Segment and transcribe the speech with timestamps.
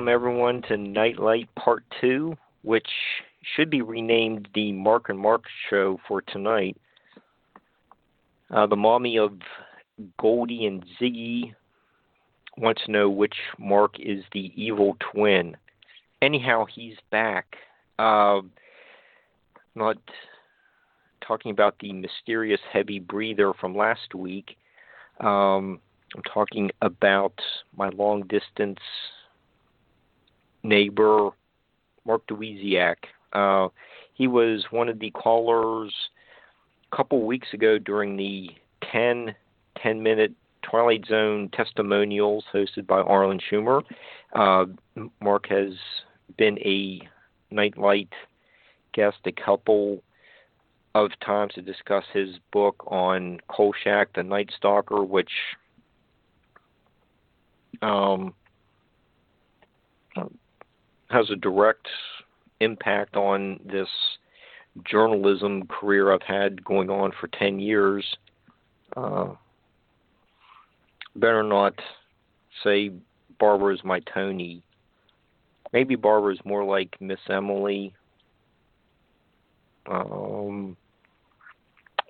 [0.00, 2.88] Welcome everyone to Nightlight Part 2, which
[3.54, 6.74] should be renamed the Mark and Mark Show for tonight.
[8.50, 9.32] Uh, the mommy of
[10.18, 11.54] Goldie and Ziggy
[12.56, 15.54] wants to know which Mark is the evil twin.
[16.22, 17.56] Anyhow, he's back.
[17.98, 18.40] Uh,
[19.74, 19.98] not
[21.20, 24.56] talking about the mysterious heavy breather from last week.
[25.20, 25.78] Um,
[26.16, 27.34] I'm talking about
[27.76, 28.78] my long distance
[30.62, 31.30] neighbor,
[32.06, 32.96] Mark Dawidziak.
[33.32, 33.68] Uh,
[34.14, 35.92] he was one of the callers
[36.92, 38.50] a couple weeks ago during the
[38.90, 39.34] 10
[39.82, 40.32] 10 minute
[40.62, 43.82] Twilight Zone testimonials hosted by Arlen Schumer.
[44.34, 44.66] Uh,
[45.22, 45.72] Mark has
[46.36, 47.00] been a
[47.50, 48.12] nightlight
[48.92, 50.02] guest a couple
[50.94, 55.30] of times to discuss his book on Kolchak, the Night Stalker, which
[57.82, 58.34] um,
[61.10, 61.86] has a direct
[62.60, 63.88] impact on this
[64.84, 68.04] journalism career I've had going on for 10 years.
[68.96, 69.34] Uh,
[71.16, 71.74] better not
[72.62, 72.92] say
[73.38, 74.62] Barbara's my Tony.
[75.72, 77.94] Maybe Barbara's more like Miss Emily.
[79.90, 80.76] Um,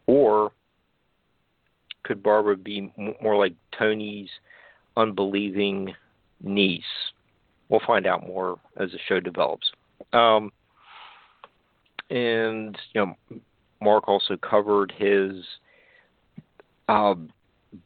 [0.07, 0.53] or
[2.03, 4.29] could Barbara be more like Tony's
[4.97, 5.95] unbelieving
[6.43, 6.83] niece?
[7.71, 9.71] We'll find out more as the show develops.
[10.13, 10.53] Um,
[12.11, 13.41] and you know,
[13.81, 15.45] Mark also covered his
[16.89, 17.15] uh,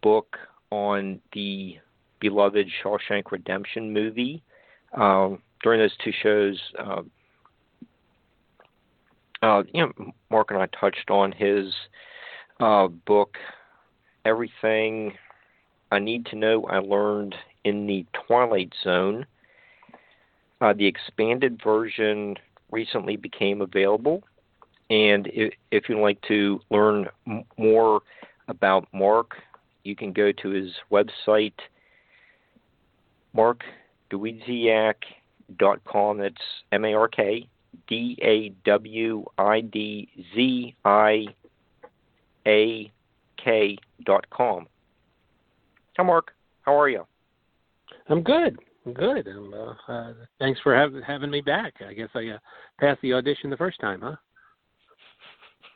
[0.02, 0.36] book
[0.70, 1.76] on the
[2.18, 4.42] beloved Shawshank Redemption movie.
[4.94, 7.02] Um, during those two shows, uh,
[9.42, 11.74] uh, you know, Mark and I touched on his
[12.60, 13.36] uh, book,
[14.24, 15.12] Everything
[15.92, 17.34] I Need to Know I Learned
[17.64, 19.26] in the Twilight Zone.
[20.64, 22.36] Uh, the expanded version
[22.70, 24.22] recently became available,
[24.88, 28.00] and if, if you'd like to learn m- more
[28.48, 29.32] about Mark,
[29.82, 31.52] you can go to his website,
[33.36, 36.18] markdawidziak.com.
[36.18, 36.34] That's
[36.72, 37.46] M A R K
[37.86, 41.26] D A W I D Z I
[42.46, 42.90] A
[43.36, 43.76] K
[44.06, 44.24] dot.
[44.30, 44.60] Hi,
[46.02, 46.32] Mark.
[46.62, 47.06] How are you?
[48.08, 48.58] I'm good.
[48.92, 49.28] Good.
[49.28, 50.76] Uh, uh, thanks for
[51.06, 51.74] having me back.
[51.86, 52.38] I guess I uh,
[52.78, 54.16] passed the audition the first time, huh?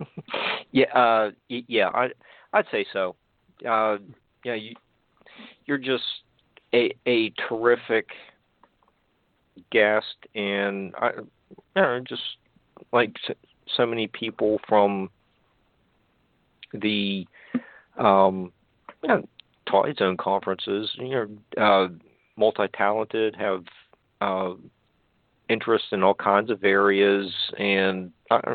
[0.72, 2.08] yeah, uh, yeah, I,
[2.52, 3.16] I'd say so.
[3.66, 3.96] Uh,
[4.44, 4.74] yeah, you,
[5.64, 6.04] you're just
[6.74, 8.08] a a terrific
[9.72, 12.22] guest, and I, you know, just
[12.92, 13.16] like
[13.76, 15.08] so many people from
[16.74, 17.26] the
[17.98, 18.52] um,
[19.02, 19.08] you
[19.98, 21.08] Zone conferences, you
[21.56, 21.88] know, uh,
[22.38, 23.64] multi-talented, have
[24.20, 24.54] uh,
[25.48, 28.54] interest in all kinds of areas, and uh,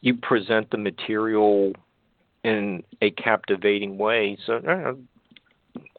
[0.00, 1.72] you present the material
[2.44, 4.38] in a captivating way.
[4.46, 4.94] So uh,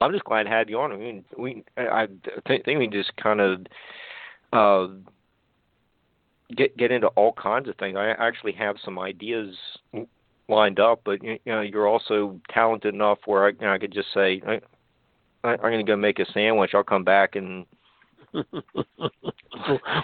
[0.02, 0.92] I'm just glad to have you on.
[0.92, 2.08] I mean, we I
[2.48, 3.66] think we just kind of
[4.52, 4.88] uh,
[6.56, 7.98] get get into all kinds of things.
[7.98, 9.56] I actually have some ideas
[10.50, 13.94] lined up, but you know, you're also talented enough where I, you know, I could
[13.94, 14.60] just say, I,
[15.44, 16.72] I'm going to go make a sandwich.
[16.74, 17.66] I'll come back and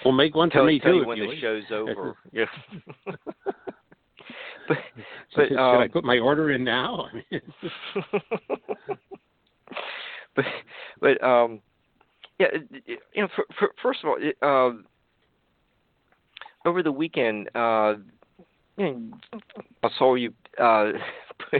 [0.04, 0.98] we'll make one tell, for me tell too.
[0.98, 2.16] you when if the you show's over.
[2.32, 2.44] yeah.
[4.68, 4.78] but
[5.34, 7.06] but should um, I put my order in now?
[10.34, 10.44] but
[11.00, 11.60] but um
[12.38, 12.48] yeah
[12.86, 14.72] you know for, for, first of all it, uh,
[16.68, 17.94] over the weekend uh
[18.78, 20.92] I saw you uh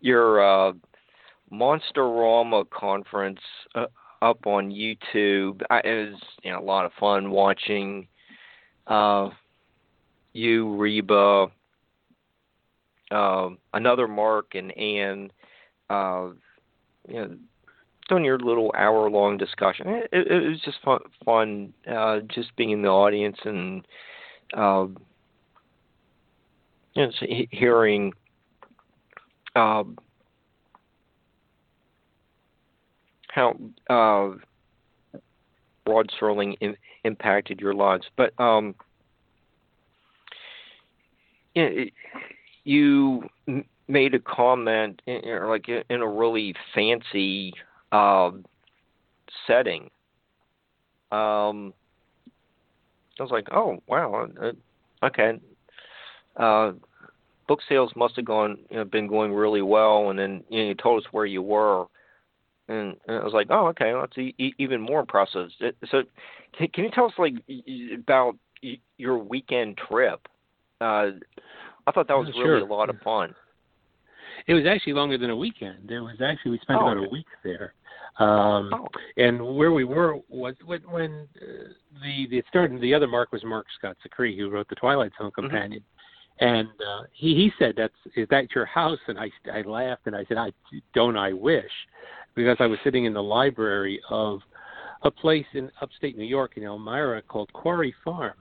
[0.00, 0.72] your uh
[1.52, 3.40] Monsterama conference
[3.74, 3.86] uh,
[4.22, 5.62] up on YouTube.
[5.70, 8.06] I, it was you know a lot of fun watching
[8.86, 9.30] uh
[10.32, 11.46] you Reba
[13.10, 15.30] um another Mark and Anne.
[15.90, 16.28] uh
[17.08, 17.36] you know
[18.08, 19.88] doing your little hour long discussion.
[19.88, 23.86] It, it, it was just fun, fun uh, just being in the audience and
[24.54, 24.86] uh,
[26.94, 27.12] you know,
[27.50, 28.12] hearing
[29.56, 29.98] um,
[33.28, 33.56] how
[33.90, 34.30] uh,
[35.86, 38.06] Rod Serling in, impacted your lives.
[38.16, 38.74] But um,
[41.54, 41.84] you, know,
[42.64, 47.52] you made a comment, in, in- like in a really fancy
[47.92, 48.44] um,
[49.46, 49.90] setting.
[51.12, 51.72] Um,
[53.18, 54.52] I was like, oh wow, uh,
[55.06, 55.38] okay.
[56.36, 56.72] Uh,
[57.46, 60.68] book sales must have gone, you know, been going really well, and then you, know,
[60.68, 61.86] you told us where you were,
[62.68, 65.50] and, and I was like, oh okay, well, that's e- e- even more impressive.
[65.90, 66.02] So,
[66.56, 67.34] can, can you tell us like
[67.94, 68.36] about
[68.96, 70.26] your weekend trip?
[70.80, 71.10] Uh,
[71.86, 72.58] I thought that was really sure.
[72.58, 73.34] a lot of fun.
[74.46, 75.90] it was actually longer than a weekend.
[75.90, 77.06] It was actually we spent Oh, about okay.
[77.06, 77.74] a week there.
[78.18, 81.68] Um, Oh, and where we were was when, when uh,
[82.02, 82.80] the the started.
[82.80, 85.76] The other Mark was Mark Scott Zicree, who wrote the Twilight Zone Mm-hmm.
[86.40, 90.16] And uh, he he said, "That's is that your house?" And I I laughed and
[90.16, 90.52] I said, "I
[90.92, 91.16] don't.
[91.16, 91.70] I wish,"
[92.34, 94.40] because I was sitting in the library of
[95.02, 98.34] a place in upstate New York in Elmira called Quarry Farm.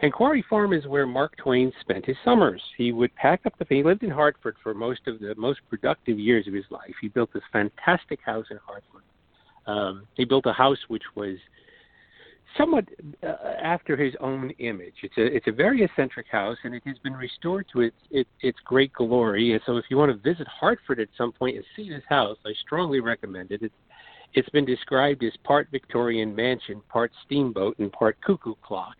[0.00, 2.60] And Quarry Farm is where Mark Twain spent his summers.
[2.76, 3.66] He would pack up the.
[3.68, 6.94] He lived in Hartford for most of the most productive years of his life.
[7.00, 9.02] He built this fantastic house in Hartford.
[9.68, 11.36] Um, he built a house which was
[12.58, 12.84] somewhat
[13.22, 14.94] uh, after his own image.
[15.02, 18.30] It's a it's a very eccentric house, and it has been restored to its its,
[18.40, 19.52] its great glory.
[19.52, 22.38] And so, if you want to visit Hartford at some point and see this house,
[22.46, 23.62] I strongly recommend it.
[23.62, 23.74] It's
[24.34, 28.96] it's been described as part Victorian mansion, part steamboat, and part cuckoo clock,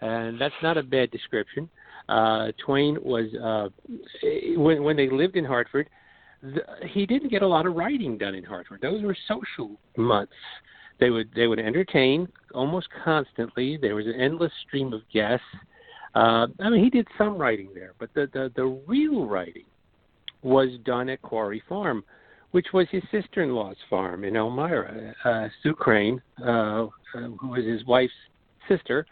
[0.00, 1.68] and that's not a bad description.
[2.08, 3.68] Uh, Twain was uh,
[4.56, 5.88] when when they lived in Hartford.
[6.40, 6.60] The,
[6.92, 8.80] he didn't get a lot of writing done in Hartford.
[8.80, 10.32] Those were social months
[11.00, 13.76] they would they would entertain almost constantly.
[13.76, 15.44] There was an endless stream of guests.
[16.14, 19.64] Uh, I mean, he did some writing there, but the, the the real writing
[20.42, 22.04] was done at Quarry Farm,
[22.52, 25.14] which was his sister-in-law's farm in Elmira.
[25.24, 28.12] Uh, Sue Crane, uh, who was his wife's
[28.68, 29.04] sister,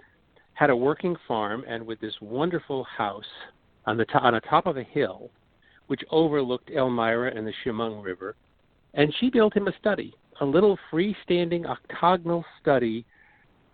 [0.55, 3.25] had a working farm and with this wonderful house
[3.87, 5.31] on the to- on the top of a hill,
[5.89, 8.35] which overlooked Elmira and the Chemung River,
[8.95, 13.05] and she built him a study a little freestanding octagonal study,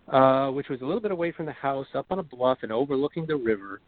[0.09, 2.73] uh, which was a little bit away from the house, up on a bluff and
[2.73, 3.81] overlooking the river.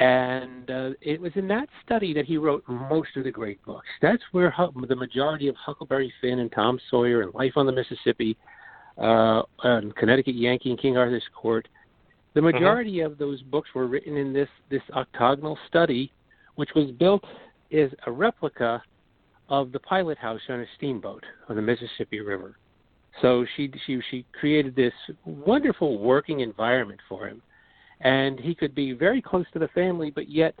[0.00, 3.88] And uh, it was in that study that he wrote most of the great books.
[4.00, 7.72] That's where hu- the majority of Huckleberry Finn and Tom Sawyer and Life on the
[7.72, 8.36] Mississippi,
[8.98, 11.68] uh, and Connecticut Yankee and King Arthur's Court,
[12.34, 16.12] the majority of those books were written in this this octagonal study,
[16.54, 17.24] which was built
[17.72, 18.82] as a replica
[19.48, 22.56] of the pilot house on a steamboat on the Mississippi River.
[23.20, 24.94] So she she she created this
[25.24, 27.42] wonderful working environment for him,
[28.00, 30.54] and he could be very close to the family, but yet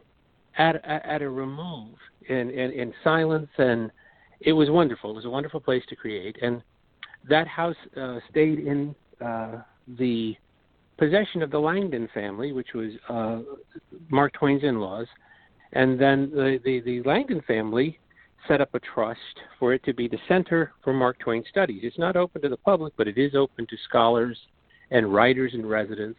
[0.58, 1.94] at at, at a remove
[2.28, 3.90] in, in in silence, and
[4.40, 5.10] it was wonderful.
[5.10, 6.62] It was a wonderful place to create, and
[7.28, 9.62] that house uh, stayed in uh,
[9.98, 10.36] the
[10.98, 13.40] possession of the Langdon family, which was uh,
[14.10, 15.06] Mark Twain's in-laws,
[15.72, 17.98] and then the, the the Langdon family
[18.48, 19.18] set up a trust
[19.58, 21.80] for it to be the center for Mark Twain studies.
[21.84, 24.38] It's not open to the public, but it is open to scholars
[24.90, 26.18] and writers and residents.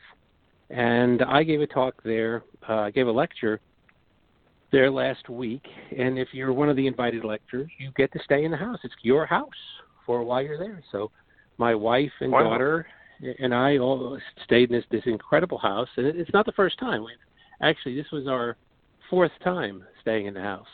[0.70, 2.44] And I gave a talk there.
[2.68, 3.60] Uh, I gave a lecture
[4.72, 5.63] there last week.
[5.98, 8.80] And if you're one of the invited lecturers, you get to stay in the house.
[8.84, 9.50] It's your house
[10.06, 10.82] for while you're there.
[10.92, 11.12] So
[11.58, 12.44] my wife and Wow.
[12.44, 12.88] daughter
[13.39, 15.89] and I all stayed in this this incredible house.
[15.98, 17.03] And it's not the first time.
[17.03, 17.15] We've
[17.62, 18.58] actually this was our
[19.10, 20.68] fourth time staying in the house.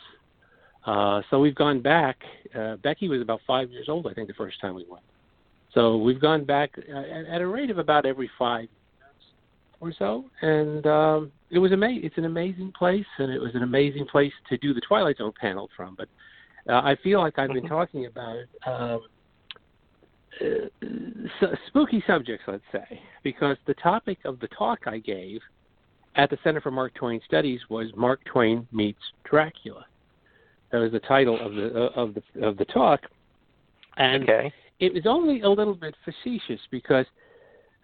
[0.84, 2.18] Uh, so we've gone back.
[2.54, 5.04] Uh, Becky was about five years old, I think, the first time we went.
[5.74, 8.70] So we've gone back uh, at, at a rate of about every five years
[9.80, 12.04] or so, and um, it was amazing.
[12.04, 15.32] It's an amazing place, and it was an amazing place to do the Twilight Zone
[15.40, 15.96] panel from.
[15.96, 16.08] But
[16.68, 17.68] uh, I feel like I've been mm-hmm.
[17.68, 19.00] talking about um,
[20.40, 25.40] uh, spooky subjects, let's say, because the topic of the talk I gave
[26.16, 29.84] at the Center for Mark Twain Studies was Mark Twain meets Dracula.
[30.72, 33.00] That was the title of the uh, of the of the talk,
[33.96, 34.52] and okay.
[34.78, 37.06] it was only a little bit facetious because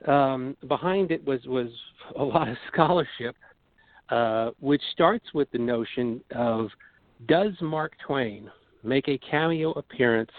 [0.07, 1.69] um, behind it was was
[2.17, 3.37] a lot of scholarship,
[4.11, 6.69] uh, which starts with the notion of
[7.27, 8.51] does Mark Twain
[8.83, 10.31] make a cameo appearance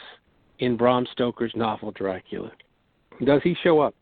[0.60, 2.52] in Bram Stoker's novel Dracula?
[3.26, 3.96] Does he show up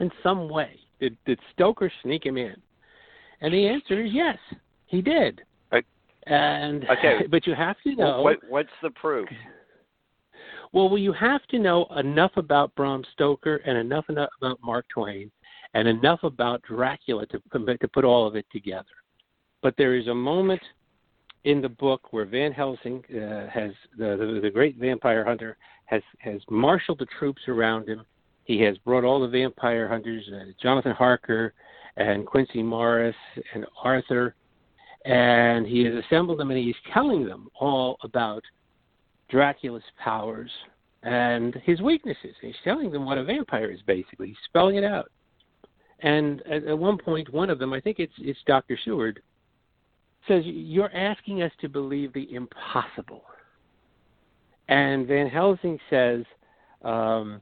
[0.00, 0.78] in some way?
[0.98, 2.56] Did, did Stoker sneak him in?
[3.40, 4.38] And the answer is yes,
[4.86, 5.42] he did.
[6.26, 9.28] And okay, but you have to know what, what's the proof.
[10.72, 15.30] Well, well, you have to know enough about Bram Stoker and enough about Mark Twain
[15.74, 18.84] and enough about Dracula to to put all of it together.
[19.62, 20.60] But there is a moment
[21.44, 25.56] in the book where Van Helsing uh, has the, the the great vampire hunter
[25.86, 28.04] has has marshaled the troops around him.
[28.44, 31.54] He has brought all the vampire hunters, uh, Jonathan Harker
[31.96, 33.16] and Quincy Morris
[33.54, 34.34] and Arthur,
[35.06, 38.42] and he has assembled them and he's telling them all about
[39.30, 40.50] Dracula's powers
[41.04, 42.34] and his weaknesses.
[42.40, 45.10] He's telling them what a vampire is basically, he's spelling it out.
[46.00, 48.78] And at, at one point, one of them, I think it's it's Dr.
[48.84, 49.22] Seward,
[50.26, 53.22] says, You're asking us to believe the impossible.
[54.68, 56.24] And Van Helsing says,
[56.82, 57.40] um,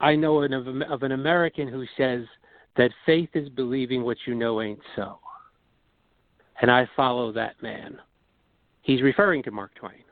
[0.00, 2.26] I know an, of, of an American who says
[2.76, 5.18] that faith is believing what you know ain't so.
[6.60, 7.98] And I follow that man.
[8.82, 10.04] He's referring to Mark Twain.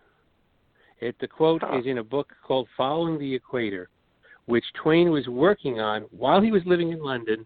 [1.00, 3.88] It, the quote is in a book called Following the Equator,
[4.46, 7.44] which Twain was working on while he was living in London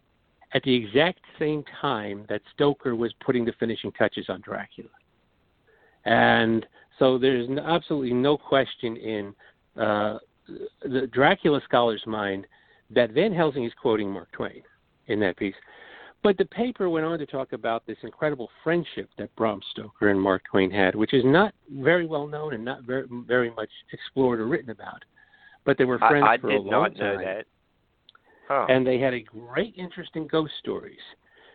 [0.55, 4.91] at the exact same time that Stoker was putting the finishing touches on Dracula.
[6.05, 6.65] And
[6.99, 9.35] so there's absolutely no question in
[9.77, 10.19] uh,
[10.83, 12.47] the Dracula scholar's mind
[12.91, 14.63] that Van Helsing is quoting Mark Twain
[15.09, 15.55] in that piece.
[16.23, 20.21] But the paper went on to talk about this incredible friendship that Bram Stoker and
[20.21, 24.41] Mark Twain had, which is not very well known and not very very much explored
[24.41, 25.05] or written about.
[25.65, 27.19] But they were friends I, I for a long time.
[27.19, 27.47] That.
[28.49, 28.67] Huh.
[28.69, 30.99] And they had a great interest in ghost stories.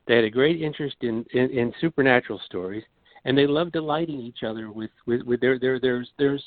[0.07, 2.83] They had a great interest in, in, in supernatural stories,
[3.23, 6.43] and they loved delighting each other with with, with their, their there's there's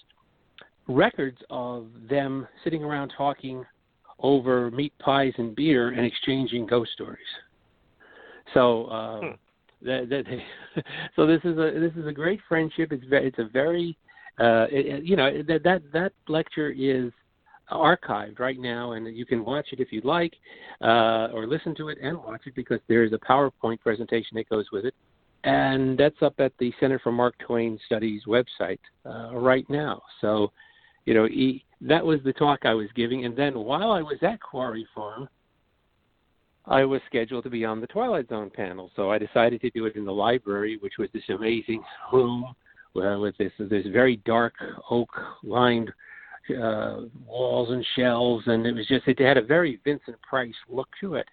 [0.86, 3.64] records of them sitting around talking
[4.18, 7.18] over meat pies and beer and exchanging ghost stories.
[8.52, 9.86] So um, hmm.
[9.86, 10.84] that, that
[11.16, 12.92] so this is a this is a great friendship.
[12.92, 13.96] It's very, it's a very
[14.38, 17.12] uh, it, you know that that that lecture is
[17.70, 20.34] archived right now, and you can watch it if you'd like,
[20.82, 24.48] uh, or listen to it and watch it because there is a PowerPoint presentation that
[24.48, 24.94] goes with it,
[25.44, 30.02] and that's up at the Center for Mark Twain Studies website uh, right now.
[30.20, 30.52] So,
[31.06, 34.18] you know, he, that was the talk I was giving, and then while I was
[34.22, 35.28] at Quarry Farm,
[36.66, 39.84] I was scheduled to be on the Twilight Zone panel, so I decided to do
[39.86, 42.54] it in the library, which was this amazing room
[42.96, 44.54] uh, with this this very dark
[44.90, 45.10] oak
[45.42, 45.92] lined
[46.50, 50.88] uh, walls and shelves, and it was just it had a very Vincent Price look
[51.00, 51.26] to it.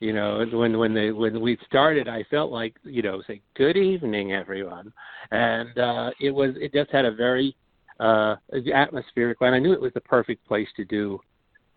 [0.00, 3.76] You know, when when they when we started, I felt like you know say good
[3.76, 4.92] evening everyone,
[5.30, 7.54] and uh, it was it just had a very
[8.00, 8.36] uh,
[8.74, 11.20] atmospheric, and I knew it was the perfect place to do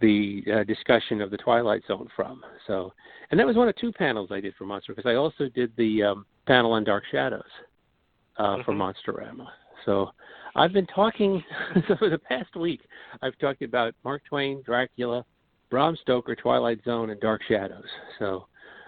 [0.01, 2.43] the uh, discussion of the Twilight Zone from.
[2.67, 2.93] So,
[3.29, 5.72] and that was one of two panels I did for Monster because I also did
[5.77, 7.43] the um, panel on Dark Shadows
[8.38, 8.62] uh, mm-hmm.
[8.63, 9.48] for Monsterama.
[9.86, 10.12] So,
[10.55, 11.43] I've been talking
[11.88, 12.81] so for the past week.
[13.22, 15.25] I've talked about Mark Twain, Dracula,
[15.70, 17.86] Bram Stoker, Twilight Zone, and Dark Shadows.
[18.20, 18.48] So,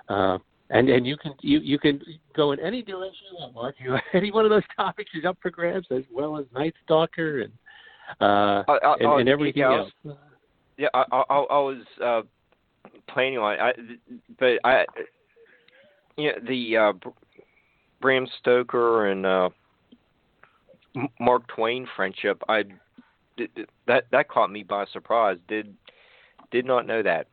[0.10, 0.38] uh,
[0.70, 2.01] and and you can you you can
[2.36, 3.75] go in any direction you want, Mark.
[3.84, 7.41] You any one of those topics is up for grabs, as well as Night Stalker
[7.41, 7.53] and
[8.20, 9.91] uh, uh, uh and, and, everything else.
[10.77, 12.21] Yeah, I, I, I was uh,
[13.07, 13.73] planning on, I,
[14.39, 14.85] but I,
[16.17, 17.09] you know, the uh,
[18.01, 19.49] Bram Stoker and uh,
[21.19, 22.63] Mark Twain friendship, I
[23.87, 25.37] that that caught me by surprise.
[25.47, 25.73] Did
[26.51, 27.27] did not know that.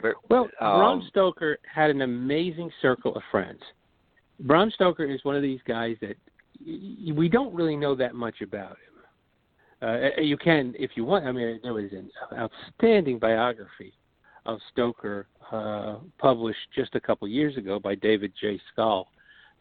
[0.00, 3.60] But, well, um, Bram Stoker had an amazing circle of friends.
[4.40, 6.16] Bram Stoker is one of these guys that
[6.64, 8.76] we don't really know that much about.
[9.80, 11.24] Uh, you can, if you want.
[11.24, 13.92] I mean, there was an outstanding biography
[14.46, 18.60] of Stoker uh, published just a couple years ago by David J.
[18.72, 19.06] Skal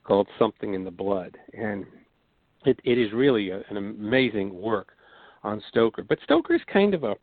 [0.04, 1.86] called "Something in the Blood," and
[2.66, 4.90] it, it is really a, an amazing work
[5.44, 6.04] on Stoker.
[6.04, 7.16] But Stoker is kind of a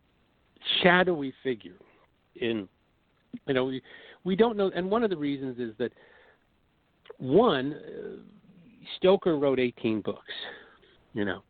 [0.83, 1.79] shadowy figure.
[2.37, 2.69] In
[3.47, 3.83] you know, we
[4.23, 5.93] we don't know, and one of the reasons is that
[7.19, 8.17] one, uh,
[8.97, 10.33] Stoker wrote 18 books
[11.13, 11.43] You know.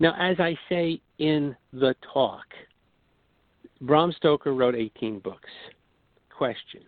[0.00, 2.46] Now, as I say in the talk,
[3.82, 5.50] Bram Stoker wrote 18 books.
[6.36, 6.80] Question: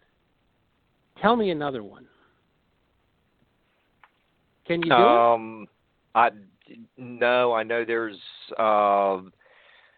[1.21, 2.07] Tell me another one.
[4.67, 5.69] Can you do um,
[6.17, 6.19] it?
[6.19, 6.31] I
[6.97, 8.17] no, I know there's.
[8.59, 9.19] Uh,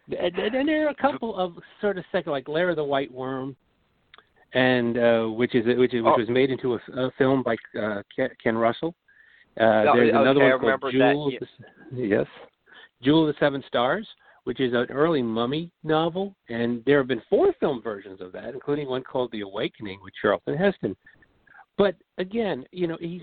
[0.09, 3.13] and, and there are a couple of sort of second, like Lair of the White
[3.13, 3.55] Worm,
[4.55, 6.19] and uh, which is which is which oh.
[6.19, 8.03] was made into a, a film by uh,
[8.43, 8.95] Ken Russell.
[9.59, 11.31] Uh, No, there's okay, another I one called remember Jewel.
[11.31, 12.27] that, yes,
[13.05, 14.07] Jewel of the Seven Stars,
[14.45, 18.55] which is an early Mummy novel, and there have been four film versions of that,
[18.55, 20.97] including one called The Awakening with Charlton Heston.
[21.77, 23.23] But again, you know, he's,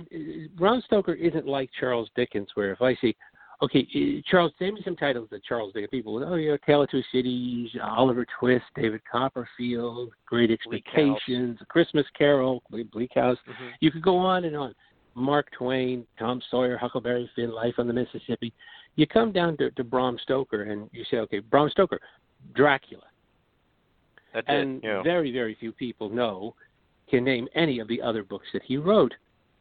[0.56, 3.16] Bram Stoker isn't like Charles Dickens, where if I see,
[3.62, 6.82] okay, eh, Charles, name me some titles that Charles Dickens people, would, oh yeah, Tale
[6.84, 13.38] of Two Cities, Oliver Twist, David Copperfield, Great Expectations, Christmas Carol, Bleak House.
[13.48, 13.70] mhm.
[13.80, 14.74] You could go on and on.
[15.16, 18.54] Mark Twain, Tom Sawyer, Huckleberry Finn, Life on the Mississippi.
[18.96, 22.00] You come down to, to Bram Stoker and you say, okay, Bram Stoker,
[22.56, 23.04] Dracula.
[24.34, 24.88] That's and it.
[24.88, 25.04] Yeah.
[25.04, 26.56] very, very few people know,
[27.10, 29.14] can name any of the other books that he wrote.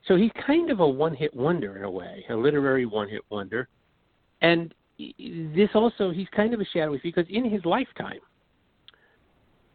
[0.07, 3.23] So he's kind of a one hit wonder in a way, a literary one hit
[3.31, 3.69] wonder.
[4.41, 8.21] And this also, he's kind of a shadowy because in his lifetime,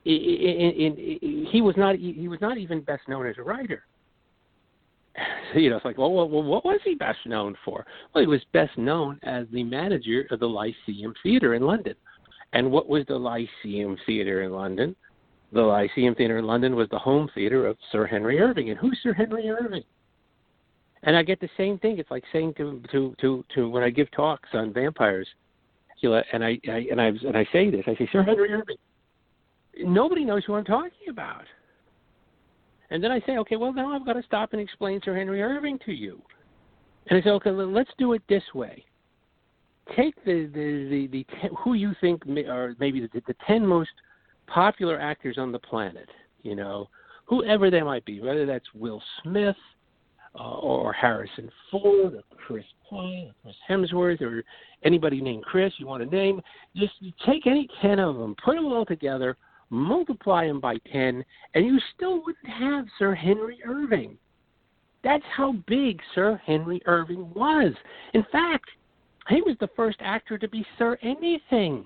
[0.05, 3.43] i- i- in, in, he was not he was not even best known as a
[3.43, 3.85] writer.
[5.55, 7.85] You know, it's like, well, well, what was he best known for?
[8.13, 11.95] Well, he was best known as the manager of the Lyceum Theatre in London.
[12.51, 14.95] And what was the Lyceum Theatre in London?
[15.53, 18.69] The Lyceum Theatre in London was the home theater of Sir Henry Irving.
[18.69, 19.83] And who's Sir Henry Irving?
[21.03, 21.99] And I get the same thing.
[21.99, 25.27] It's like saying to to to to when I give talks on vampires,
[25.99, 27.83] you know, and I, I and I and I say this.
[27.87, 28.77] I say Sir Henry Irving.
[29.79, 31.43] Nobody knows who I'm talking about.
[32.95, 35.43] And then I say, okay, well now I've got to stop and explain Sir Henry
[35.43, 36.21] Irving to you.
[37.07, 38.85] And I say, okay, let's do it this way.
[39.97, 43.89] Take the the the, the who you think are maybe the, the ten most
[44.47, 46.07] popular actors on the planet.
[46.43, 46.87] You know,
[47.25, 49.57] whoever they might be, whether that's Will Smith
[50.39, 54.41] uh, or Harrison Ford or Chris Pine or Chris Hemsworth or
[54.85, 56.39] anybody named Chris you want to name.
[56.77, 56.93] Just
[57.25, 59.35] take any ten of them, put them all together,
[59.69, 61.23] multiply him by ten,
[61.53, 64.17] and you still wouldn't have Sir Henry Irving.
[65.03, 67.73] That's how big Sir Henry Irving was.
[68.13, 68.69] In fact,
[69.29, 71.85] he was the first actor to be Sir Anything.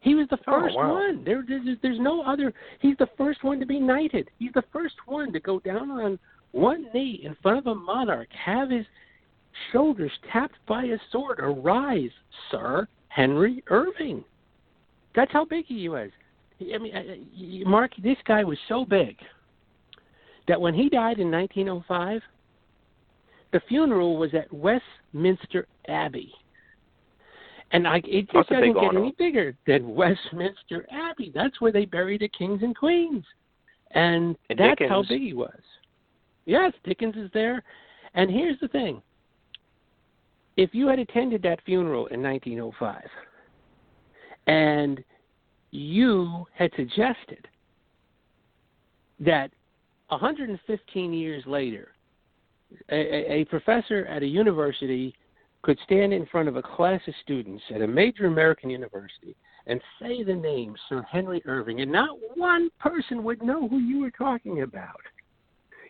[0.00, 0.94] He was the Oh, first wow.
[0.94, 1.24] one.
[1.24, 2.52] There, there's, there's no other.
[2.80, 4.30] He's the first one to be knighted.
[4.38, 6.18] He's the first one to go down on
[6.52, 8.86] one knee in front of a monarch, have his
[9.70, 11.38] shoulders tapped by a sword.
[11.40, 12.10] Arise,
[12.50, 14.24] Sir Henry Irving.
[15.14, 16.10] That's how big he was.
[16.60, 19.16] I mean, Mark, this guy was so big
[20.48, 22.20] that when he died in 1905,
[23.52, 26.32] the funeral was at Westminster Abbey.
[27.72, 31.30] And I, it That's just a doesn't get any bigger than Westminster Abbey.
[31.34, 33.24] That's where they bury the kings and queens.
[33.92, 35.60] And, And that's how big he was.
[36.46, 37.62] Yes, Dickens is there.
[38.14, 39.02] And here's the thing
[40.56, 43.02] if you had attended that funeral in 1905
[44.46, 45.02] and
[45.70, 47.46] you had suggested
[49.20, 49.50] that
[50.08, 51.88] 115 years later,
[52.90, 55.14] a, a, professor at a university
[55.62, 59.80] could stand in front of a class of students at a major American university and
[60.00, 64.10] say the name Sir Henry Irving, and not one person would know who you were
[64.10, 65.00] talking about.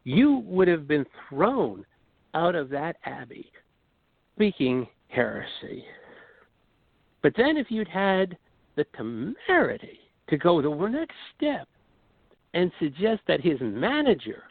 [0.04, 1.84] You would have been thrown
[2.34, 3.50] out of that abbey
[4.34, 5.84] speaking heresy.
[7.22, 8.36] But then, if you'd had
[8.76, 11.68] the temerity to go to the next step
[12.54, 14.44] and suggest that his manager,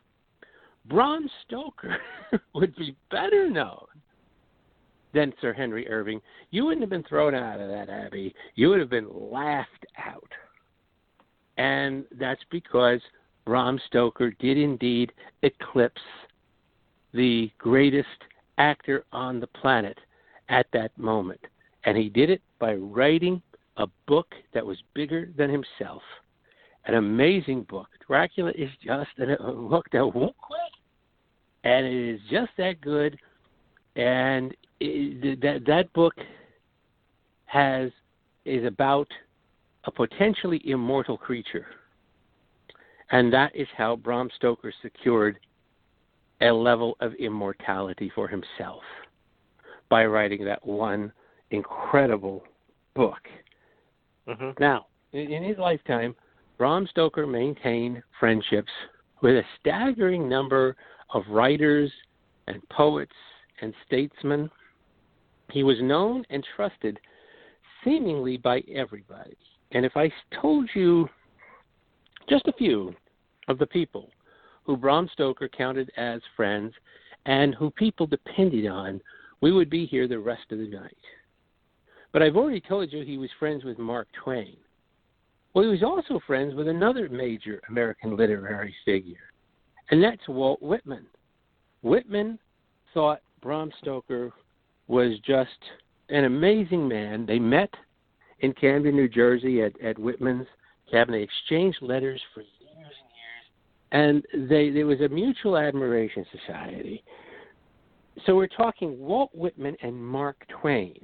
[0.86, 1.98] Bram Stoker,
[2.54, 3.86] would be better known
[5.14, 8.34] than Sir Henry Irving, you wouldn't have been thrown out of that abbey.
[8.56, 10.32] You would have been laughed out.
[11.58, 13.02] And that's because
[13.46, 16.02] Bram Stoker did indeed eclipse
[17.14, 18.08] the greatest
[18.58, 19.98] actor on the planet
[20.50, 21.42] at that moment.
[21.86, 23.42] And he did it by writing
[23.80, 26.04] a book that was bigger than himself.
[26.86, 27.88] An amazing book.
[28.06, 30.60] Dracula is just a book that won't quit.
[31.64, 33.18] And it is just that good.
[33.96, 36.14] And it, that that book
[37.46, 37.92] has
[38.46, 39.08] is about
[39.86, 41.68] a potentially immortal creature.
[43.12, 45.40] And that is how Bram Stoker secured
[46.42, 48.84] a level of immortality for himself
[49.90, 51.12] by writing that one
[51.52, 52.44] incredible
[52.94, 53.20] book.
[54.30, 56.16] Hmm Now, in, in his lifetime,
[56.58, 58.72] Bram Stoker maintained friendships
[59.22, 60.76] with a staggering number
[61.14, 61.92] of writers
[62.48, 63.16] and poets
[63.62, 64.50] and statesmen.
[65.52, 67.00] He was known and trusted
[67.84, 69.38] seemingly by everybody.
[69.72, 70.12] And if I
[70.42, 71.08] told you
[72.30, 72.94] just a few
[73.48, 74.10] of the people
[74.64, 76.74] who Bram Stoker counted as friends
[77.26, 79.02] and who people depended on,
[79.42, 80.98] we would be here the rest of the night.
[82.12, 84.58] But I've already told you he was friends with Mark Twain.
[85.54, 89.32] Well, he was also friends with another major American literary figure,
[89.92, 91.06] and that's Walt Whitman.
[91.82, 92.38] Whitman
[92.94, 94.32] thought Bram Stoker
[94.88, 95.50] was just
[96.10, 97.26] an amazing man.
[97.26, 97.74] They met
[98.40, 100.48] in Camden, New Jersey at, at Whitman's
[100.92, 101.14] cabin.
[101.14, 102.94] They exchanged letters for years
[103.92, 104.24] and years.
[104.34, 107.04] And they there was a mutual admiration society.
[108.26, 111.00] So we're talking Walt Whitman and Mark Twain.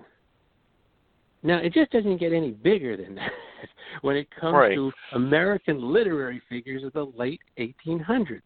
[1.45, 3.31] Now it just doesn't get any bigger than that
[4.01, 4.73] when it comes right.
[4.73, 8.41] to American literary figures of the late 1800s.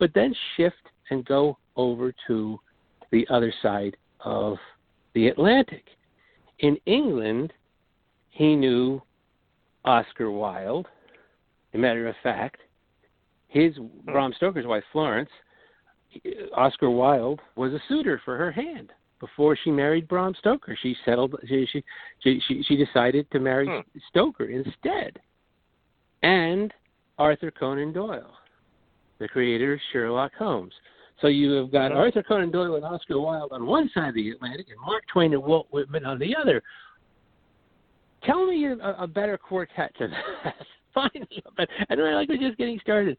[0.00, 0.74] But then shift
[1.10, 2.58] and go over to
[3.12, 4.56] the other side of
[5.14, 5.84] the Atlantic.
[6.58, 7.52] In England,
[8.30, 9.00] he knew
[9.84, 10.88] Oscar Wilde.
[11.72, 12.60] As a matter of fact,
[13.46, 15.30] his Bram Stoker's wife Florence,
[16.56, 20.76] Oscar Wilde was a suitor for her hand before she married Bram Stoker.
[20.82, 21.34] She settled.
[21.46, 21.66] She
[22.22, 23.98] she she, she decided to marry hmm.
[24.08, 25.18] Stoker instead,
[26.22, 26.72] and
[27.18, 28.32] Arthur Conan Doyle,
[29.18, 30.72] the creator of Sherlock Holmes.
[31.20, 34.30] So you have got Arthur Conan Doyle and Oscar Wilde on one side of the
[34.30, 36.62] Atlantic, and Mark Twain and Walt Whitman on the other.
[38.24, 40.10] Tell me a, a better quartet than
[40.44, 40.54] that.
[40.94, 41.70] Find me a better.
[41.88, 43.16] I don't like we're just getting started.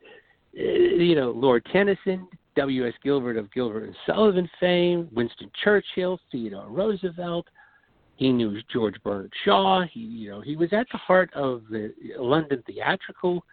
[0.57, 2.93] Uh, you know, Lord Tennyson, W.S.
[3.03, 7.47] Gilbert of Gilbert and Sullivan fame, Winston Churchill, Theodore Roosevelt.
[8.17, 9.83] He knew George Bernard Shaw.
[9.91, 13.43] He, you know, he was at the heart of the London theatrical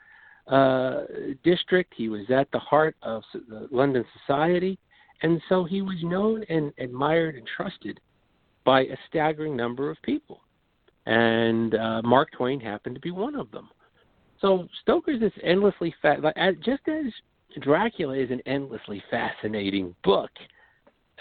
[0.49, 1.03] uh,
[1.45, 1.95] district.
[1.97, 4.79] He was at the heart of the London society,
[5.23, 8.01] and so he was known and admired and trusted
[8.65, 10.41] by a staggering number of people.
[11.07, 13.71] And uh, Mark Twain happened to be one of them.
[14.41, 16.21] So Stoker's this endlessly fat,
[16.63, 17.13] just as
[17.61, 20.31] Dracula is an endlessly fascinating book.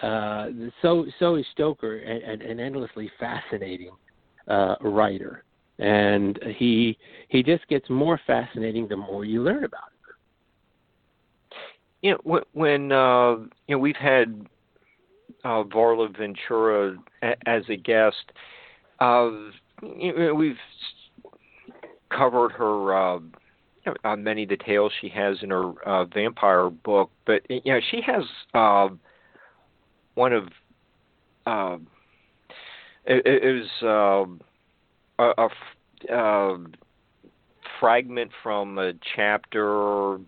[0.01, 0.49] Uh,
[0.81, 3.91] so so is Stoker, an, an endlessly fascinating
[4.47, 5.43] uh, writer,
[5.79, 6.97] and he
[7.29, 9.97] he just gets more fascinating the more you learn about it.
[12.01, 13.37] You know, when uh,
[13.67, 14.45] you know we've had
[15.43, 16.95] uh, Varla Ventura
[17.45, 18.31] as a guest,
[18.99, 19.31] uh,
[19.81, 20.57] you know, we've
[22.11, 23.19] covered her.
[23.87, 28.01] Uh, uh, many details she has in her uh, vampire book, but you know she
[28.01, 28.23] has
[28.53, 28.89] uh,
[30.15, 30.47] one of
[31.45, 31.77] uh,
[33.05, 34.37] it, it was
[35.19, 36.57] uh, a,
[37.79, 40.19] fragment from a chapter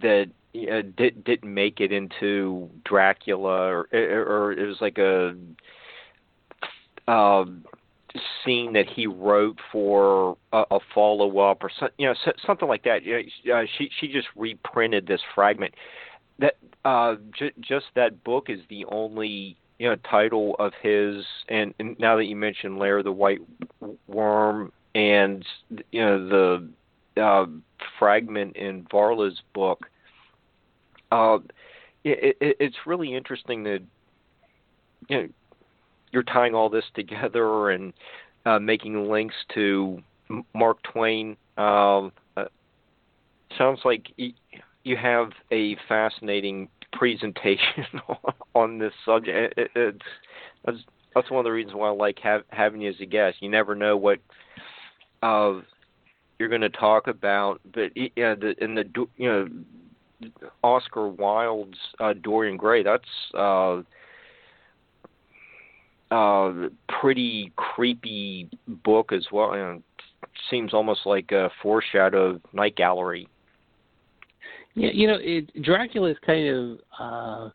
[0.00, 5.34] that uh, did, didn't make it into Dracula, or, or it was like a.
[7.06, 7.44] Uh,
[8.44, 12.14] scene that he wrote for a, a follow up or you know
[12.46, 13.00] something like that.
[13.52, 15.74] Uh, she she just reprinted this fragment.
[16.38, 21.24] That uh, j- just that book is the only you know title of his.
[21.48, 23.40] And, and now that you mentioned Lair the White
[24.06, 25.44] Worm and
[25.92, 27.46] you know the uh,
[27.98, 29.86] fragment in Varla's book,
[31.12, 31.38] uh,
[32.04, 33.78] it, it, it's really interesting to
[35.08, 35.28] you know
[36.12, 37.92] you're tying all this together and
[38.46, 40.02] uh, making links to
[40.54, 41.36] Mark Twain.
[41.56, 42.44] Um, uh,
[43.56, 47.84] sounds like you have a fascinating presentation
[48.54, 49.58] on this subject.
[49.58, 49.98] It, it's
[50.64, 50.78] that's,
[51.14, 53.38] that's one of the reasons why I like have, having you as a guest.
[53.40, 54.18] You never know what
[55.22, 55.60] uh,
[56.38, 58.84] you're going to talk about, but yeah, the, in the
[59.16, 59.48] you know
[60.62, 62.82] Oscar Wilde's uh, Dorian Gray.
[62.82, 63.82] That's uh,
[66.10, 66.68] uh,
[67.00, 68.48] pretty creepy
[68.84, 69.52] book as well.
[69.52, 69.82] And
[70.50, 73.28] seems almost like a foreshadow of Night Gallery.
[74.74, 77.50] Yeah, you know, it, Dracula is kind of uh,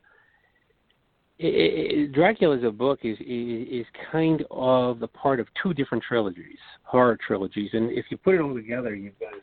[1.39, 5.73] it, it, Dracula as a book is, is is kind of the part of two
[5.73, 9.41] different trilogies, horror trilogies, and if you put it all together, you've got an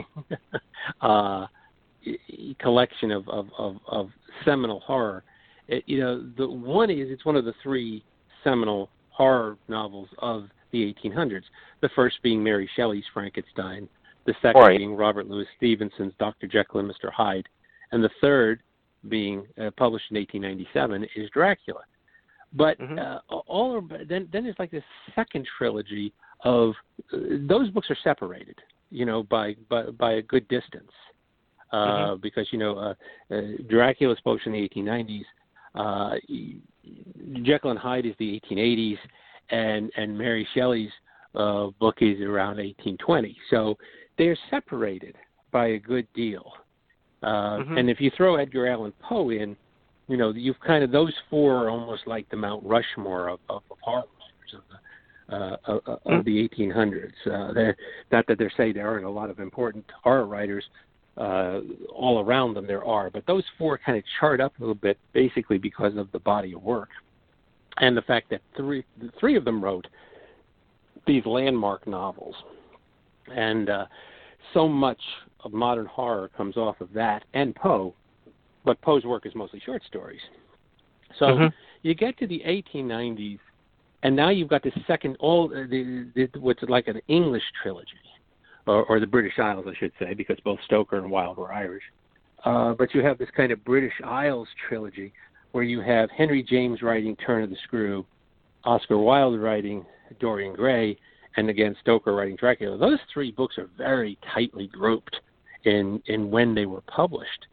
[0.00, 0.38] amazing
[1.00, 1.46] uh,
[2.58, 4.10] collection of, of, of, of
[4.44, 5.22] seminal horror.
[5.68, 8.04] It, you know, the one is it's one of the three
[8.44, 11.44] seminal horror novels of the 1800s.
[11.80, 13.88] The first being Mary Shelley's Frankenstein,
[14.26, 14.78] the second right.
[14.78, 16.46] being Robert Louis Stevenson's Dr.
[16.46, 17.10] Jekyll and Mr.
[17.10, 17.48] Hyde,
[17.92, 18.60] and the third,
[19.08, 21.82] being uh, published in 1897, is Dracula.
[22.54, 22.98] But mm-hmm.
[22.98, 26.12] uh, all are, then then there's like this second trilogy
[26.44, 26.72] of
[27.12, 28.56] uh, those books are separated,
[28.90, 30.90] you know, by by, by a good distance,
[31.72, 32.20] uh, mm-hmm.
[32.22, 32.94] because you know uh,
[33.34, 35.24] uh, Dracula was published in the 1890s
[35.74, 36.14] Uh,
[37.42, 38.98] Jekyll and Hyde is the 1880s,
[39.50, 40.90] and and Mary Shelley's
[41.34, 43.36] uh, book is around 1820.
[43.50, 43.76] So
[44.18, 45.16] they're separated
[45.50, 46.52] by a good deal.
[47.22, 47.78] Uh, mm-hmm.
[47.78, 49.56] And if you throw Edgar Allan Poe in,
[50.08, 53.62] you know, you've kind of those four are almost like the Mount Rushmore of, of,
[53.70, 54.78] of horror writers of the
[55.34, 56.22] uh, of, of mm-hmm.
[56.24, 57.12] the 1800s.
[57.26, 57.72] Uh,
[58.12, 60.64] not that they're say there aren't a lot of important horror writers
[61.16, 61.60] uh,
[61.92, 62.66] all around them.
[62.66, 66.10] There are, but those four kind of chart up a little bit, basically because of
[66.12, 66.90] the body of work
[67.78, 68.84] and the fact that three
[69.18, 69.86] three of them wrote
[71.06, 72.34] these landmark novels,
[73.34, 73.86] and uh,
[74.52, 75.00] so much
[75.44, 77.94] of modern horror comes off of that and Poe,
[78.64, 80.20] but Poe's work is mostly short stories.
[81.18, 81.46] So mm-hmm.
[81.82, 83.38] you get to the 1890s,
[84.02, 87.90] and now you've got the second all the, the what's like an English trilogy,
[88.66, 91.82] or, or the British Isles, I should say, because both Stoker and Wilde were Irish.
[92.44, 95.12] Uh, but you have this kind of British Isles trilogy
[95.52, 98.04] where you have Henry James writing Turn of the Screw,
[98.64, 99.84] Oscar Wilde writing
[100.20, 100.98] Dorian Gray,
[101.36, 102.76] and again Stoker writing Dracula.
[102.76, 105.16] Those three books are very tightly grouped
[105.64, 107.46] in in when they were published.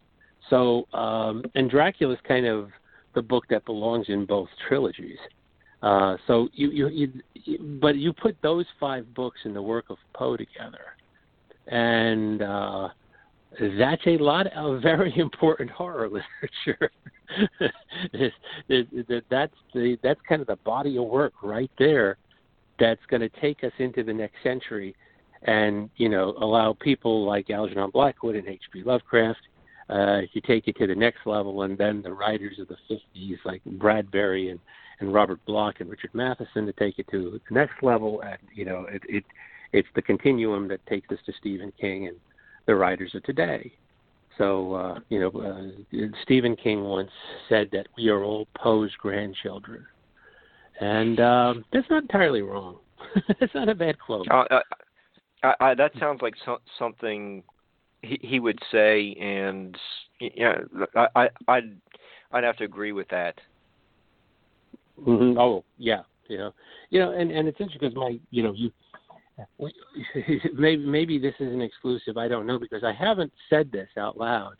[0.50, 2.70] So, um, and Dracula is kind of
[3.16, 5.18] the book that belongs in both trilogies.
[5.82, 9.98] Uh, so you, you, you, but you put those five books in the work of
[10.14, 10.96] Poe together,
[11.72, 12.90] and uh,
[13.78, 16.92] that's a lot of very important horror literature.
[19.30, 22.18] that's the that's kind of the body of work right there
[22.78, 24.96] that's going to take us into the next century
[25.44, 28.84] and you know allow people like Algernon Blackwood and H.P.
[28.84, 29.40] Lovecraft
[29.90, 33.38] uh, to take it to the next level, and then the writers of the 50s
[33.46, 34.60] like Bradbury and
[35.00, 38.66] and Robert Bloch and Richard Matheson to take it to the next level, and you
[38.66, 39.24] know it, it
[39.74, 42.18] it's the continuum that takes us to Stephen King and
[42.66, 43.72] the writers of today.
[44.38, 47.12] So, uh, you know, uh, Stephen King once
[47.50, 49.86] said that we are all Poe's grandchildren.
[50.80, 52.78] And um, that's not entirely wrong.
[53.40, 54.28] that's not a bad quote.
[54.32, 54.60] Uh, uh,
[55.44, 57.44] I, I, that sounds like so, something
[58.02, 59.78] he, he would say, and
[60.20, 60.56] yeah,
[60.96, 61.78] I, I, I'd,
[62.32, 63.36] I'd have to agree with that.
[65.06, 65.38] Mm-hmm.
[65.38, 66.54] Oh, yeah, you know,
[66.90, 68.72] you know, and and it's interesting because my, you know, you
[70.54, 72.18] maybe maybe this is an exclusive.
[72.18, 74.56] I don't know because I haven't said this out loud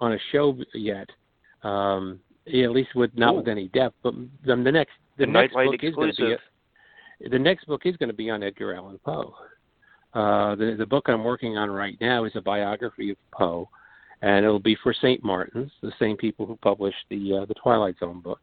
[0.00, 1.08] on a show yet.
[1.62, 3.38] Um, at least with not Ooh.
[3.38, 3.96] with any depth.
[4.02, 5.84] But the, the next the, the next book exclusive.
[5.84, 9.34] is going to be the next book is going to be on Edgar Allan Poe.
[10.12, 13.68] Uh, the the book I'm working on right now is a biography of Poe,
[14.22, 15.22] and it'll be for St.
[15.24, 18.40] Martin's, the same people who published the uh, the Twilight Zone book,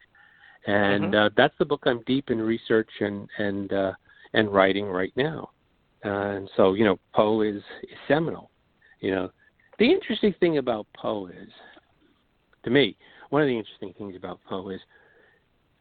[0.68, 1.16] and mm-hmm.
[1.16, 3.92] uh, that's the book I'm deep in research and and uh,
[4.34, 5.52] and writing right now.
[6.04, 8.50] Uh, and so, you know, Poe is, is seminal.
[9.00, 9.30] You know,
[9.80, 11.50] the interesting thing about Poe is,
[12.64, 12.96] to me,
[13.30, 14.80] one of the interesting things about Poe is,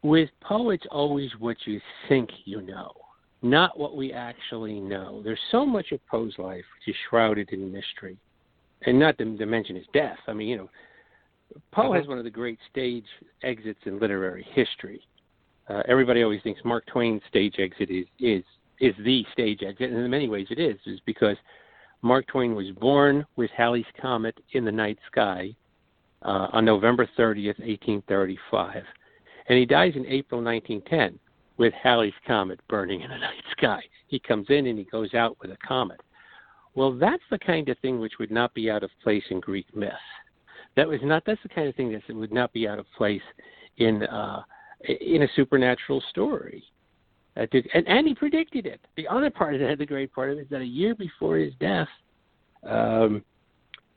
[0.03, 1.79] with Poe, it's always what you
[2.09, 2.91] think you know,
[3.41, 5.21] not what we actually know.
[5.23, 8.17] There's so much of Poe's life which is shrouded in mystery,
[8.85, 10.17] and not to, to mention his death.
[10.27, 10.69] I mean, you know,
[11.71, 11.99] Poe uh-huh.
[11.99, 13.05] has one of the great stage
[13.43, 15.01] exits in literary history.
[15.69, 18.43] Uh, everybody always thinks Mark Twain's stage exit is is
[18.81, 21.37] is the stage exit, and in many ways it is, is because
[22.01, 25.55] Mark Twain was born with Halley's Comet in the night sky
[26.23, 28.83] uh, on November 30th, 1835,
[29.47, 31.19] and he dies in April 1910
[31.57, 33.81] with Halley's Comet burning in the night sky.
[34.07, 36.01] He comes in and he goes out with a comet.
[36.73, 39.67] Well, that's the kind of thing which would not be out of place in Greek
[39.75, 39.91] myth.
[40.75, 41.23] That was not.
[41.25, 43.21] That's the kind of thing that would not be out of place
[43.77, 44.41] in uh,
[44.87, 46.63] in a supernatural story.
[47.35, 47.49] And,
[47.87, 48.81] and he predicted it.
[48.97, 51.37] The other part of that, the great part of it, is that a year before
[51.37, 51.87] his death,
[52.67, 53.23] um,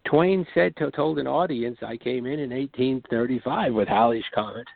[0.05, 4.67] Twain said to, told an audience, "I came in in 1835 with Halley's Comet.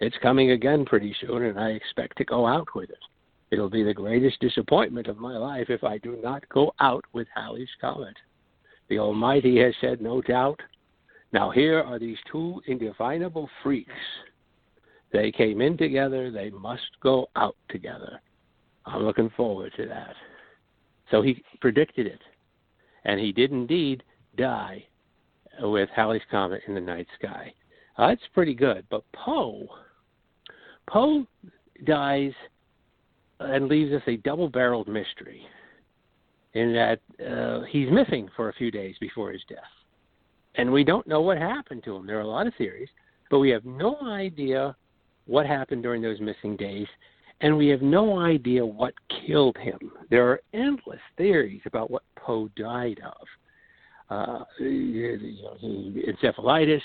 [0.00, 2.98] It's coming again pretty soon, and I expect to go out with it.
[3.50, 7.28] It'll be the greatest disappointment of my life if I do not go out with
[7.34, 8.16] Halley's Comet.
[8.88, 10.60] The Almighty has said, no doubt.
[11.32, 13.92] Now here are these two indefinable freaks."
[15.16, 18.20] They came in together, they must go out together.
[18.84, 20.14] I'm looking forward to that.
[21.10, 22.20] So he predicted it.
[23.06, 24.02] And he did indeed
[24.36, 24.84] die
[25.60, 27.54] with Halley's Comet in the night sky.
[27.96, 28.84] Uh, that's pretty good.
[28.90, 29.66] But Poe,
[30.86, 31.26] Poe
[31.86, 32.32] dies
[33.40, 35.40] and leaves us a double barreled mystery
[36.52, 39.60] in that uh, he's missing for a few days before his death.
[40.56, 42.06] And we don't know what happened to him.
[42.06, 42.90] There are a lot of theories,
[43.30, 44.76] but we have no idea
[45.26, 46.86] what happened during those missing days,
[47.40, 48.94] and we have no idea what
[49.26, 49.78] killed him.
[50.10, 53.26] There are endless theories about what Poe died of.
[54.08, 56.80] Uh, you know, encephalitis,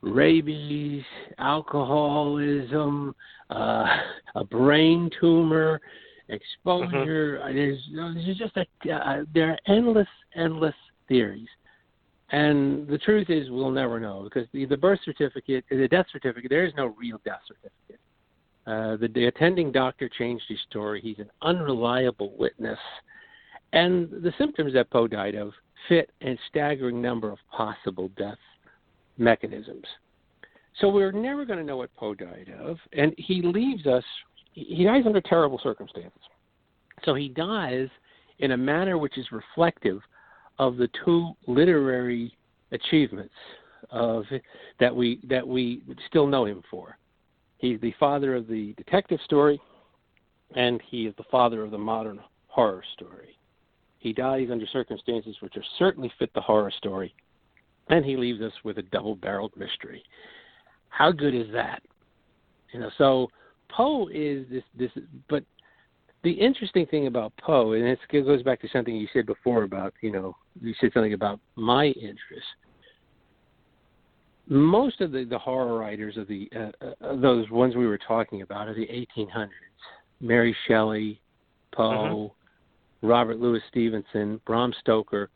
[0.00, 1.04] rabies,
[1.38, 3.14] alcoholism,
[3.50, 3.86] uh,
[4.34, 5.80] a brain tumor,
[6.28, 7.40] exposure.
[7.44, 7.56] Mm-hmm.
[7.56, 10.74] There's, there's just a uh, there are endless, endless
[11.08, 11.48] theories.
[12.32, 16.48] And the truth is, we'll never know because the, the birth certificate, the death certificate,
[16.48, 18.00] there is no real death certificate.
[18.66, 21.00] Uh, the, the attending doctor changed his story.
[21.00, 22.78] He's an unreliable witness.
[23.72, 25.52] And the symptoms that Poe died of
[25.88, 28.38] fit a staggering number of possible death
[29.18, 29.84] mechanisms.
[30.80, 34.04] So we're never going to know what Poe died of, and he leaves us.
[34.52, 36.20] He dies under terrible circumstances.
[37.04, 37.88] So he dies
[38.38, 40.00] in a manner which is reflective
[40.60, 42.36] of the two literary
[42.70, 43.32] achievements
[43.90, 44.24] of
[44.78, 46.98] that we that we still know him for.
[47.56, 49.58] He's the father of the detective story,
[50.54, 53.38] and he is the father of the modern horror story.
[53.98, 57.14] He dies under circumstances which are certainly fit the horror story,
[57.88, 60.02] and he leaves us with a double-barreled mystery.
[60.90, 61.82] How good is that?
[62.72, 63.28] You know, so
[63.70, 64.90] Poe is this this,
[65.30, 65.42] but
[66.22, 69.94] the interesting thing about Poe, and it goes back to something you said before about
[70.02, 72.46] you know you said something about my interest.
[74.48, 78.42] Most of the, the horror writers of the uh, uh, those ones we were talking
[78.42, 79.48] about are the 1800s.
[80.20, 81.20] Mary Shelley,
[81.72, 82.34] Poe,
[83.02, 83.06] mm-hmm.
[83.06, 85.30] Robert Louis Stevenson, Bram Stoker.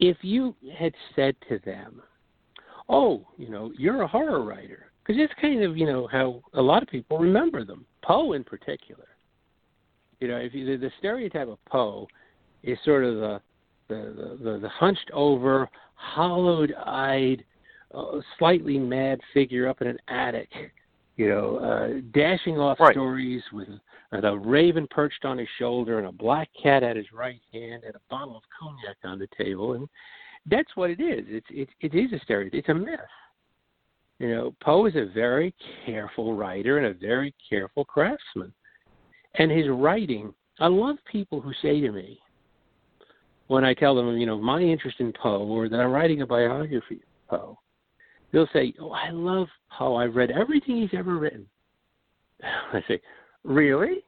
[0.00, 2.02] If you had said to them,
[2.88, 6.62] "Oh, you know, you're a horror writer," because it's kind of you know how a
[6.62, 7.84] lot of people remember them.
[8.02, 9.06] Poe in particular.
[10.20, 12.08] You know, if you, the, the stereotype of Poe
[12.62, 13.40] is sort of the
[13.94, 17.44] the the, the hunched over, hollowed eyed,
[17.94, 20.48] uh, slightly mad figure up in an attic,
[21.16, 22.92] you know, uh, dashing off right.
[22.92, 23.68] stories with
[24.12, 27.84] uh, a raven perched on his shoulder and a black cat at his right hand
[27.84, 29.88] and a bottle of cognac on the table, and
[30.46, 31.24] that's what it is.
[31.28, 32.58] It's it it is a stereotype.
[32.58, 33.00] It's a myth.
[34.20, 35.54] You know, Poe is a very
[35.86, 38.52] careful writer and a very careful craftsman.
[39.36, 42.20] And his writing, I love people who say to me,
[43.50, 46.26] when I tell them, you know, my interest in Poe or that I'm writing a
[46.26, 47.58] biography of Poe,
[48.30, 49.96] they'll say, "Oh, I love Poe.
[49.96, 51.46] I've read everything he's ever written."
[52.44, 53.00] I say,
[53.42, 54.04] "Really?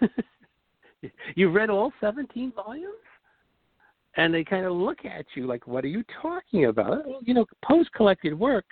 [1.34, 2.94] You've read all 17 volumes?"
[4.16, 7.34] And they kind of look at you like, "What are you talking about?" Well, you
[7.34, 8.66] know, Poe's collected work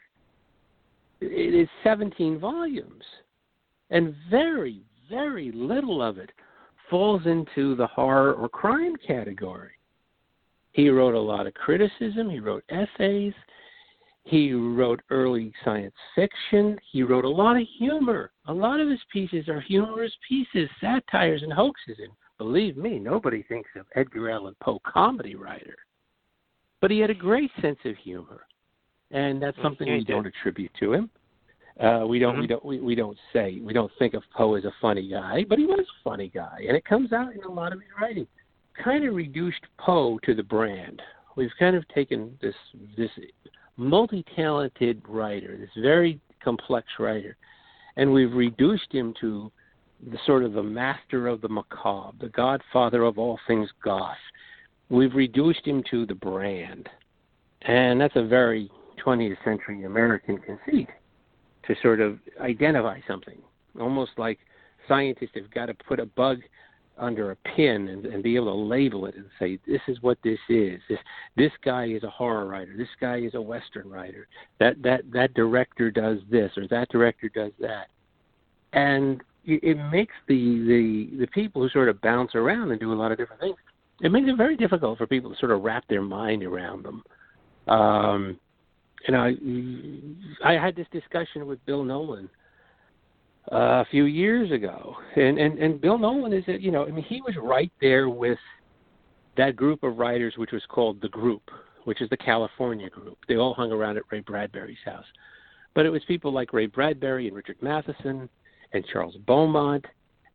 [1.20, 3.04] it is 17 volumes,
[3.90, 6.30] and very, very little of it
[6.88, 9.72] falls into the horror or crime category.
[10.72, 13.34] He wrote a lot of criticism, he wrote essays,
[14.24, 18.30] he wrote early science fiction, he wrote a lot of humor.
[18.46, 21.98] A lot of his pieces are humorous pieces, satires, and hoaxes.
[21.98, 25.76] And believe me, nobody thinks of Edgar Allan Poe comedy writer.
[26.80, 28.46] But he had a great sense of humor.
[29.10, 31.10] And that's something we don't attribute to him.
[31.80, 32.40] Uh, we don't, mm-hmm.
[32.40, 35.44] we don't, we, we don't say, we don't think of Poe as a funny guy,
[35.48, 37.88] but he was a funny guy, and it comes out in a lot of his
[37.98, 38.26] writing
[38.82, 41.00] kind of reduced Poe to the brand.
[41.36, 42.54] We've kind of taken this
[42.96, 43.10] this
[43.76, 47.36] multi-talented writer, this very complex writer,
[47.96, 49.50] and we've reduced him to
[50.10, 54.16] the sort of the master of the macabre, the godfather of all things goth.
[54.90, 56.88] We've reduced him to the brand,
[57.62, 58.70] and that's a very
[59.04, 60.88] 20th century American conceit
[61.66, 63.38] to sort of identify something,
[63.80, 64.38] almost like
[64.88, 66.40] scientists have got to put a bug
[66.98, 70.18] under a pin and, and be able to label it and say this is what
[70.22, 70.80] this is.
[70.88, 70.98] This
[71.36, 72.74] this guy is a horror writer.
[72.76, 74.28] This guy is a western writer.
[74.60, 77.88] That that that director does this or that director does that,
[78.72, 82.94] and it, makes the the the people who sort of bounce around and do a
[82.94, 83.56] lot of different things.
[84.00, 87.02] It makes it very difficult for people to sort of wrap their mind around them.
[87.68, 88.38] Um,
[89.06, 89.32] and I
[90.44, 92.28] I had this discussion with Bill Nolan
[93.50, 97.04] uh, a few years ago, and and and Bill Nolan is you know I mean
[97.04, 98.38] he was right there with
[99.36, 101.50] that group of writers which was called the Group,
[101.84, 103.18] which is the California group.
[103.26, 105.06] They all hung around at Ray Bradbury's house,
[105.74, 108.28] but it was people like Ray Bradbury and Richard Matheson
[108.72, 109.84] and Charles Beaumont,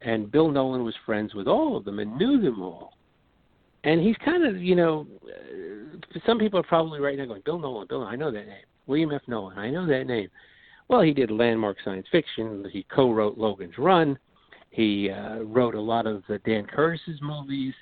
[0.01, 2.93] and Bill Nolan was friends with all of them and knew them all.
[3.83, 7.59] And he's kind of, you know, uh, some people are probably right now going, Bill
[7.59, 8.65] Nolan, Bill Nolan, I know that name.
[8.85, 9.21] William F.
[9.27, 10.29] Nolan, I know that name.
[10.89, 12.65] Well, he did landmark science fiction.
[12.71, 14.17] He co-wrote Logan's Run.
[14.69, 17.73] He uh, wrote a lot of the Dan Curtis's movies.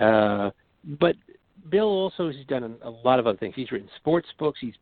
[0.00, 0.50] Uh,
[0.98, 1.14] but
[1.68, 3.54] Bill also has done a, lot of other things.
[3.54, 4.58] He's written sports books.
[4.60, 4.74] He's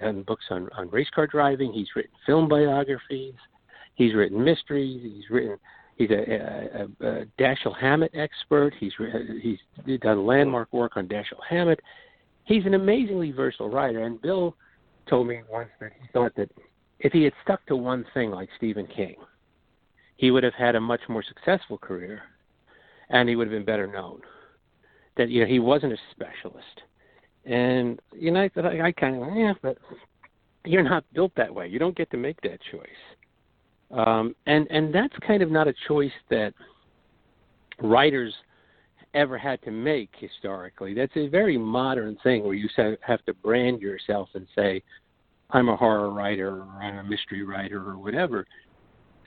[0.00, 1.72] done books on, on race car driving.
[1.72, 3.34] He's written film biographies.
[3.94, 5.00] He's written mysteries.
[5.02, 5.58] He's written.
[5.96, 8.72] He's a, a, a, a Dashiell Hammett expert.
[8.78, 8.92] He's
[9.42, 9.58] he's
[10.00, 11.80] done landmark work on Dashiell Hammett.
[12.44, 14.54] He's an amazingly versatile writer, and Bill
[15.08, 16.50] told me once that he thought that
[17.00, 19.16] if he had stuck to one thing like Stephen King,
[20.16, 22.22] he would have had a much more successful career,
[23.08, 24.20] and he would have been better known.
[25.16, 26.82] That you know he wasn't a specialist,
[27.44, 29.78] and you know I I kind of yeah, but
[30.64, 31.68] you're not built that way.
[31.68, 32.88] You don't get to make that choice,
[33.90, 36.52] um, and and that's kind of not a choice that
[37.80, 38.34] writers
[39.14, 40.94] ever had to make historically.
[40.94, 42.68] That's a very modern thing where you
[43.00, 44.82] have to brand yourself and say,
[45.50, 48.46] I'm a horror writer or I'm a mystery writer or whatever.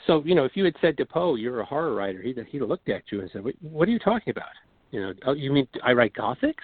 [0.07, 2.61] So, you know, if you had said to Poe, you're a horror writer, he'd, he'd
[2.61, 4.49] have looked at you and said, what, are you talking about?
[4.91, 6.55] You know, oh, you mean I write gothics?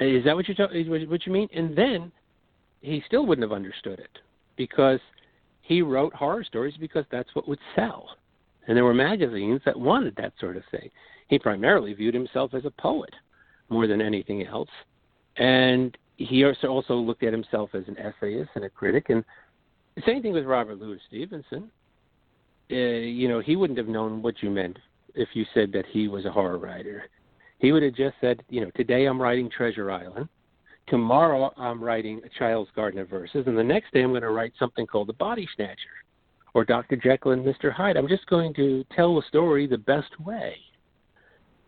[0.00, 1.48] Is that what you talk, what you mean?
[1.54, 2.12] And then
[2.80, 4.18] he still wouldn't have understood it
[4.56, 5.00] because
[5.62, 8.08] he wrote horror stories because that's what would sell.
[8.66, 10.90] And there were magazines that wanted that sort of thing.
[11.28, 13.14] He primarily viewed himself as a poet
[13.68, 14.68] more than anything else.
[15.36, 19.10] And he also looked at himself as an essayist and a critic.
[19.10, 19.24] And
[20.04, 21.70] same thing with Robert Louis Stevenson.
[22.70, 24.78] Uh, you know, he wouldn't have known what you meant
[25.14, 27.04] if you said that he was a horror writer.
[27.58, 30.28] He would have just said, you know, today I'm writing Treasure Island.
[30.88, 33.44] Tomorrow I'm writing A Child's Garden of Verses.
[33.46, 35.76] And the next day I'm going to write something called The Body Snatcher
[36.54, 36.96] or Dr.
[36.96, 37.72] Jekyll and Mr.
[37.72, 37.96] Hyde.
[37.96, 40.56] I'm just going to tell a story the best way.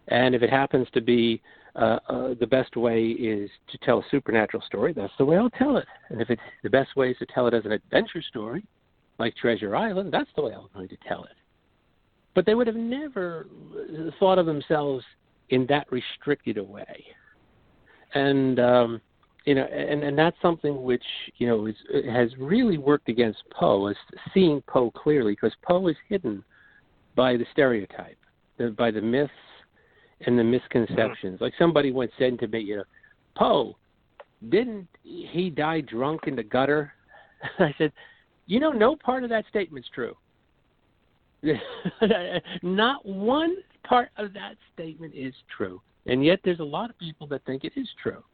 [0.08, 1.42] And if it happens to be
[1.78, 5.50] uh, uh, the best way is to tell a supernatural story, that's the way I'll
[5.50, 5.86] tell it.
[6.08, 8.64] And if it's the best way is to tell it as an adventure story,
[9.18, 11.36] like Treasure Island, that's the way I'm going to tell it.
[12.34, 13.46] But they would have never
[14.18, 15.04] thought of themselves
[15.50, 17.04] in that restricted a way.
[18.14, 19.00] And um,
[19.44, 21.02] you know, and and that's something which
[21.36, 21.76] you know is
[22.10, 23.96] has really worked against Poe is
[24.34, 26.42] seeing Poe clearly because Poe is hidden
[27.16, 28.18] by the stereotype,
[28.56, 29.32] the, by the myths
[30.26, 31.34] and the misconceptions.
[31.34, 31.44] Mm-hmm.
[31.44, 32.84] Like somebody once said to me, you know,
[33.36, 33.76] Poe,
[34.48, 36.92] didn't he die drunk in the gutter?
[37.58, 37.92] I said,
[38.46, 40.16] you know, no part of that statement's true.
[42.62, 47.28] Not one part of that statement is true, and yet there's a lot of people
[47.28, 48.24] that think it is true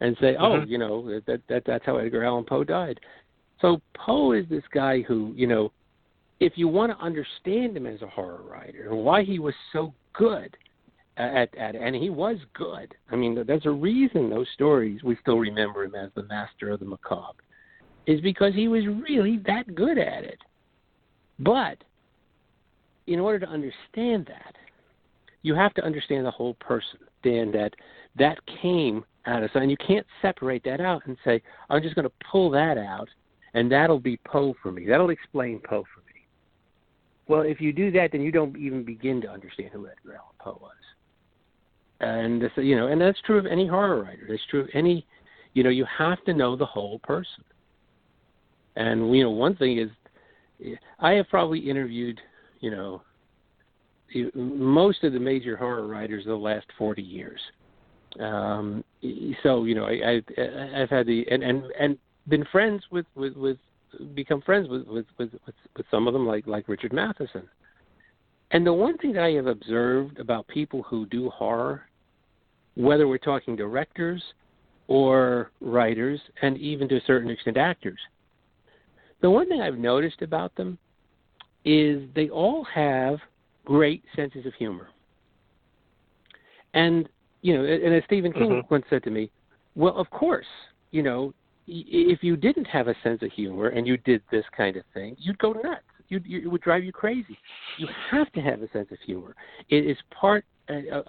[0.00, 0.70] and say, "Oh, mm-hmm.
[0.70, 2.98] you know, that, that that's how Edgar Allan Poe died."
[3.60, 5.72] So Poe is this guy who, you know,
[6.40, 9.92] if you want to understand him as a horror writer and why he was so
[10.14, 10.56] good
[11.20, 12.94] at at and he was good.
[13.10, 16.80] I mean, there's a reason those stories we still remember him as the master of
[16.80, 17.42] the macabre,
[18.06, 20.38] is because he was really that good at it.
[21.38, 21.78] But
[23.06, 24.54] in order to understand that,
[25.42, 27.00] you have to understand the whole person.
[27.22, 27.74] Dan, that
[28.16, 32.08] that came out of and you can't separate that out and say I'm just going
[32.08, 33.08] to pull that out
[33.54, 34.86] and that'll be Poe for me.
[34.86, 36.26] That'll explain Poe for me.
[37.28, 40.34] Well, if you do that, then you don't even begin to understand who Edgar Allan
[40.40, 40.72] Poe was.
[42.00, 44.26] And this, you know, and that's true of any horror writer.
[44.28, 45.06] That's true of any,
[45.52, 47.44] you know, you have to know the whole person.
[48.76, 52.20] And you know, one thing is, I have probably interviewed,
[52.60, 53.02] you know,
[54.34, 57.40] most of the major horror writers of the last forty years
[58.18, 58.82] um,
[59.42, 61.98] so you know, I, I I've had the and and and
[62.28, 63.58] been friends with with with
[64.14, 67.48] become friends with with with with, with some of them like like Richard Matheson.
[68.50, 71.82] And the one thing I have observed about people who do horror,
[72.74, 74.22] whether we're talking directors
[74.88, 77.98] or writers, and even to a certain extent actors,
[79.20, 80.78] the one thing I've noticed about them
[81.64, 83.18] is they all have
[83.64, 84.88] great senses of humor.
[86.74, 87.08] And
[87.42, 88.74] you know, and as Stephen King mm-hmm.
[88.74, 89.30] once said to me,
[89.74, 90.46] well, of course,
[90.90, 91.32] you know,
[91.66, 95.16] if you didn't have a sense of humor and you did this kind of thing,
[95.18, 95.82] you'd go nuts.
[96.08, 97.38] You'd, you, it would drive you crazy.
[97.78, 99.36] You have to have a sense of humor.
[99.68, 100.44] It is part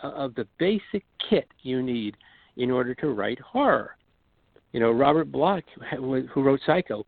[0.03, 2.16] of the basic kit you need
[2.57, 3.95] in order to write horror.
[4.74, 5.64] You know, Robert Bloch,
[5.97, 7.05] who wrote Psycho,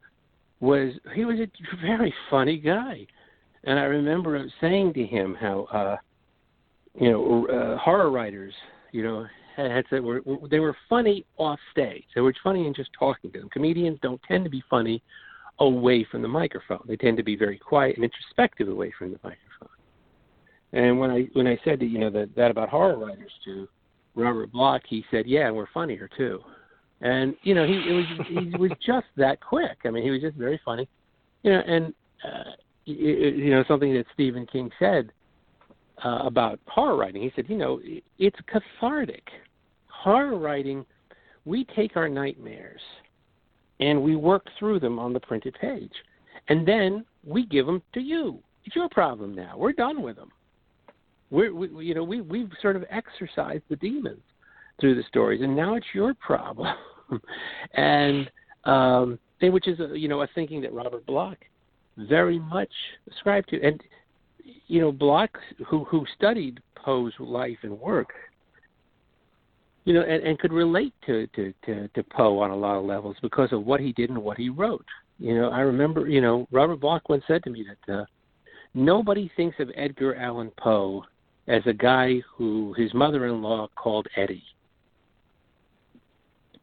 [0.59, 1.47] was he was a
[1.85, 3.05] very funny guy,
[3.63, 5.97] and I remember saying to him how, uh,
[6.99, 8.53] you know, uh, horror writers
[8.93, 9.25] you know,
[9.57, 12.05] had said were, they were funny off stage.
[12.15, 13.49] They were funny in just talking to them.
[13.49, 15.03] Comedians don't tend to be funny
[15.59, 16.81] away from the microphone.
[16.87, 19.72] They tend to be very quiet and introspective away from the microphone.
[20.73, 23.67] And when I when I said that you know that that about horror writers to
[24.15, 26.39] Robert Bloch, he said, "Yeah, and we're funnier too."
[27.01, 29.77] And you know, he it was he was just that quick.
[29.85, 30.89] I mean, he was just very funny.
[31.43, 31.93] You know, and
[32.23, 32.51] uh,
[32.85, 35.11] you know something that Stephen King said
[36.03, 37.21] uh, about horror writing.
[37.21, 37.79] He said, you know,
[38.17, 39.27] it's cathartic.
[39.87, 40.85] Horror writing,
[41.45, 42.81] we take our nightmares
[43.79, 45.93] and we work through them on the printed page,
[46.49, 48.39] and then we give them to you.
[48.65, 49.55] It's your problem now.
[49.57, 50.31] We're done with them.
[51.33, 54.21] We're, we, you know, we we've sort of exorcised the demons
[54.79, 56.67] through the stories, and now it's your problem.
[57.73, 58.29] and
[58.65, 61.39] um, which is a, you know a thinking that Robert Bloch
[61.97, 62.69] very much
[63.11, 63.81] ascribed to, and
[64.67, 65.35] you know Bloch,
[65.67, 68.09] who who studied Poe's life and work,
[69.85, 72.85] you know, and, and could relate to, to to to Poe on a lot of
[72.85, 74.85] levels because of what he did and what he wrote.
[75.17, 78.05] You know, I remember, you know, Robert Bloch once said to me that uh,
[78.75, 81.03] nobody thinks of Edgar Allan Poe
[81.47, 84.43] as a guy who his mother-in-law called Eddie,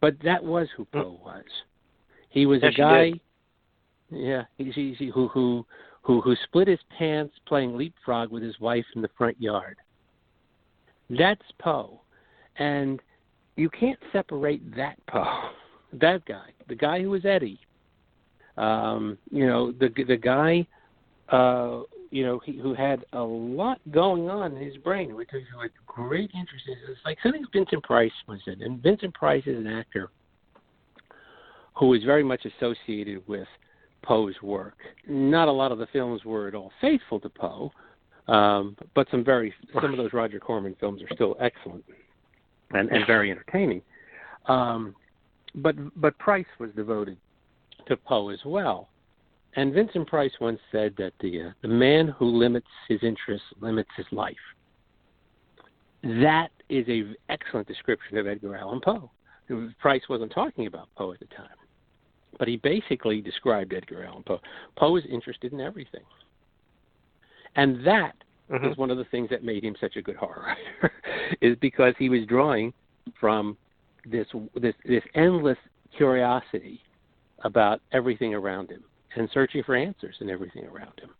[0.00, 0.98] but that was who hmm.
[0.98, 1.44] Poe was.
[2.30, 3.12] He was yes, a guy,
[4.10, 5.66] yeah, he, he, he, who who
[6.02, 9.76] who who split his pants playing leapfrog with his wife in the front yard.
[11.10, 12.00] That's Poe,
[12.56, 13.00] and
[13.56, 15.50] you can't separate that Poe,
[15.94, 17.60] that guy, the guy who was Eddie.
[18.56, 20.66] Um, you know, the the guy,
[21.30, 21.80] uh,
[22.10, 25.70] you know, he, who had a lot going on in his brain, which is had
[25.86, 26.64] great interest.
[26.66, 30.10] It's like something Vincent Price was in, and Vincent Price is an actor
[31.74, 33.46] who is very much associated with
[34.02, 34.76] Poe's work.
[35.08, 37.70] Not a lot of the films were at all faithful to Poe,
[38.28, 41.84] um, but some very some of those Roger Corman films are still excellent
[42.72, 43.82] and, and very entertaining.
[44.46, 44.94] Um,
[45.54, 47.16] but but Price was devoted
[47.86, 48.88] to Poe as well.
[49.56, 53.90] And Vincent Price once said that the uh, the man who limits his interests limits
[53.96, 54.36] his life.
[56.02, 59.10] That is a excellent description of Edgar Allan Poe.
[59.80, 61.48] Price wasn't talking about Poe at the time,
[62.38, 64.40] but he basically described Edgar Allan Poe.
[64.76, 66.04] Poe is interested in everything,
[67.56, 68.14] and that
[68.48, 68.66] mm-hmm.
[68.66, 70.94] is one of the things that made him such a good horror writer,
[71.40, 72.72] is because he was drawing
[73.18, 73.56] from
[74.06, 75.58] this this this endless
[75.96, 76.80] curiosity
[77.42, 78.84] about everything around him
[79.16, 81.10] and searching for answers in everything around him.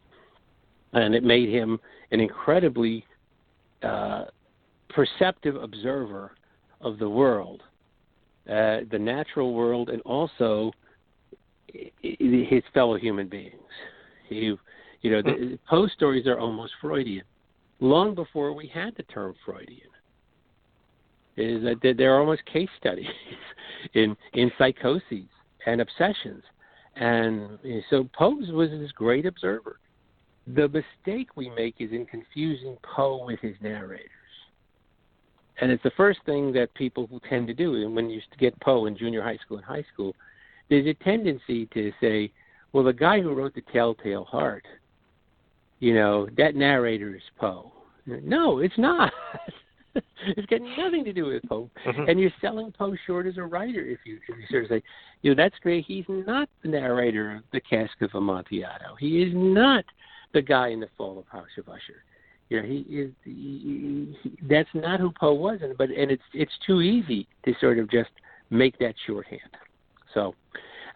[0.93, 1.79] And it made him
[2.11, 3.05] an incredibly
[3.83, 4.25] uh,
[4.89, 6.33] perceptive observer
[6.81, 7.63] of the world,
[8.49, 10.73] uh, the natural world, and also
[12.03, 13.55] his fellow human beings.
[14.29, 14.57] He,
[15.03, 15.55] you know, the, hmm.
[15.69, 17.25] Poe stories are almost Freudian,
[17.81, 19.89] long before we had the term Freudian.
[21.37, 23.07] Is that they're almost case studies
[23.95, 25.29] in in psychoses
[25.67, 26.43] and obsessions.
[26.97, 29.79] And so Poe was this great observer.
[30.47, 34.09] The mistake we make is in confusing Poe with his narrators.
[35.61, 37.75] And it's the first thing that people who tend to do.
[37.75, 40.15] And when you get Poe in junior high school and high school,
[40.69, 42.33] there's a tendency to say,
[42.73, 44.65] well, the guy who wrote The Telltale Heart,
[45.81, 47.73] you know, that narrator is Poe.
[48.07, 49.13] No, it's not.
[50.37, 51.71] it's got nothing to do with Poe.
[51.87, 52.09] Mm-hmm.
[52.09, 54.83] And you're selling Poe short as a writer if you, if you sort of say,
[55.23, 55.85] you know, that's great.
[55.87, 58.97] He's not the narrator of The Cask of Amontillado.
[58.99, 59.85] He is not
[60.33, 62.05] the guy in The Fall of House of Usher.
[62.49, 63.13] You know, he is.
[63.25, 67.55] He, he, that's not who Poe was, and but and it's it's too easy to
[67.61, 68.11] sort of just
[68.51, 69.41] make that shorthand.
[70.13, 70.35] So,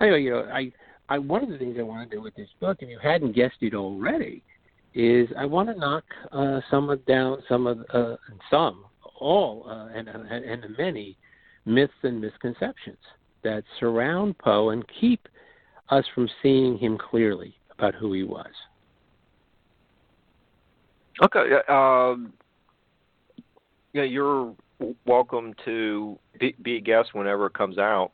[0.01, 0.73] anyway, you know, I
[1.09, 3.37] I one of the things I want to do with this book, if you hadn't
[3.37, 4.43] guessed it already,
[4.95, 8.17] is I want to knock uh, some of down some of uh,
[8.51, 8.85] some
[9.19, 11.17] all uh, and, and many
[11.67, 12.99] myths and misconceptions
[13.43, 15.29] that surround Poe and keep
[15.91, 18.51] us from seeing him clearly about who he was.
[21.23, 21.41] Okay.
[21.69, 22.33] Um,
[23.93, 24.55] yeah, you're
[25.07, 28.11] welcome to be, be, a guest whenever it comes out.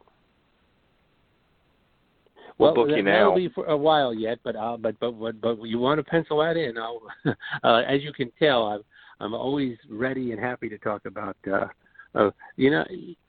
[2.60, 3.30] We'll, book you now.
[3.30, 6.04] That'll be for a while yet, but uh, but but but but you want to
[6.04, 6.76] pencil that in?
[6.76, 7.00] I'll,
[7.64, 8.82] uh, as you can tell, I'm
[9.20, 11.36] I'm always ready and happy to talk about.
[11.50, 11.66] Uh,
[12.14, 12.84] uh, you know,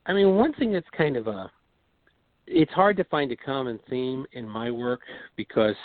[0.06, 1.50] I mean, one thing that's kind of a
[2.48, 5.02] it's hard to find a common theme in my work
[5.38, 5.76] because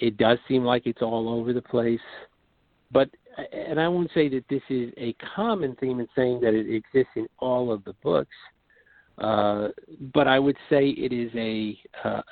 [0.00, 2.00] it does seem like it's all over the place.
[2.90, 3.10] But
[3.52, 7.12] and I won't say that this is a common theme in saying that it exists
[7.16, 8.34] in all of the books.
[9.18, 9.68] Uh,
[10.14, 12.22] but I would say it is a uh,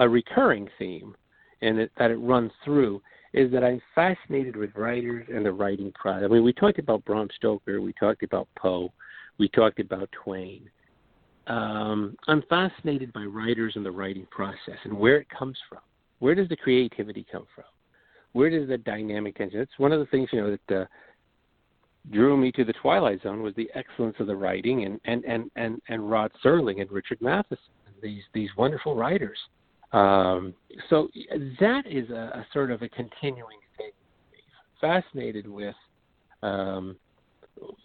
[0.00, 1.14] a recurring theme,
[1.62, 5.92] and it, that it runs through is that I'm fascinated with writers and the writing
[5.92, 6.24] process.
[6.24, 8.92] I mean, we talked about Bram Stoker, we talked about Poe,
[9.38, 10.68] we talked about Twain.
[11.46, 15.80] Um, I'm fascinated by writers and the writing process and where it comes from.
[16.18, 17.64] Where does the creativity come from?
[18.32, 19.60] Where does the dynamic tension?
[19.60, 20.84] It's one of the things you know that uh,
[22.10, 25.50] drew me to the Twilight Zone was the excellence of the writing and and and
[25.56, 27.58] and, and Rod Serling and Richard Matheson,
[28.02, 29.38] these these wonderful writers.
[29.92, 30.54] Um,
[30.88, 31.08] so
[31.58, 33.90] that is a, a, sort of a continuing thing.
[34.80, 35.74] Fascinated with,
[36.44, 36.96] um,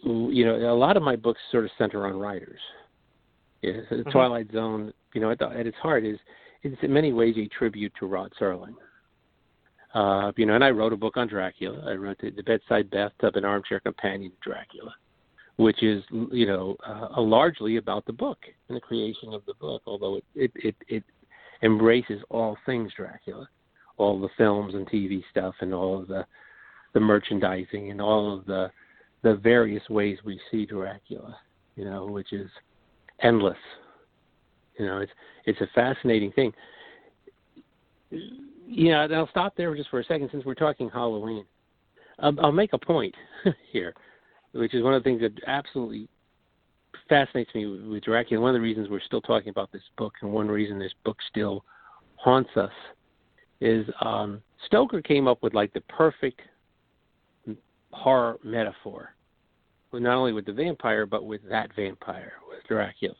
[0.04, 2.60] you know, a lot of my books sort of center on writers.
[3.62, 4.10] Yeah, the mm-hmm.
[4.10, 6.18] Twilight Zone, you know, at, the, at its heart is
[6.62, 8.74] it's in many ways a tribute to Rod Serling.
[9.96, 11.82] Uh, you know, and I wrote a book on Dracula.
[11.88, 14.94] I wrote the, the Bedside Bathtub and Armchair Companion to Dracula,
[15.56, 18.36] which is, you know, uh, largely about the book
[18.68, 19.80] and the creation of the book.
[19.86, 21.04] Although it, it, it, it
[21.62, 23.48] embraces all things Dracula,
[23.96, 26.26] all the films and TV stuff, and all of the
[26.92, 28.70] the merchandising and all of the
[29.22, 31.38] the various ways we see Dracula,
[31.74, 32.50] you know, which is
[33.22, 33.56] endless.
[34.78, 35.12] You know, it's
[35.46, 36.52] it's a fascinating thing.
[38.66, 41.44] You know, I'll stop there just for a second since we're talking Halloween.
[42.18, 43.14] Um, I'll make a point
[43.72, 43.94] here,
[44.52, 46.08] which is one of the things that absolutely
[47.08, 48.40] fascinates me with Dracula.
[48.40, 51.18] One of the reasons we're still talking about this book, and one reason this book
[51.28, 51.64] still
[52.16, 52.72] haunts us,
[53.60, 56.40] is um, Stoker came up with like the perfect
[57.92, 59.14] horror metaphor,
[59.92, 63.14] not only with the vampire but with that vampire, with Dracula.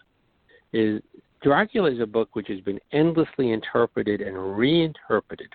[0.72, 1.00] Is
[1.46, 5.50] Dracula is a book which has been endlessly interpreted and reinterpreted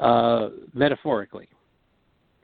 [0.00, 1.48] uh, metaphorically.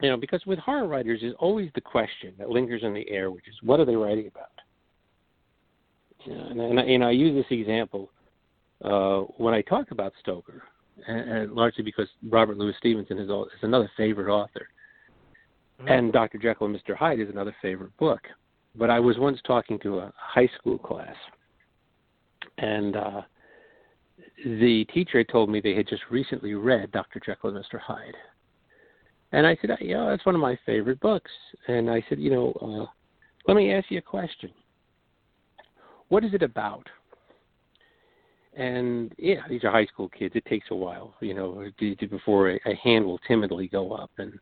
[0.01, 3.33] You know, because with horror writers, there's always the question that lingers in the air,
[3.33, 4.47] which is, what are they writing about?
[6.25, 8.13] You know, and, and, I, and I use this example
[8.85, 10.63] uh, when I talk about Stoker,
[11.09, 14.69] and, and largely because Robert Louis Stevenson is, is another favorite author,
[15.81, 15.89] mm-hmm.
[15.89, 16.39] and Dr.
[16.39, 16.95] Jekyll and Mr.
[16.97, 18.21] Hyde is another favorite book.
[18.77, 21.17] But I was once talking to a high school class,
[22.59, 23.23] and uh,
[24.45, 27.21] the teacher had told me they had just recently read Dr.
[27.25, 27.79] Jekyll and Mr.
[27.79, 28.17] Hyde.
[29.33, 31.31] And I said, yeah, that's one of my favorite books.
[31.67, 32.87] And I said, you know, uh,
[33.49, 34.51] let me ask you a question.
[36.09, 36.89] What is it about?
[38.57, 40.37] And yeah, these are high school kids.
[40.37, 41.69] It takes a while, you know,
[42.09, 44.11] before a, a hand will timidly go up.
[44.19, 44.39] And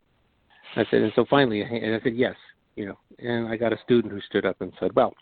[0.77, 2.37] I said, and so finally, and I said, yes,
[2.77, 2.99] you know.
[3.19, 5.15] And I got a student who stood up and said, well,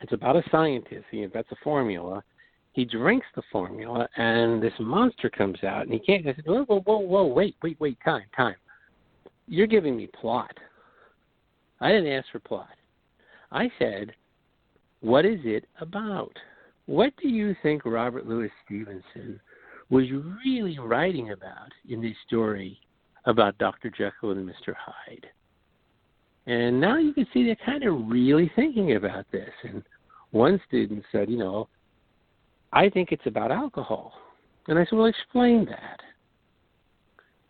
[0.00, 1.04] it's about a scientist.
[1.10, 2.22] He invents a formula.
[2.72, 6.26] He drinks the formula, and this monster comes out, and he can't.
[6.26, 8.56] I said, whoa, whoa, whoa, whoa, wait, wait, wait, time, time.
[9.48, 10.54] You're giving me plot.
[11.80, 12.68] I didn't ask for plot.
[13.50, 14.12] I said,
[15.00, 16.36] what is it about?
[16.86, 19.40] What do you think Robert Louis Stevenson
[19.88, 20.04] was
[20.44, 22.78] really writing about in this story
[23.24, 23.88] about Dr.
[23.90, 24.74] Jekyll and Mr.
[24.76, 25.26] Hyde?
[26.46, 29.50] And now you can see they're kind of really thinking about this.
[29.64, 29.82] And
[30.30, 31.68] one student said, you know,
[32.72, 34.12] I think it's about alcohol.
[34.68, 36.00] And I said, well, explain that.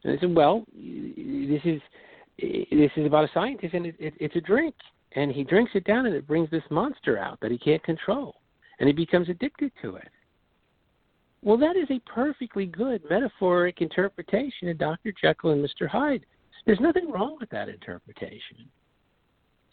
[0.04, 1.80] And I said, well, this is
[2.38, 4.74] this is about a scientist, and it, it, it's a drink,
[5.12, 8.34] and he drinks it down, and it brings this monster out that he can't control,
[8.78, 10.08] and he becomes addicted to it.
[11.42, 15.12] Well, that is a perfectly good metaphoric interpretation of Dr.
[15.18, 15.88] Jekyll and Mr.
[15.88, 16.26] Hyde.
[16.66, 18.68] There's nothing wrong with that interpretation.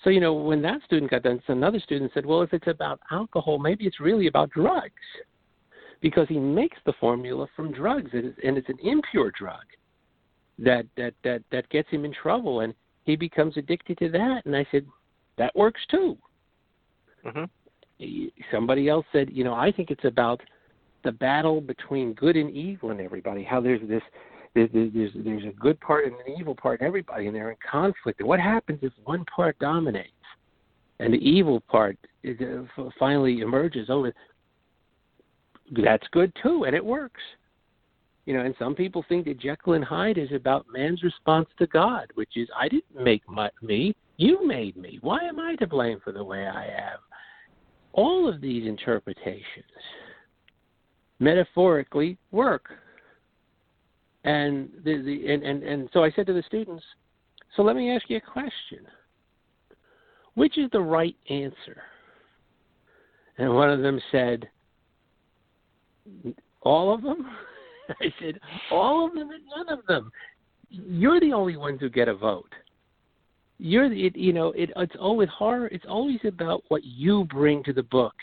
[0.04, 2.99] So, you know, when that student got done, another student said, well, if it's about
[3.12, 4.91] alcohol, maybe it's really about drugs.
[6.01, 9.64] Because he makes the formula from drugs, and it's an impure drug
[10.60, 12.74] that, that, that, that gets him in trouble, and
[13.06, 14.41] he becomes addicted to that.
[14.45, 14.86] And I said,
[15.38, 16.18] that works too.
[17.26, 18.26] Mm-hmm.
[18.51, 20.41] Somebody else said, you know, I think it's about
[21.06, 24.04] the battle between good and evil in everybody, how there's this
[24.54, 24.70] there's,
[25.16, 28.20] there's a good part and an evil part in everybody, and they're in conflict.
[28.20, 30.12] And what happens if one part dominates,
[30.99, 33.88] and the evil part is, uh, finally emerges?
[33.89, 34.10] Oh,
[35.72, 37.22] that's good too, and it works.
[38.26, 41.68] You know, and some people think that Jekyll and Hyde is about man's response to
[41.68, 44.99] God, which is, I didn't make my, me, you made me.
[45.01, 46.99] Why am I to blame for the way I am?
[47.91, 49.43] All of these interpretations
[51.20, 52.70] metaphorically work
[54.24, 56.84] and the, the and, and, and so I said to the students,
[57.56, 58.86] so let me ask you a question.
[60.36, 61.84] Which is the right answer?
[63.38, 64.50] And one of them said,
[66.62, 67.28] All of them?
[68.02, 68.40] I said,
[68.72, 70.12] All of them and none of them.
[70.70, 72.52] You're the only ones who get a vote.
[73.60, 75.68] You're the, it, you know, it, it's always horror.
[75.68, 78.14] It's always about what you bring to the book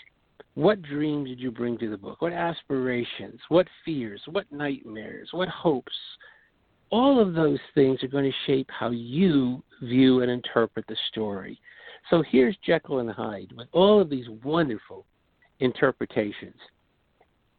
[0.60, 2.20] what dreams did you bring to the book?
[2.20, 3.40] What aspirations?
[3.48, 4.20] What fears?
[4.30, 5.30] What nightmares?
[5.32, 5.96] What hopes?
[6.90, 11.58] All of those things are going to shape how you view and interpret the story.
[12.10, 15.06] So here's Jekyll and Hyde with all of these wonderful
[15.60, 16.56] interpretations.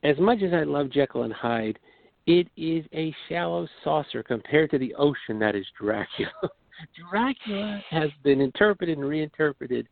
[0.04, 1.80] As much as I love Jekyll and Hyde,
[2.28, 6.32] it is a shallow saucer compared to the ocean that is Dracula.
[7.10, 9.88] Dracula has been interpreted and reinterpreted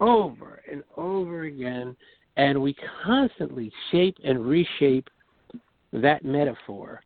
[0.00, 1.96] over and over again,
[2.36, 5.08] and we constantly shape and reshape
[5.92, 7.02] that metaphor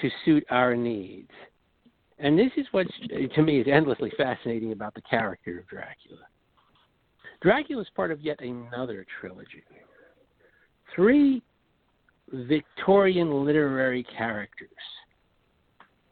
[0.00, 1.30] to suit our needs.
[2.18, 2.86] And this is what,
[3.34, 6.26] to me, is endlessly fascinating about the character of Dracula.
[7.40, 9.62] Dracula is part of yet another trilogy.
[10.94, 11.42] Three
[12.32, 14.68] Victorian literary characters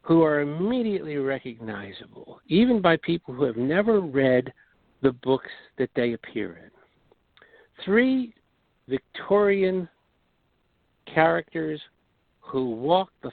[0.02, 4.52] who are immediately recognizable, even by people who have never read
[5.02, 6.70] the books that they appear in.
[7.84, 8.32] Three
[8.88, 9.88] Victorian
[11.12, 11.80] characters
[12.40, 13.32] who walk the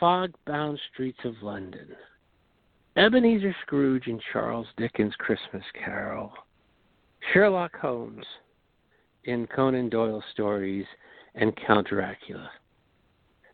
[0.00, 1.88] fog-bound streets of London.
[2.96, 6.32] Ebenezer Scrooge in Charles Dickens' Christmas Carol,
[7.32, 8.24] Sherlock Holmes
[9.24, 10.86] in Conan Doyle stories,
[11.34, 12.50] and Count Dracula.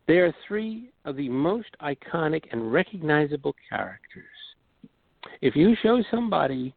[0.07, 4.24] They are three of the most iconic and recognizable characters.
[5.40, 6.74] If you show somebody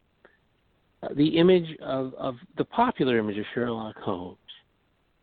[1.02, 4.38] uh, the image of, of the popular image of Sherlock Holmes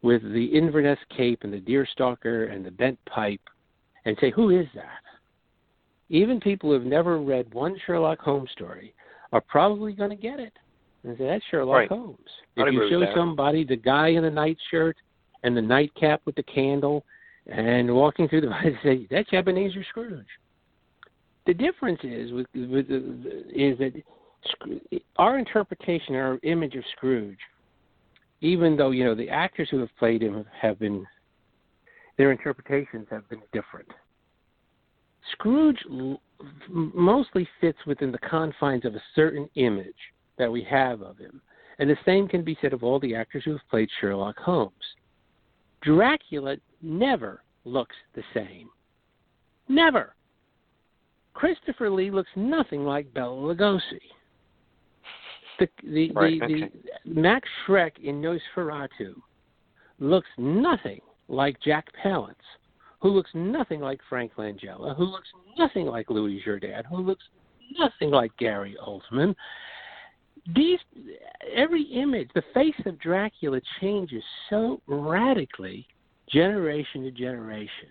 [0.03, 3.41] with the Inverness cape and the deerstalker and the bent pipe
[4.05, 5.03] and say, Who is that?
[6.09, 8.95] Even people who have never read one Sherlock Holmes story
[9.33, 10.53] are probably going to get it
[11.05, 11.89] and say, That's Sherlock right.
[11.89, 12.19] Holmes.
[12.59, 14.97] I'd If you show somebody the guy in the nightshirt
[15.43, 17.05] and the nightcap with the candle
[17.47, 20.27] and walking through the say, That's Ebenezer Scrooge.
[21.47, 23.93] The difference is with, with is that
[25.17, 27.39] our interpretation, our image of Scrooge,
[28.41, 31.07] even though you know the actors who have played him have been,
[32.17, 33.89] their interpretations have been different.
[35.33, 36.21] Scrooge l-
[36.69, 39.95] mostly fits within the confines of a certain image
[40.39, 41.41] that we have of him,
[41.79, 44.73] and the same can be said of all the actors who have played Sherlock Holmes.
[45.83, 48.69] Dracula never looks the same.
[49.69, 50.15] Never.
[51.35, 54.01] Christopher Lee looks nothing like Bela Lugosi.
[55.61, 56.71] The the Right, the, okay.
[57.05, 59.15] the Max Schreck in Nosferatu
[60.01, 62.35] looks nothing like Jack Palance,
[63.01, 67.25] who looks nothing like Frank Langella, who looks nothing like Louis Jourdan, who looks
[67.79, 69.35] nothing like Gary Oldman.
[70.55, 70.79] These
[71.55, 75.87] every image, the face of Dracula changes so radically
[76.29, 77.89] generation to generation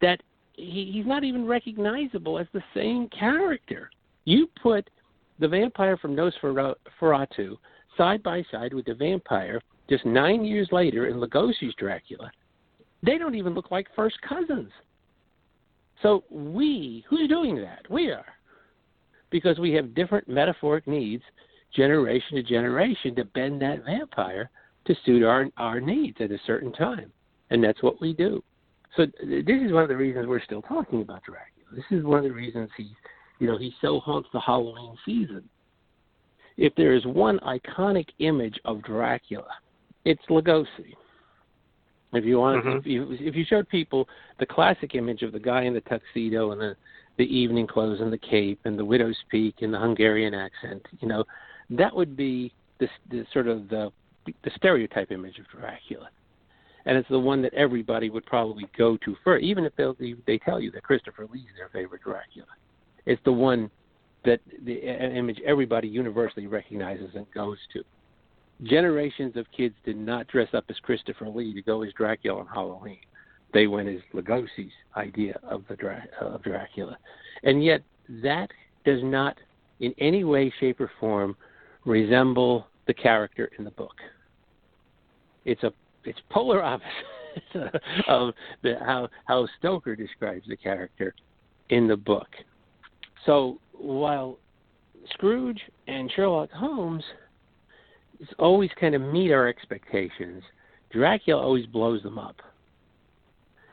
[0.00, 3.90] that he, he's not even recognizable as the same character.
[4.24, 4.88] You put
[5.40, 7.56] the vampire from Nosferatu
[7.96, 12.30] side by side with the vampire just nine years later in Lugosi's Dracula.
[13.02, 14.70] They don't even look like first cousins.
[16.02, 17.90] So we, who's doing that?
[17.90, 18.24] We are.
[19.30, 21.22] Because we have different metaphoric needs
[21.74, 24.50] generation to generation to bend that vampire
[24.86, 27.12] to suit our our needs at a certain time.
[27.50, 28.42] And that's what we do.
[28.96, 31.66] So this is one of the reasons we're still talking about Dracula.
[31.72, 32.90] This is one of the reasons he,
[33.40, 35.48] you know, he so haunts the Halloween season.
[36.56, 39.48] If there is one iconic image of Dracula,
[40.04, 40.94] it's Lugosi.
[42.12, 42.78] If you want, Mhm.
[42.78, 46.52] if you if you showed people the classic image of the guy in the tuxedo
[46.52, 46.76] and the
[47.16, 51.08] the evening clothes and the cape and the widow's peak and the Hungarian accent, you
[51.08, 51.24] know,
[51.70, 53.92] that would be the, the sort of the
[54.42, 56.10] the stereotype image of Dracula
[56.86, 60.38] and it's the one that everybody would probably go to first, even if they they
[60.38, 62.48] tell you that Christopher Lee is their favorite Dracula.
[63.10, 63.72] It's the one
[64.24, 64.74] that the
[65.18, 67.82] image everybody universally recognizes and goes to.
[68.62, 72.46] Generations of kids did not dress up as Christopher Lee to go as Dracula on
[72.46, 73.00] Halloween.
[73.52, 76.96] They went as Lugosi's idea of the Dra- of Dracula,
[77.42, 77.82] and yet
[78.22, 78.48] that
[78.84, 79.36] does not,
[79.80, 81.36] in any way, shape, or form,
[81.84, 83.96] resemble the character in the book.
[85.44, 85.72] It's a
[86.04, 86.92] it's polar opposite
[88.06, 91.12] of the, how how Stoker describes the character
[91.70, 92.28] in the book.
[93.26, 94.38] So while
[95.14, 97.04] Scrooge and Sherlock Holmes
[98.38, 100.42] always kind of meet our expectations,
[100.90, 102.36] Dracula always blows them up.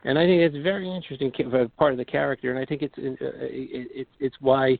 [0.03, 2.97] And I think it's very interesting ca- part of the character, and I think it's
[2.97, 4.79] uh, it, it, it's why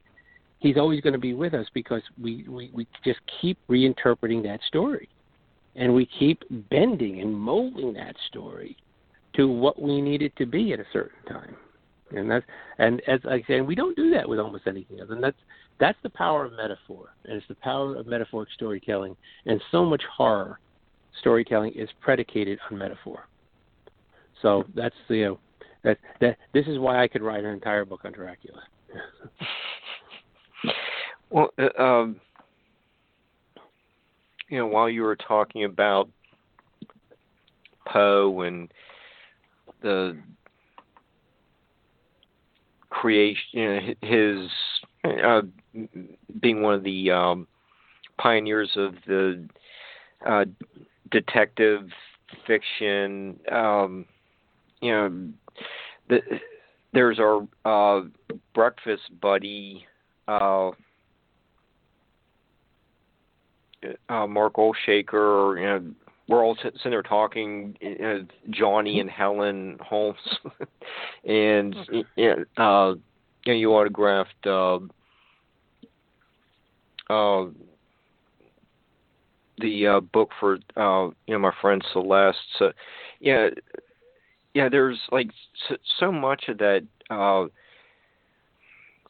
[0.60, 4.60] he's always going to be with us because we, we, we just keep reinterpreting that
[4.68, 5.10] story
[5.76, 8.76] and we keep bending and molding that story
[9.36, 11.56] to what we need it to be at a certain time.
[12.16, 12.46] And that's
[12.78, 15.10] and as I say, we don't do that with almost anything else.
[15.12, 15.38] And that's
[15.80, 19.16] that's the power of metaphor, and it's the power of metaphoric storytelling.
[19.46, 20.60] And so much horror
[21.20, 23.28] storytelling is predicated on metaphor.
[24.42, 25.40] So that's you know,
[25.84, 28.62] that that this is why I could write an entire book on Dracula.
[31.30, 32.22] Well, uh, um,
[34.50, 36.10] you know, while you were talking about
[37.86, 38.72] Poe and
[39.82, 40.18] the
[42.90, 44.50] creation, you know, his
[45.24, 45.42] uh,
[46.42, 47.48] being one of the um,
[48.18, 49.48] pioneers of the
[50.26, 50.46] uh,
[51.12, 51.88] detective
[52.46, 54.06] fiction, um,
[54.82, 55.30] you know,
[56.10, 56.20] the,
[56.94, 58.06] there's our uh,
[58.54, 59.86] breakfast buddy.
[60.28, 60.72] Uh,
[64.10, 65.84] uh, Mark Olshaker, you know,
[66.28, 70.18] we're all sitting there talking, you know, Johnny and Helen Holmes,
[71.26, 71.76] and
[72.16, 72.96] you know, uh,
[73.46, 74.80] you, you autographed uh,
[77.10, 77.46] uh,
[79.60, 82.38] the uh, book for uh, you know my friend Celeste.
[82.60, 82.72] So,
[83.20, 83.50] yeah,
[84.54, 85.30] yeah, there's like
[85.70, 86.86] so, so much of that.
[87.10, 87.46] Uh,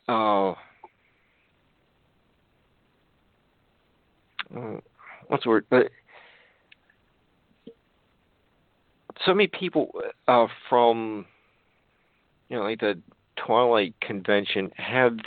[0.08, 0.52] uh,
[4.56, 4.80] uh
[5.28, 5.66] what's the word?
[5.70, 5.90] But
[9.26, 9.92] so many people
[10.28, 11.26] uh, from
[12.50, 13.00] you know like the
[13.36, 15.18] Twilight Convention have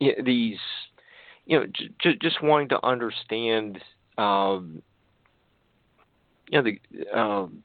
[0.00, 0.58] you know, these
[1.46, 3.78] you know j- j- just wanting to understand
[4.16, 4.82] um,
[6.48, 7.62] you know the um,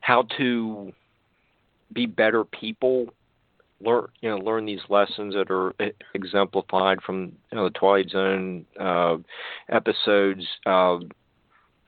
[0.00, 0.92] how to
[1.92, 3.06] be better people
[3.80, 5.72] learn you know learn these lessons that are
[6.14, 9.16] exemplified from you know, the Twilight Zone uh,
[9.68, 10.46] episodes.
[10.66, 10.98] Uh,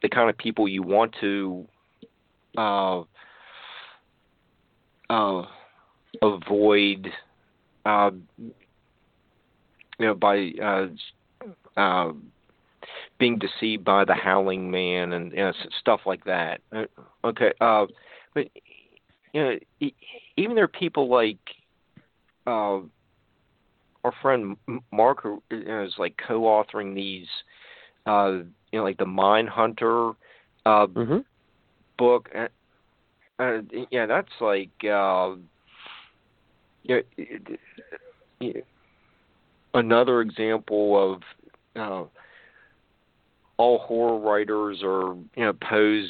[0.03, 1.67] the kind of people you want to
[2.57, 3.03] uh,
[5.11, 5.43] uh,
[6.23, 7.09] avoid,
[7.85, 8.11] uh,
[9.99, 10.87] you know, by uh,
[11.77, 12.13] uh,
[13.19, 16.61] being deceived by the Howling Man and you know, stuff like that.
[16.73, 16.85] Uh,
[17.25, 17.87] okay, uh,
[18.35, 18.49] but
[19.33, 19.91] you know,
[20.37, 21.39] even there are people like
[22.47, 22.81] uh,
[24.05, 24.57] our friend
[24.93, 27.29] Mark who is like co-authoring these,
[28.07, 28.43] uh,
[28.73, 30.11] you know, like the Mind Hunter
[30.65, 31.19] uh, mm-hmm.
[31.99, 32.29] Book.
[32.35, 32.49] and,
[33.39, 35.35] uh, yeah, that's like, uh,
[36.83, 37.01] yeah,
[39.75, 41.23] another example of
[41.77, 42.09] uh,
[43.59, 46.09] all horror writers are you know Poe's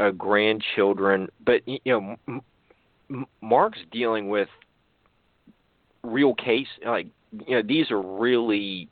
[0.00, 4.48] uh, grandchildren, but you know M- Mark's dealing with
[6.02, 7.08] real case like
[7.46, 8.88] you know these are really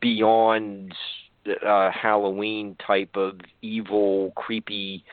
[0.00, 0.94] beyond
[1.66, 5.04] uh, Halloween type of evil, creepy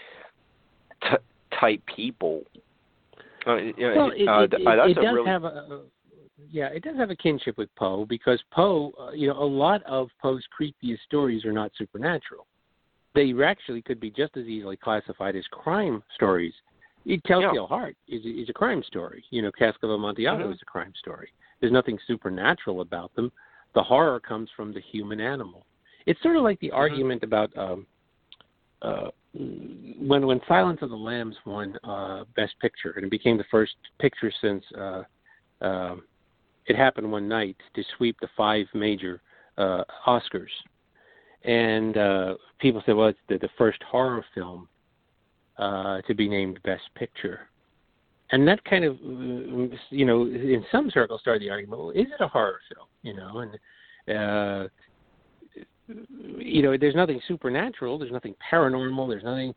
[1.03, 2.43] t- type people.
[3.45, 5.29] Uh, well, it, uh, it, it, it does really...
[5.29, 5.81] have a
[6.49, 9.81] yeah, it does have a kinship with Poe because Poe, uh, you know, a lot
[9.83, 12.45] of Poe's creepiest stories are not supernatural.
[13.15, 16.53] They actually could be just as easily classified as crime stories.
[17.25, 17.67] Telltale yeah.
[17.67, 19.23] Heart is, is a crime story.
[19.31, 20.53] You know, Cask of Amontillado mm-hmm.
[20.53, 21.29] is a crime story.
[21.59, 23.31] There's nothing supernatural about them.
[23.73, 25.65] The horror comes from the human animal.
[26.05, 26.77] It's sort of like the mm-hmm.
[26.77, 27.87] argument about um,
[28.81, 33.45] uh, when when Silence of the Lambs won uh, Best Picture, and it became the
[33.51, 35.03] first picture since uh,
[35.61, 35.95] uh,
[36.65, 39.21] it happened one night to sweep the five major
[39.57, 40.47] uh, Oscars.
[41.43, 44.67] And uh, people said, well, it's the, the first horror film
[45.57, 47.41] uh, to be named Best Picture.
[48.31, 52.21] And that kind of, you know, in some circles started the argument, well, is it
[52.21, 52.87] a horror film?
[53.01, 53.53] You know, and,
[54.17, 54.67] uh,
[55.87, 59.53] you know, there's nothing supernatural, there's nothing paranormal, there's nothing,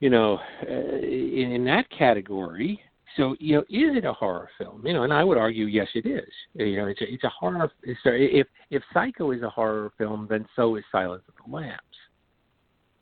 [0.00, 2.80] you know, uh, in, in that category.
[3.16, 4.86] So you know, is it a horror film?
[4.86, 6.30] You know, and I would argue yes, it is.
[6.54, 7.70] You know, it's a, it's a horror.
[8.02, 11.78] Sorry, if if Psycho is a horror film, then so is Silence of the Lambs.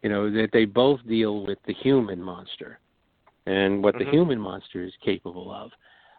[0.02, 2.80] You know that they both deal with the human monster
[3.46, 4.04] and what mm-hmm.
[4.04, 5.70] the human monster is capable of.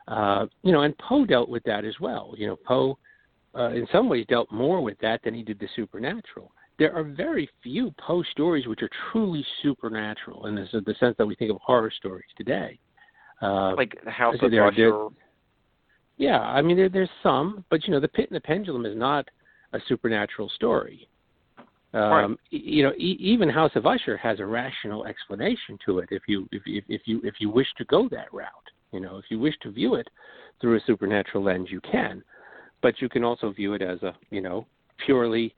[0.07, 2.33] Uh, you know, and Poe dealt with that as well.
[2.37, 2.97] You know, Poe,
[3.55, 6.51] uh, in some ways, dealt more with that than he did the supernatural.
[6.79, 11.25] There are very few Poe stories which are truly supernatural in the, the sense that
[11.25, 12.79] we think of horror stories today.
[13.41, 15.09] Uh, like House of Usher.
[16.17, 18.95] Yeah, I mean there, there's some, but you know, the Pit and the Pendulum is
[18.95, 19.27] not
[19.73, 21.07] a supernatural story.
[21.93, 22.37] Um, right.
[22.51, 26.09] You know, e- even House of Usher has a rational explanation to it.
[26.11, 28.47] If you if, if if you if you wish to go that route,
[28.91, 30.07] you know, if you wish to view it
[30.61, 32.23] through a supernatural lens, you can.
[32.81, 34.65] But you can also view it as a you know
[35.05, 35.53] purely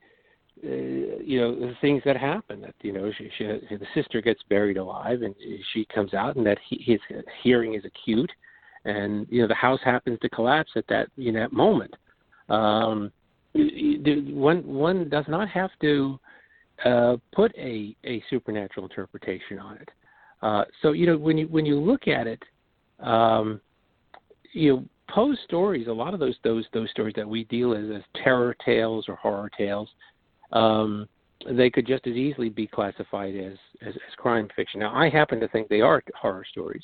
[0.62, 4.40] uh, you know the things that happen that you know she, she, the sister gets
[4.48, 5.34] buried alive and
[5.72, 7.00] she comes out and that he, his
[7.42, 8.30] hearing is acute
[8.84, 11.94] and you know the house happens to collapse at that know that moment.
[12.48, 13.12] Um
[13.54, 16.18] one one does not have to
[16.84, 19.88] uh put a a supernatural interpretation on it.
[20.42, 22.42] Uh so you know when you when you look at it
[23.00, 23.60] um
[24.52, 27.84] you know Poe's stories, a lot of those those those stories that we deal as
[27.94, 29.88] as terror tales or horror tales,
[30.52, 31.06] um,
[31.50, 34.80] they could just as easily be classified as, as, as crime fiction.
[34.80, 36.82] Now, I happen to think they are horror stories,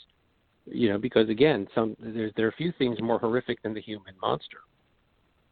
[0.66, 3.80] you know, because again, some there there are a few things more horrific than the
[3.80, 4.58] human monster,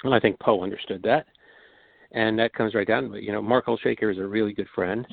[0.04, 1.26] and I think Poe understood that,
[2.12, 3.22] and that comes right down it.
[3.22, 5.06] You know, Mark Olshaker is a really good friend,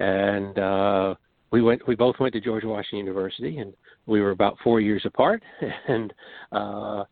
[0.00, 1.14] and uh,
[1.50, 3.74] we went we both went to George Washington University, and
[4.06, 5.42] we were about four years apart,
[5.88, 6.12] and
[6.52, 7.04] uh,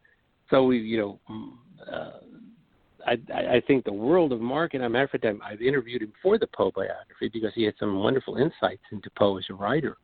[0.51, 1.21] so we you know.
[1.91, 2.11] Uh,
[3.07, 6.13] I, I think the world of Mark, and I'm matter of fact, I've interviewed him
[6.23, 9.97] for the Poe biography because he had some wonderful insights into Poe as a writer,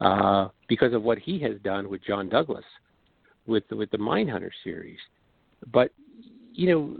[0.00, 2.64] uh, because of what he has done with John Douglas,
[3.46, 4.98] with with the Mindhunter series.
[5.72, 5.92] But
[6.52, 6.96] you know,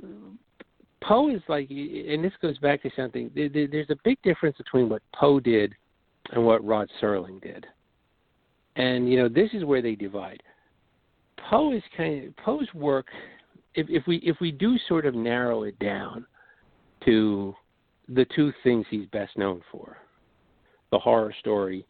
[1.02, 3.30] Poe is like, and this goes back to something.
[3.34, 5.74] There's a big difference between what Poe did
[6.32, 7.66] and what Rod Serling did.
[8.76, 10.42] And you know, this is where they divide.
[11.48, 13.06] Poe is kind of Poe's work.
[13.74, 16.26] If, if we if we do sort of narrow it down
[17.04, 17.54] to
[18.08, 19.98] the two things he's best known for,
[20.90, 21.86] the horror story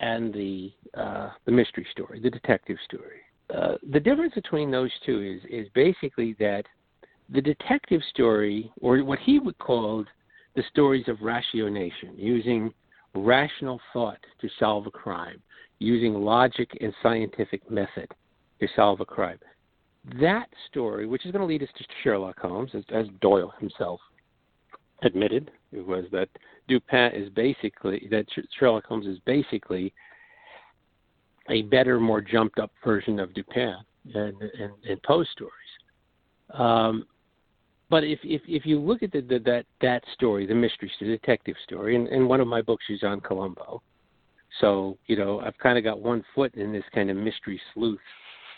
[0.00, 3.20] and the uh, the mystery story, the detective story.
[3.54, 6.64] Uh, the difference between those two is is basically that
[7.30, 10.04] the detective story, or what he would call
[10.56, 12.72] the stories of ratiocination, using
[13.14, 15.42] rational thought to solve a crime,
[15.78, 18.08] using logic and scientific method
[18.60, 19.38] to solve a crime.
[20.20, 24.00] That story, which is going to lead us to Sherlock Holmes, as, as Doyle himself
[25.02, 26.28] admitted, it was that
[26.66, 28.26] Dupin is basically that
[28.58, 29.92] Sherlock Holmes is basically
[31.50, 33.76] a better, more jumped up version of Dupin
[34.14, 35.52] and and, and Poe stories.
[36.54, 37.04] Um,
[37.90, 41.06] but if, if if you look at the, the, that that story, the mystery, the
[41.06, 43.82] detective story, and, and one of my books is on Columbo,
[44.60, 47.98] so you know I've kind of got one foot in this kind of mystery sleuth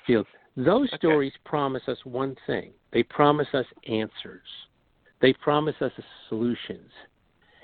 [0.07, 0.27] field.
[0.57, 0.97] Those okay.
[0.97, 4.47] stories promise us one thing: they promise us answers.
[5.23, 5.93] They promise us
[6.29, 6.91] solutions,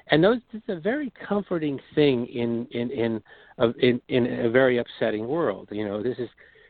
[0.09, 3.23] and those it's a very comforting thing in in in
[3.59, 5.69] a, in in a very upsetting world.
[5.73, 6.29] You know, this is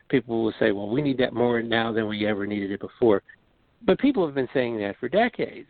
[0.09, 3.21] people will say, "Well, we need that more now than we ever needed it before."
[3.85, 5.69] But people have been saying that for decades.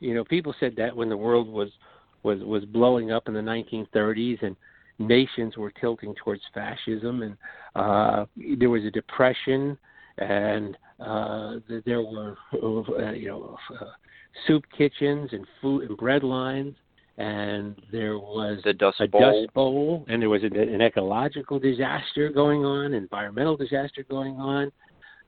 [0.00, 1.70] You know, people said that when the world was
[2.22, 4.56] was was blowing up in the 1930s and
[4.98, 7.36] nations were tilting towards fascism and
[7.74, 8.26] uh,
[8.58, 9.76] there was a depression
[10.18, 13.86] and uh, there were uh, you know uh,
[14.46, 16.74] soup kitchens and food and bread lines
[17.18, 19.42] and there was the dust a bowl.
[19.42, 24.70] dust bowl and there was an, an ecological disaster going on environmental disaster going on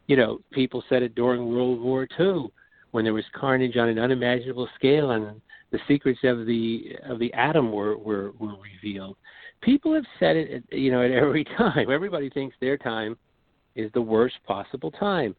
[0.06, 2.46] you know, people said it during World War II
[2.92, 5.40] when there was carnage on an unimaginable scale and
[5.72, 9.16] the secrets of the of the atom were were, were revealed.
[9.62, 11.90] People have said it, you know, at every time.
[11.90, 13.16] Everybody thinks their time
[13.74, 15.34] is the worst possible time.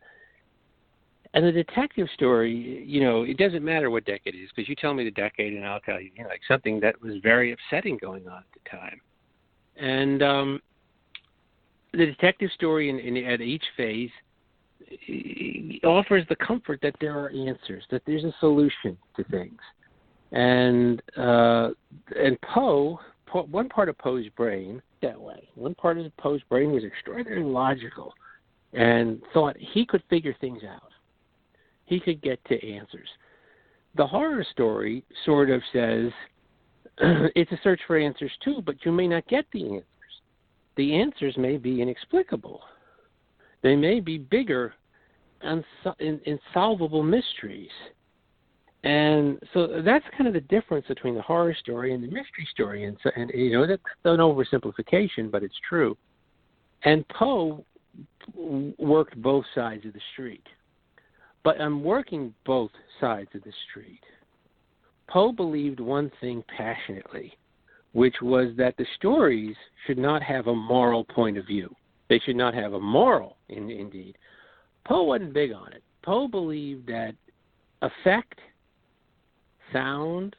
[1.34, 4.76] And the detective story, you know, it doesn't matter what decade it is because you
[4.76, 7.54] tell me the decade and I'll tell you, you know, like something that was very
[7.54, 9.02] upsetting going on at the time.
[9.76, 10.62] And um,
[11.92, 14.10] the detective story in, in, at each phase
[15.84, 19.60] offers the comfort that there are answers, that there's a solution to things.
[20.32, 21.70] And uh,
[22.16, 23.00] and Poe,
[23.32, 25.48] one part of Poe's brain that way.
[25.56, 28.14] One part of Poe's brain was extraordinarily logical,
[28.74, 30.92] and thought he could figure things out.
[31.86, 33.08] He could get to answers.
[33.96, 36.12] The horror story sort of says
[37.36, 39.86] it's a search for answers too, but you may not get the answers.
[40.76, 42.62] The answers may be inexplicable
[43.68, 44.74] they may be bigger,
[45.42, 45.62] and
[46.26, 47.70] insolvable mysteries.
[48.86, 52.86] And so that's kind of the difference between the horror story and the mystery story.
[52.86, 55.98] And, so, and you know, that's an oversimplification, but it's true.
[56.84, 57.66] And Poe
[58.78, 60.48] worked both sides of the street.
[61.44, 64.04] But I'm working both sides of the street.
[65.10, 67.34] Poe believed one thing passionately,
[67.92, 71.76] which was that the stories should not have a moral point of view.
[72.10, 74.18] They should not have a moral, in, indeed.
[74.86, 75.84] Poe wasn't big on it.
[76.04, 77.16] Poe believed that
[77.82, 78.40] effect,
[79.74, 80.36] sound,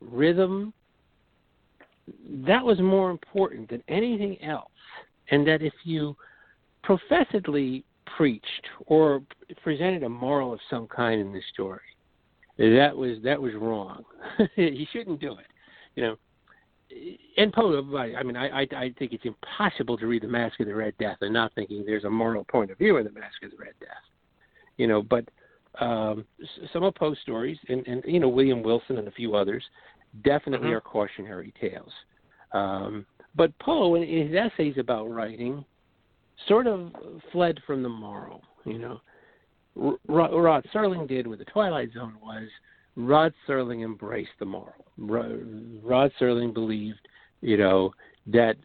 [0.00, 0.72] rhythm,
[2.46, 4.70] that was more important than anything else.
[5.30, 6.16] And that if you
[6.82, 7.84] professedly
[8.16, 9.22] preached or
[9.62, 11.80] presented a moral of some kind in the story,
[12.58, 14.04] that was that was wrong.
[14.56, 15.46] you shouldn't do it.
[15.94, 16.16] You know,
[17.36, 20.66] and Poe, I mean, I, I I think it's impossible to read the Mask of
[20.66, 23.42] the Red Death and not thinking there's a moral point of view in the Mask
[23.42, 23.88] of the Red Death,
[24.76, 25.02] you know.
[25.02, 25.28] But
[25.80, 26.24] um,
[26.72, 29.62] some of Poe's stories, and, and you know, William Wilson and a few others,
[30.24, 30.76] definitely mm-hmm.
[30.76, 31.92] are cautionary tales.
[32.52, 35.64] Um, but Poe, in his essays about writing,
[36.48, 36.92] sort of
[37.32, 38.42] fled from the moral.
[38.64, 39.00] You know,
[40.08, 42.48] Rod, Rod Serling did with the Twilight Zone was
[42.96, 44.84] Rod Serling embraced the moral.
[44.98, 47.00] Rod Serling believed,
[47.40, 47.92] you know,
[48.26, 48.56] that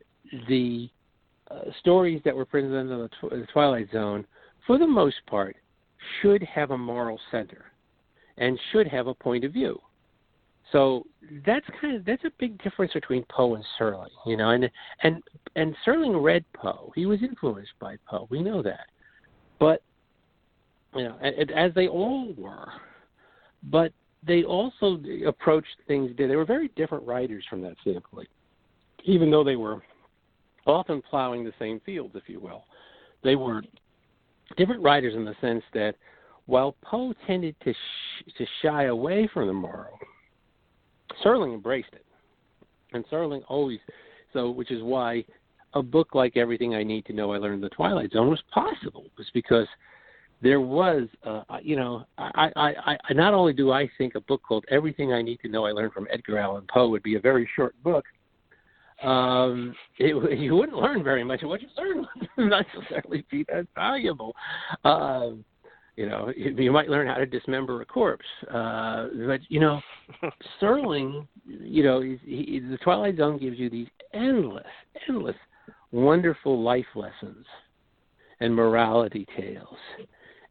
[0.47, 0.89] the
[1.51, 4.25] uh, stories that were presented in the, tw- the Twilight Zone,
[4.65, 5.55] for the most part,
[6.21, 7.65] should have a moral center
[8.37, 9.79] and should have a point of view.
[10.71, 11.05] So
[11.45, 14.49] that's kind of that's a big difference between Poe and Serling, you know.
[14.49, 14.69] And
[15.03, 15.21] and
[15.55, 18.27] and Serling read Poe; he was influenced by Poe.
[18.31, 18.87] We know that,
[19.59, 19.83] but
[20.95, 21.17] you know,
[21.55, 22.67] as they all were.
[23.63, 23.93] But
[24.25, 26.11] they also approached things.
[26.17, 28.27] They were very different writers from that standpoint,
[29.03, 29.81] even though they were
[30.65, 32.65] often plowing the same fields, if you will.
[33.23, 33.61] They were
[34.57, 35.95] different writers in the sense that
[36.47, 39.97] while Poe tended to sh- to shy away from the moral,
[41.23, 42.05] Serling embraced it,
[42.93, 43.79] and Serling always
[44.33, 45.23] so, which is why
[45.73, 48.41] a book like Everything I Need to Know I Learned in the Twilight Zone was
[48.53, 49.67] possible was because
[50.41, 54.41] there was, uh, you know, I, I, I not only do I think a book
[54.47, 57.19] called Everything I Need to Know I Learned from Edgar Allan Poe would be a
[57.19, 58.05] very short book,
[59.03, 61.41] um, it, you wouldn't learn very much.
[61.43, 64.35] What you learn would not necessarily be that valuable.
[64.83, 65.43] Um,
[65.95, 68.25] you know, you might learn how to dismember a corpse.
[68.53, 69.79] Uh, but you know,
[70.61, 74.65] Serling, you know, he, he, the Twilight Zone gives you these endless,
[75.07, 75.37] endless,
[75.91, 77.45] wonderful life lessons
[78.41, 79.77] and morality tales,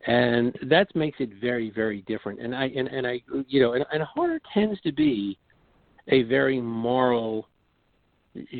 [0.06, 2.40] and that makes it very, very different.
[2.40, 5.38] And I and, and I, you know, and, and horror tends to be
[6.08, 7.48] a very moral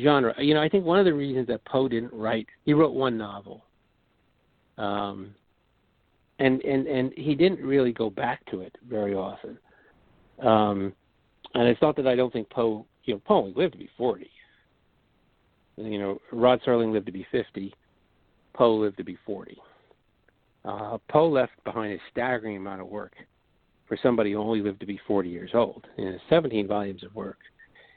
[0.01, 0.33] genre.
[0.39, 3.17] You know, I think one of the reasons that Poe didn't write, he wrote one
[3.17, 3.65] novel.
[4.77, 5.35] Um,
[6.39, 9.57] and and and he didn't really go back to it very often.
[10.41, 10.93] Um,
[11.53, 14.29] and it's not that I don't think Poe, you know, Poe lived to be forty.
[15.77, 17.73] You know, Rod Serling lived to be fifty.
[18.53, 19.57] Poe lived to be forty.
[20.65, 23.13] Uh, Poe left behind a staggering amount of work
[23.87, 25.85] for somebody who only lived to be 40 years old.
[25.97, 27.37] In 17 volumes of work.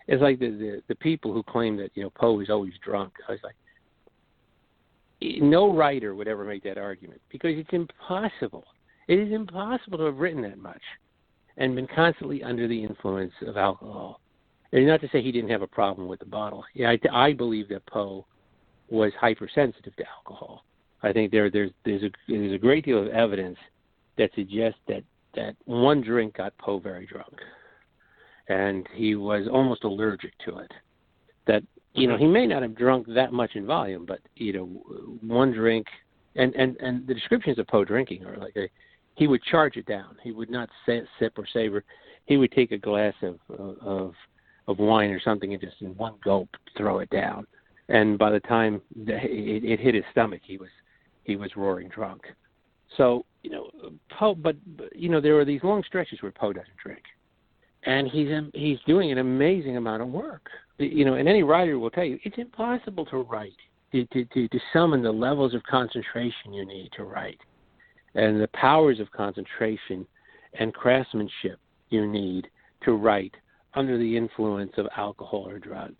[0.06, 3.12] It's like the, the the people who claim that you know Poe was always drunk.
[3.28, 3.54] I was like,
[5.42, 8.64] no writer would ever make that argument because it's impossible.
[9.06, 10.80] It is impossible to have written that much
[11.58, 14.20] and been constantly under the influence of alcohol.
[14.72, 16.64] And not to say he didn't have a problem with the bottle.
[16.74, 18.26] Yeah, I, I believe that Poe
[18.90, 20.64] was hypersensitive to alcohol.
[21.02, 23.58] I think there there's there's a there's a great deal of evidence
[24.16, 27.34] that suggests that that one drink got Poe very drunk,
[28.48, 30.72] and he was almost allergic to it.
[31.46, 31.62] That
[31.94, 34.66] you know, he may not have drunk that much in volume, but you know,
[35.20, 35.86] one drink,
[36.36, 38.68] and and and the descriptions of Poe drinking are like a,
[39.14, 40.16] he would charge it down.
[40.22, 41.84] He would not sip or savor.
[42.26, 43.38] He would take a glass of
[43.80, 44.14] of
[44.66, 47.46] of wine or something and just in one gulp throw it down.
[47.88, 50.68] And by the time it, it hit his stomach, he was
[51.28, 52.22] he was roaring drunk.
[52.96, 53.70] So you know,
[54.18, 57.02] Poe, but, but you know, there are these long stretches where Poe doesn't drink,
[57.84, 60.48] and he's he's doing an amazing amount of work
[60.78, 63.56] you know, and any writer will tell you it's impossible to write
[63.92, 67.40] to, to, to, to summon the levels of concentration you need to write
[68.14, 70.06] and the powers of concentration
[70.58, 71.58] and craftsmanship
[71.90, 72.48] you need
[72.84, 73.34] to write
[73.74, 75.94] under the influence of alcohol or drugs.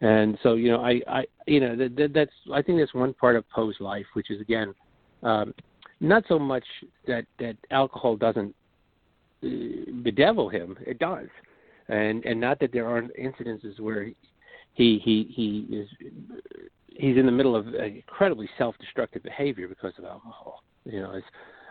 [0.00, 3.14] And so, you know, I, I you know, that, that, that's I think that's one
[3.14, 4.74] part of Poe's life, which is again,
[5.22, 5.52] um,
[6.00, 6.64] not so much
[7.06, 8.54] that that alcohol doesn't
[9.42, 9.48] uh,
[10.02, 11.28] bedevil him; it does
[11.88, 14.10] and and not that there aren't incidences where
[14.74, 15.88] he he he is
[16.94, 20.62] he's in the middle of incredibly self-destructive behavior because of alcohol.
[20.84, 21.26] You know, it's,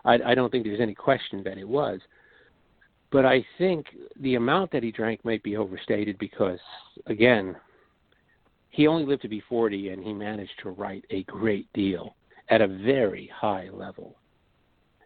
[0.05, 1.99] I I don't think there's any question that it was,
[3.11, 3.87] but I think
[4.19, 6.59] the amount that he drank might be overstated because
[7.05, 7.55] again,
[8.77, 12.15] he only lived to be 40 and he managed to write a great deal
[12.49, 14.15] at a very high level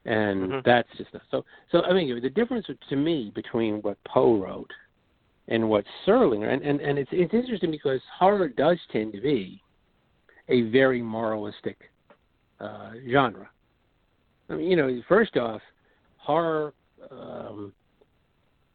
[0.05, 0.59] and mm-hmm.
[0.65, 1.45] that's just not, so.
[1.71, 4.71] So I mean, the difference to me between what Poe wrote
[5.47, 9.61] and what Serling and, and, and it's it's interesting because horror does tend to be
[10.49, 11.77] a very moralistic
[12.59, 13.49] uh, genre.
[14.49, 15.61] I mean, you know, first off,
[16.17, 16.73] horror
[17.11, 17.71] um,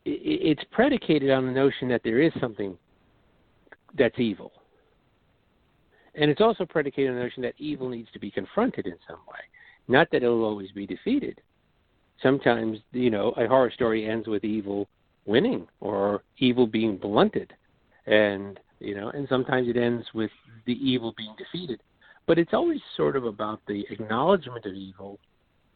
[0.05, 0.21] it,
[0.59, 2.79] it's predicated on the notion that there is something
[3.99, 4.53] that's evil,
[6.17, 9.21] and it's also predicated on the notion that evil needs to be confronted in some
[9.29, 9.41] way.
[9.89, 11.41] Not that it'll always be defeated.
[12.23, 14.89] Sometimes, you know, a horror story ends with evil
[15.27, 17.53] winning or evil being blunted
[18.07, 20.31] and you know and sometimes it ends with
[20.67, 21.81] the evil being defeated
[22.27, 25.19] but it's always sort of about the acknowledgement of evil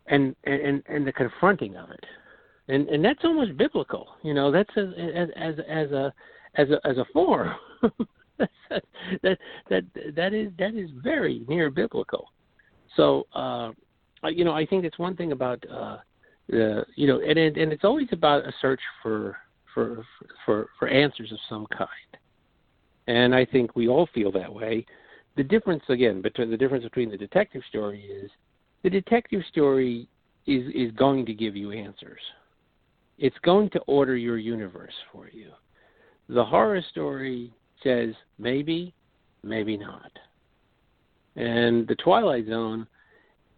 [0.06, 2.04] and and and the confronting of it
[2.68, 6.12] and and that's almost biblical you know that's as as as a
[6.54, 7.52] as a as a form
[9.22, 9.38] that
[9.68, 9.84] that
[10.14, 12.32] that is that is very near biblical
[12.96, 13.70] so uh
[14.30, 15.98] you know i think it's one thing about uh
[16.52, 19.36] uh, you know, and, and and it's always about a search for
[19.72, 20.04] for
[20.44, 21.88] for for answers of some kind.
[23.06, 24.84] And I think we all feel that way.
[25.36, 28.30] The difference again between the difference between the detective story is
[28.82, 30.08] the detective story
[30.46, 32.20] is is going to give you answers.
[33.18, 35.50] It's going to order your universe for you.
[36.28, 37.52] The horror story
[37.82, 38.94] says maybe,
[39.43, 40.11] maybe not.
[41.36, 42.86] And the Twilight Zone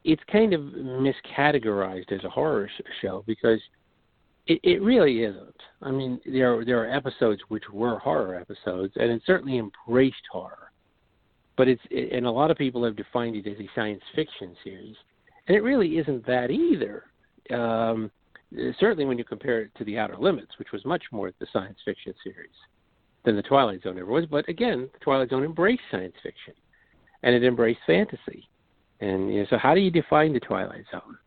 [0.05, 2.69] it's kind of miscategorized as a horror
[3.01, 3.61] show because
[4.47, 5.57] it, it really isn't.
[5.83, 10.23] I mean, there are, there are episodes which were horror episodes, and it certainly embraced
[10.31, 10.73] horror.
[11.57, 14.57] But it's it, and a lot of people have defined it as a science fiction
[14.65, 14.97] series,
[15.47, 17.05] and it really isn't that either.
[17.55, 18.11] Um,
[18.81, 21.79] certainly, when you compare it to The Outer Limits, which was much more the science
[21.85, 22.51] fiction series
[23.25, 24.27] than the Twilight Zone ever was.
[24.27, 26.55] But again, the Twilight Zone embraced science fiction.
[27.23, 28.49] and it embraced fantasy.
[29.01, 31.19] And you know, so, how do you define the Twilight Zone?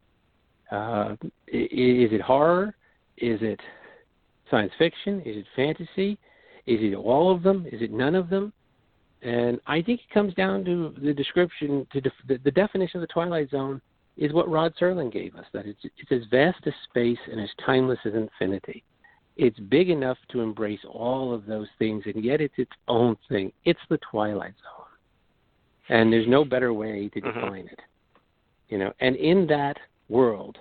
[0.72, 1.16] Uh,
[1.48, 2.76] is it horror?
[3.18, 3.60] Is it
[4.50, 5.22] science fiction?
[5.22, 6.18] Is it fantasy?
[6.66, 7.66] Is it all of them?
[7.72, 8.52] Is it none of them?
[9.22, 13.02] And I think it comes down to the description, to def- the, the definition of
[13.02, 13.82] the Twilight Zone
[14.18, 17.50] is what Rod Serling gave us that it's, it's as vast as space and as
[17.66, 18.84] timeless as infinity.
[19.38, 23.52] It's big enough to embrace all of those things, and yet it's its own thing.
[23.66, 24.86] It's the Twilight Zone.
[25.90, 27.40] And there's no better way to Mm-hmm.
[27.40, 27.80] define it.
[28.70, 29.78] You know, and in that
[30.10, 30.58] world,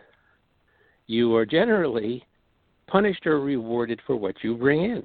[1.06, 2.24] you are generally
[2.86, 5.02] punished or rewarded for what you bring in.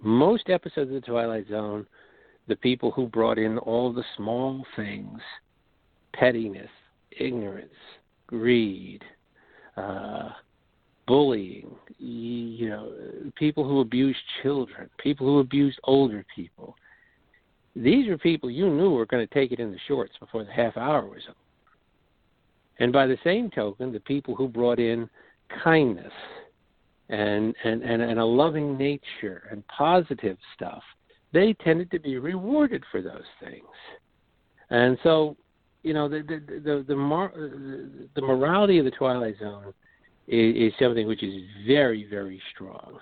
[0.00, 1.86] Most episodes of the Twilight Zone,
[2.46, 5.20] the people who brought in all the small things,
[6.14, 6.70] pettiness,
[7.18, 7.68] ignorance,
[8.26, 9.02] greed,
[9.76, 10.30] uh,
[11.08, 12.92] bullying, you know,
[13.34, 16.76] people who abuse children, people who abuse older people.
[17.74, 20.52] These are people you knew were going to take it in the shorts before the
[20.52, 21.36] half hour was up.
[22.78, 25.08] And by the same token, the people who brought in
[25.64, 26.12] kindness
[27.08, 30.82] and, and, and, and a loving nature and positive stuff,
[31.32, 33.64] they tended to be rewarded for those things.
[34.70, 35.36] And so,
[35.82, 37.32] you know, the the the the, mor-
[38.14, 39.72] the morality of the Twilight Zone
[40.28, 42.98] is, is something which is very very strong,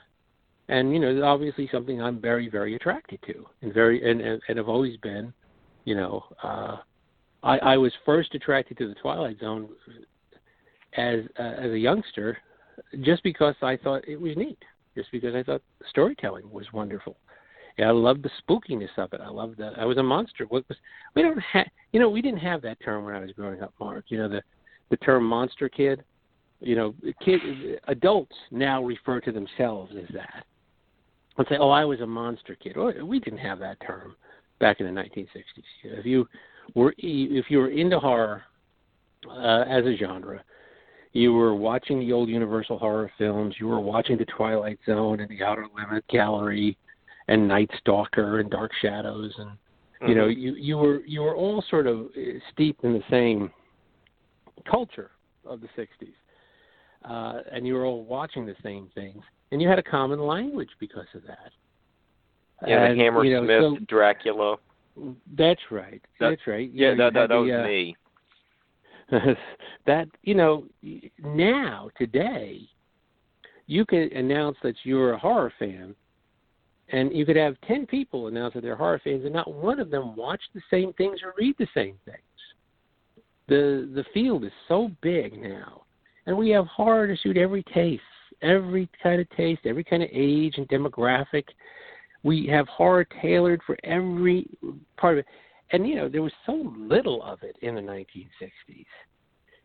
[0.69, 4.59] and you know, obviously something I'm very very attracted to, and very and and, and
[4.59, 5.32] have always been,
[5.85, 6.77] you know, uh,
[7.43, 9.69] I I was first attracted to the Twilight Zone
[10.97, 12.39] as uh, as a youngster,
[13.03, 14.62] just because I thought it was neat,
[14.94, 17.16] just because I thought storytelling was wonderful.
[17.78, 19.20] Yeah, I loved the spookiness of it.
[19.20, 19.78] I loved that.
[19.78, 20.47] I was a monster.
[20.48, 20.78] What was
[21.15, 21.66] we don't have?
[21.93, 24.07] You know, we didn't have that term when I was growing up, Mark.
[24.09, 24.43] You know, the
[24.90, 26.03] the term monster kid.
[26.61, 27.41] You know, kid
[27.89, 30.45] adults now refer to themselves as that.
[31.37, 34.16] And say, "Oh, I was a monster kid." Oh, we didn't have that term
[34.59, 35.65] back in the 1960s.
[35.85, 36.27] If you
[36.74, 38.43] were if you were into horror
[39.31, 40.43] uh, as a genre,
[41.12, 43.57] you were watching the old Universal horror films.
[43.59, 46.78] You were watching The Twilight Zone and The Outer Limit Gallery
[47.28, 49.51] and Night Stalker and Dark Shadows and
[50.09, 50.41] you know Mm-hmm.
[50.41, 52.20] you you were you were all sort of uh,
[52.53, 53.51] steeped in the same
[54.70, 55.11] culture
[55.47, 56.12] of the 60s.
[57.09, 59.23] Uh, and you were all watching the same things
[59.53, 61.51] and you had a common language because of that.
[62.66, 64.57] Yeah, and, the Hammersmith, you know, Dracula.
[64.97, 66.03] so that's right.
[66.19, 66.70] That- that's right.
[66.70, 67.97] You Yeah, know, that that, that was uh, me.
[69.87, 70.65] that you know
[71.23, 72.61] now today
[73.69, 75.95] you can announce that you're a horror fan
[76.89, 79.91] and you could have 10 people announce that they're horror fans and not one of
[79.91, 82.19] them watch the same things or read the same things
[83.47, 85.83] the the field is so big now
[86.27, 88.03] and we have horror to suit every taste
[88.43, 91.44] every kind of taste every kind of age and demographic.
[92.23, 94.48] We have horror tailored for every
[94.97, 95.27] part of it.
[95.73, 98.86] And you know there was so little of it in the 1960s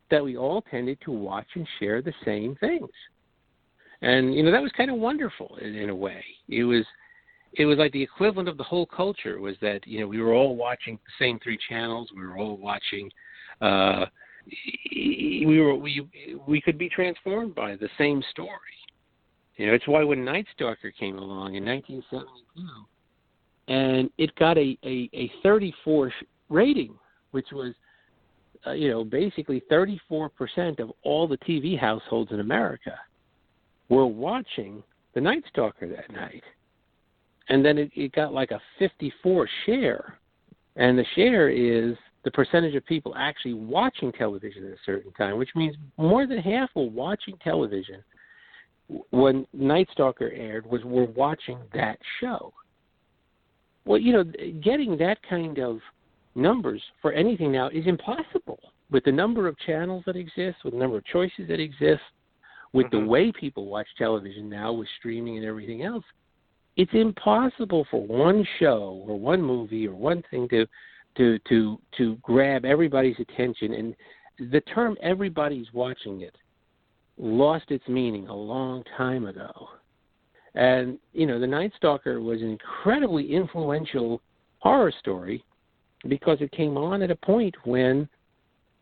[0.10, 2.90] that we all tended to watch and share the same things.
[4.02, 6.24] And you know that was kind of wonderful in, in a way.
[6.50, 6.86] It was
[7.54, 10.34] it was like the equivalent of the whole culture was that you know we were
[10.34, 12.10] all watching the same three channels.
[12.16, 13.10] We were all watching
[13.62, 14.06] uh
[14.46, 16.08] we were we
[16.48, 18.50] we could be transformed by the same story
[19.58, 22.86] you know it's why when night stalker came along in 1972
[23.68, 26.12] and it got a a, a 34
[26.50, 26.94] rating
[27.32, 27.74] which was
[28.68, 32.98] uh, you know basically 34% of all the TV households in America
[33.90, 36.44] were watching the Night Stalker that night.
[37.50, 40.18] And then it, it got like a 54 share.
[40.78, 45.38] And the share is the percentage of people actually watching television at a certain time,
[45.38, 48.04] which means more than half were watching television
[49.12, 52.54] when Night Stalker aired was were watching that show.
[53.86, 54.24] Well, you know,
[54.62, 55.80] getting that kind of
[56.36, 58.60] numbers for anything now is impossible
[58.92, 62.04] with the number of channels that exist, with the number of choices that exist,
[62.74, 62.92] with Mhm.
[62.92, 66.06] the way people watch television now with streaming and everything else.
[66.78, 70.68] It's impossible for one show or one movie or one thing to
[71.18, 73.96] to to to grab everybody's attention and
[74.52, 76.36] the term everybody's watching it
[77.18, 79.70] lost its meaning a long time ago.
[80.56, 84.22] And you know, The Night Stalker was an incredibly influential
[84.60, 85.44] horror story
[86.08, 88.10] because it came on at a point when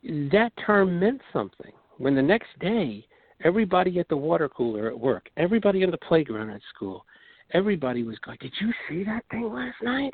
[0.04, 1.72] that term meant something.
[1.98, 3.06] When the next day,
[3.44, 7.06] everybody at the water cooler at work, everybody on the playground at school,
[7.52, 10.14] everybody was going, "Did you see that thing last night?"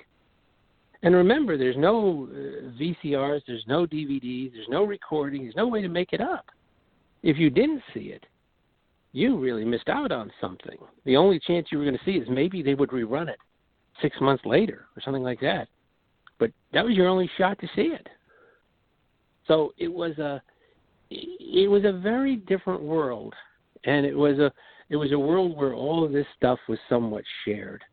[1.04, 5.82] And remember, there's no uh, VCRs, there's no DVDs, there's no recording, there's no way
[5.82, 6.46] to make it up.
[7.24, 8.26] If you didn't see it,
[9.12, 10.78] you really missed out on something.
[11.06, 13.40] The only chance you were going to see is maybe they would rerun it
[14.02, 15.68] six months later or something like that.
[16.38, 18.08] but that was your only shot to see it.
[19.48, 20.42] So it was a
[21.12, 23.34] it was a very different world,
[23.86, 24.52] and it was a
[24.90, 27.84] it was a world where all of this stuff was somewhat shared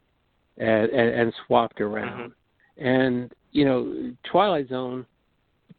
[0.58, 2.18] and, and, and swapped around.
[2.18, 2.32] Mm-hmm.
[2.78, 5.06] And you know, Twilight Zone,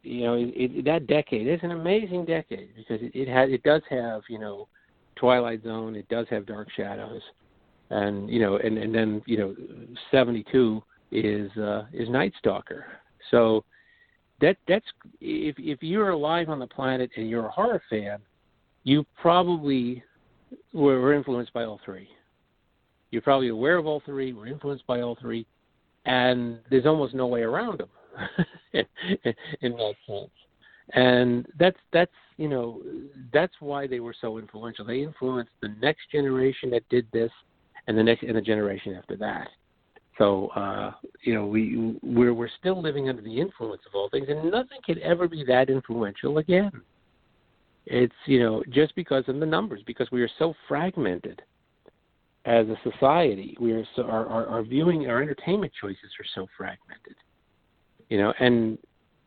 [0.03, 3.64] you know, it, it, that decade is an amazing decade because it, it has it
[3.64, 4.68] does have you know
[5.15, 7.22] Twilight Zone, it does have Dark Shadows,
[7.90, 9.56] and you know, and and then you know,
[10.11, 12.86] seventy two is uh, is Night Stalker.
[13.32, 13.64] So
[14.41, 14.86] that that's
[15.22, 18.20] if if you're alive on the planet and you're a horror fan,
[18.84, 20.03] you probably
[20.74, 22.10] were, were influenced by all three.
[23.11, 24.34] You're probably aware of all three.
[24.34, 25.45] Were influenced by all three,
[26.06, 27.90] and there's almost no way around them
[28.74, 28.86] in,
[29.62, 30.32] in that sense.
[30.94, 32.82] And that's that's you know
[33.32, 34.86] that's why they were so influential.
[34.86, 37.32] They influenced the next generation that did this,
[37.88, 39.48] and the next and the generation after that.
[40.18, 40.92] So uh,
[41.24, 44.80] you know we we're we're still living under the influence of all things, and nothing
[44.86, 46.72] can ever be that influential again.
[47.86, 51.42] It's you know just because of the numbers, because we are so fragmented
[52.45, 53.56] as a society.
[53.60, 57.15] We are so our, our, our viewing our entertainment choices are so fragmented.
[58.10, 58.78] You know, and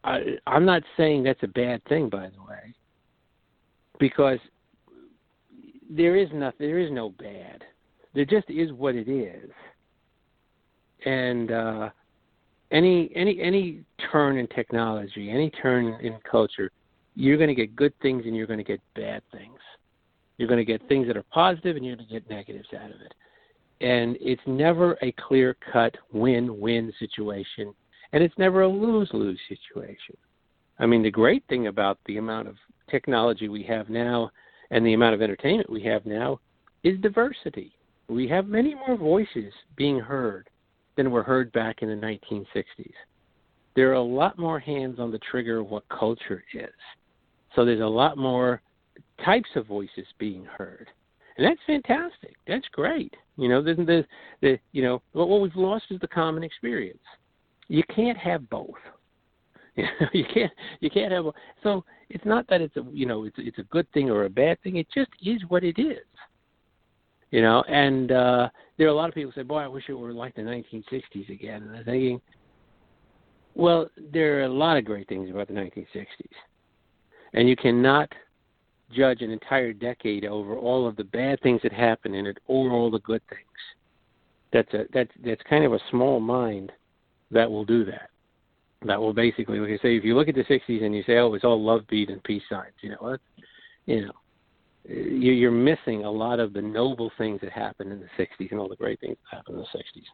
[0.05, 2.75] I, I'm not saying that's a bad thing, by the way,
[3.99, 4.39] because
[5.89, 6.67] there is nothing.
[6.67, 7.65] There is no bad.
[8.15, 9.51] There just is what it is
[11.07, 11.91] and uh,
[12.73, 13.81] any any any
[14.11, 16.71] turn in technology, any turn in culture,
[17.15, 19.59] you're going to get good things and you're going to get bad things.
[20.39, 22.91] You're going to get things that are positive and you're going to get negatives out
[22.91, 23.15] of it.
[23.81, 27.75] And it's never a clear cut win win situation,
[28.13, 30.17] and it's never a lose lose situation.
[30.79, 32.57] I mean, the great thing about the amount of
[32.91, 34.31] technology we have now
[34.71, 36.41] and the amount of entertainment we have now
[36.85, 37.73] is diversity.
[38.09, 40.49] We have many more voices being heard
[40.97, 42.93] than were heard back in the 1960s.
[43.75, 46.71] There are a lot more hands on the trigger of what culture is.
[47.55, 48.63] So there's a lot more
[49.25, 50.89] types of voices being heard.
[51.37, 52.37] And that's fantastic.
[52.47, 53.15] That's great.
[53.37, 54.05] You know, the, the,
[54.41, 56.99] the you know, what, what we've lost is the common experience.
[57.69, 58.77] You can't have both.
[60.13, 61.27] you can't you can't have
[61.63, 64.31] so it's not that it's a you know it's it's a good thing or a
[64.31, 65.99] bad thing it just is what it is
[67.31, 68.49] you know and uh
[68.79, 70.41] there are a lot of people who say boy i wish it were like the
[70.41, 72.19] 1960s again and i'm thinking
[73.55, 76.07] well there are a lot of great things about the 1960s
[77.35, 78.11] and you cannot
[78.93, 82.71] judge an entire decade over all of the bad things that happened in it or
[82.71, 83.41] all the good things
[84.53, 86.71] that's a that's that's kind of a small mind
[87.31, 88.11] that will do that
[88.87, 91.17] that will basically like i say if you look at the 60s and you say
[91.17, 93.17] oh it's all love beat and peace signs you know
[93.87, 94.13] you know
[94.89, 98.69] you're missing a lot of the noble things that happened in the 60s and all
[98.69, 100.05] the great things that happened in the 60s.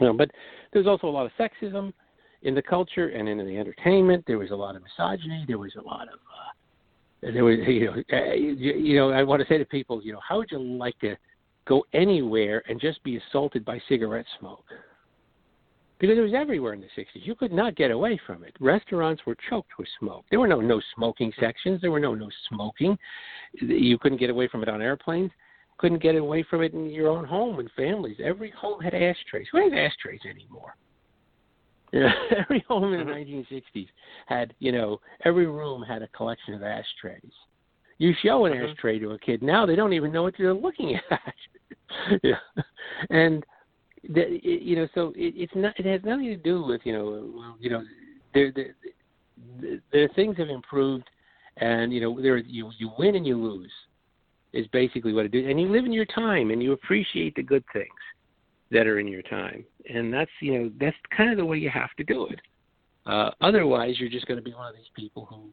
[0.00, 0.30] You know, but
[0.72, 1.92] there's also a lot of sexism
[2.42, 4.24] in the culture and in the entertainment.
[4.26, 5.44] There was a lot of misogyny.
[5.46, 6.52] There was a lot of uh,
[7.22, 10.20] there was you know uh, you, know I want to say to people you know
[10.26, 11.16] how would you like to
[11.66, 14.64] go anywhere and just be assaulted by cigarette smoke?
[16.02, 17.06] because it was everywhere in the 60s.
[17.14, 18.56] You could not get away from it.
[18.58, 20.24] Restaurants were choked with smoke.
[20.30, 21.80] There were no no smoking sections.
[21.80, 22.98] There were no no smoking.
[23.54, 25.30] You couldn't get away from it on airplanes.
[25.78, 28.16] Couldn't get away from it in your own home and families.
[28.22, 29.46] Every home had ashtrays.
[29.52, 30.74] Who has ashtrays anymore?
[31.92, 34.34] You know, every home in the 1960s mm-hmm.
[34.34, 37.20] had, you know, every room had a collection of ashtrays.
[37.98, 38.70] You show an mm-hmm.
[38.70, 41.34] ashtray to a kid now, they don't even know what they're looking at.
[42.22, 42.34] yeah,
[43.10, 43.44] and
[44.08, 45.78] that you know, so it, it's not.
[45.78, 47.82] It has nothing to do with you know, you know,
[48.34, 51.08] there there, there things have improved,
[51.58, 53.70] and you know, there you you win and you lose,
[54.52, 57.42] is basically what it is, and you live in your time and you appreciate the
[57.42, 57.88] good things
[58.72, 61.70] that are in your time, and that's you know that's kind of the way you
[61.70, 62.40] have to do it.
[63.06, 65.50] Uh, otherwise, you're just going to be one of these people who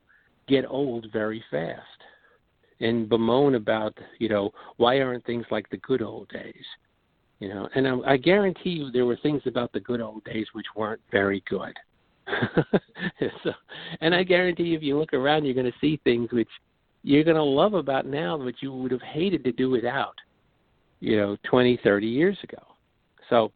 [0.47, 1.81] get old very fast
[2.79, 6.65] and bemoan about you know why aren't things like the good old days
[7.39, 10.45] you know, and I, I guarantee you there were things about the good old days
[10.53, 11.73] which weren't very good.
[13.43, 13.51] so,
[14.01, 16.49] and I guarantee you, if you look around, you're going to see things which
[17.01, 20.15] you're going to love about now, which you would have hated to do without,
[20.99, 22.61] you know, 20, 30 years ago.
[23.29, 23.51] So,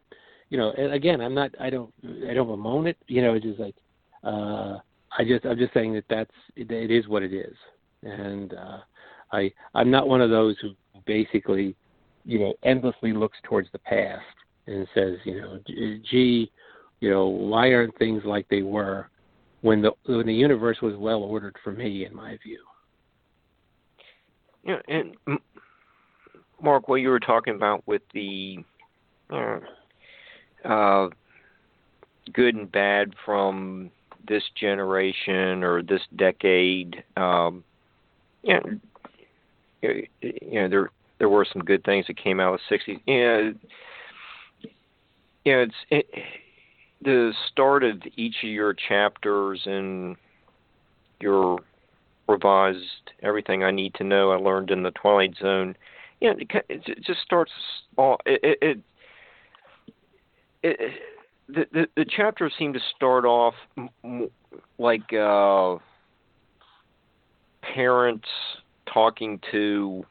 [0.50, 1.92] you know, and again, I'm not, I don't,
[2.28, 2.96] I don't bemoan it.
[3.06, 3.74] You know, it's just like,
[4.22, 4.78] uh,
[5.16, 7.54] I just, I'm just saying that that's, it, it is what it is,
[8.02, 8.78] and uh,
[9.32, 10.70] I, I'm not one of those who
[11.06, 11.76] basically
[12.24, 14.22] you know, endlessly looks towards the past
[14.66, 15.58] and says, you know,
[16.10, 16.50] gee,
[17.00, 19.10] you know, why aren't things like they were
[19.60, 22.60] when the when the universe was well ordered for me, in my view.
[24.64, 25.14] Yeah, and
[26.62, 28.58] Mark, what you were talking about with the
[29.30, 29.58] uh,
[30.64, 31.08] uh,
[32.32, 33.90] good and bad from
[34.26, 37.02] this generation or this decade.
[37.16, 37.64] Um,
[38.42, 38.60] yeah,
[39.82, 40.08] you
[40.52, 43.00] know, there there were some good things that came out of the '60s.
[43.06, 43.50] Yeah,
[45.44, 46.06] yeah, it's it,
[47.02, 50.16] the start of each of your chapters and
[51.20, 51.58] your
[52.28, 55.76] revised everything I need to know I learned in the Twilight Zone.
[56.20, 57.52] Yeah, it, it just starts
[57.96, 58.80] all it, it,
[60.64, 60.92] it,
[61.48, 64.28] the, the the chapters seem to start off m-
[64.78, 65.76] like uh,
[67.74, 68.28] parents
[68.92, 70.04] talking to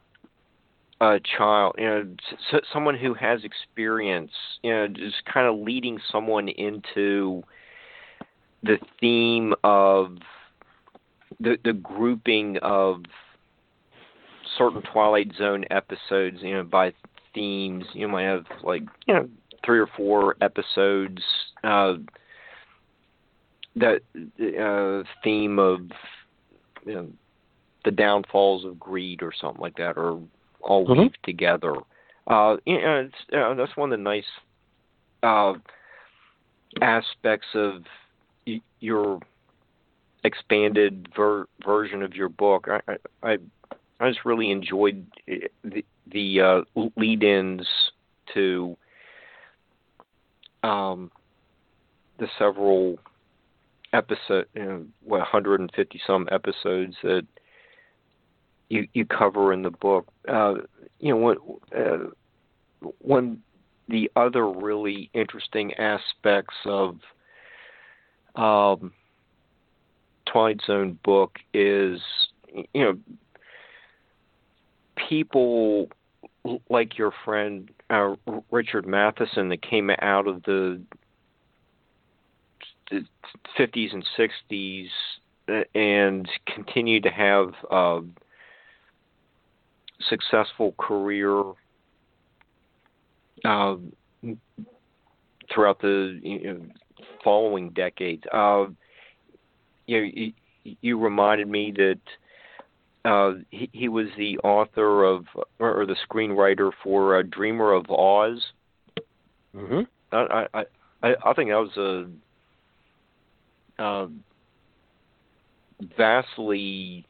[1.02, 2.08] a child, you know,
[2.52, 4.32] s- someone who has experience,
[4.62, 7.44] you know, just kind of leading someone into
[8.62, 10.18] the theme of
[11.40, 13.02] the the grouping of
[14.58, 16.94] certain Twilight Zone episodes, you know, by
[17.34, 17.86] themes.
[17.94, 19.30] You might have like you know
[19.66, 21.22] three or four episodes
[21.64, 21.94] uh,
[23.76, 24.02] that
[24.60, 25.82] uh, theme of
[26.86, 27.08] you know,
[27.86, 30.22] the downfalls of greed or something like that, or
[30.62, 31.02] all mm-hmm.
[31.02, 31.76] weaved together.
[32.28, 34.24] Uh, you know, you know, that's one of the nice
[35.24, 35.54] uh,
[36.82, 37.84] aspects of
[38.48, 39.20] y- your
[40.24, 42.68] expanded ver- version of your book.
[42.88, 43.38] I, I
[44.00, 47.68] I just really enjoyed eh, the the uh, lead-ins
[48.34, 48.78] to
[50.64, 51.12] um,
[52.20, 52.98] the several
[53.92, 57.26] episode, you know, what 150 some episodes that
[58.70, 60.08] you you cover in the book.
[60.28, 60.56] Uh,
[61.00, 61.38] you know, what
[61.78, 62.10] uh,
[63.00, 63.42] one
[63.90, 66.98] the other really interesting aspects of
[68.36, 68.92] um,
[70.26, 72.00] Twilight Zone book is
[72.54, 72.98] you know
[75.10, 75.88] people
[76.70, 78.16] like your friend uh,
[78.50, 80.82] Richard Matheson that came out of the,
[82.90, 83.06] the
[83.58, 84.88] 50s and 60s
[85.48, 88.00] uh, and continued to have a
[90.10, 91.44] successful career
[93.46, 93.76] uh,
[95.54, 96.62] throughout the you know,
[97.24, 98.24] following decades.
[98.34, 98.66] Uh,
[99.86, 100.34] you, know, you,
[100.82, 102.00] you reminded me that
[103.06, 105.26] uh, he, he was the author of
[105.60, 108.42] or, or the screenwriter for uh, Dreamer of Oz.
[109.56, 109.82] Mm-hmm.
[110.12, 110.64] I, I
[111.02, 112.08] I I think that was
[113.80, 114.08] a uh,
[115.98, 117.06] vastly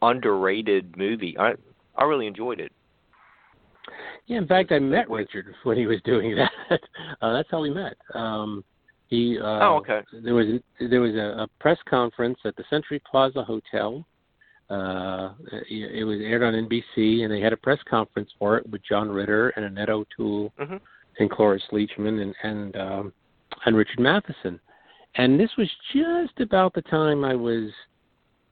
[0.00, 1.36] underrated movie.
[1.38, 1.52] I
[1.96, 2.72] I really enjoyed it.
[4.26, 6.36] Yeah, in fact, I met Richard when he was doing
[6.70, 6.80] that.
[7.20, 7.94] uh, that's how we met.
[8.14, 8.64] Um,
[9.08, 9.38] he.
[9.38, 10.00] Uh, oh, okay.
[10.24, 14.04] There was there was a, a press conference at the Century Plaza Hotel
[14.72, 15.34] uh,
[15.68, 19.10] it was aired on NBC, and they had a press conference for it with John
[19.10, 20.76] Ritter and Annette O'Toole mm-hmm.
[21.18, 23.12] and Cloris Leachman and and um,
[23.66, 24.58] and Richard Matheson.
[25.16, 27.70] And this was just about the time I was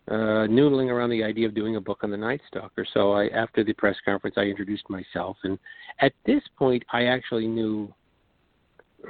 [0.09, 2.86] uh, noodling around the idea of doing a book on the Night Stalker.
[2.92, 5.59] So I, after the press conference, I introduced myself, and
[6.01, 7.92] at this point, I actually knew.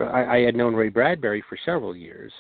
[0.01, 2.33] I, I had known Ray Bradbury for several years,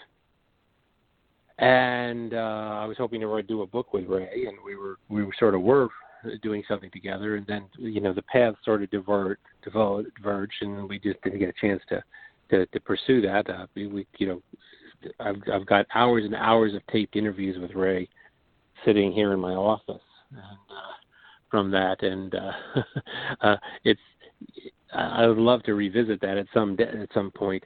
[1.60, 5.24] and uh, I was hoping to do a book with Ray, and we were we
[5.24, 5.88] were sort of were
[6.42, 10.98] doing something together, and then you know the paths sort of divert, diverged, and we
[10.98, 12.02] just didn't get a chance to
[12.50, 13.48] to, to pursue that.
[13.48, 14.42] Uh, we, you know
[15.20, 18.08] I've I've got hours and hours of taped interviews with Ray
[18.84, 20.94] sitting here in my office, and uh,
[21.50, 22.82] from that, and uh,
[23.42, 24.00] uh, it's
[24.94, 27.64] I would love to revisit that at some at some point.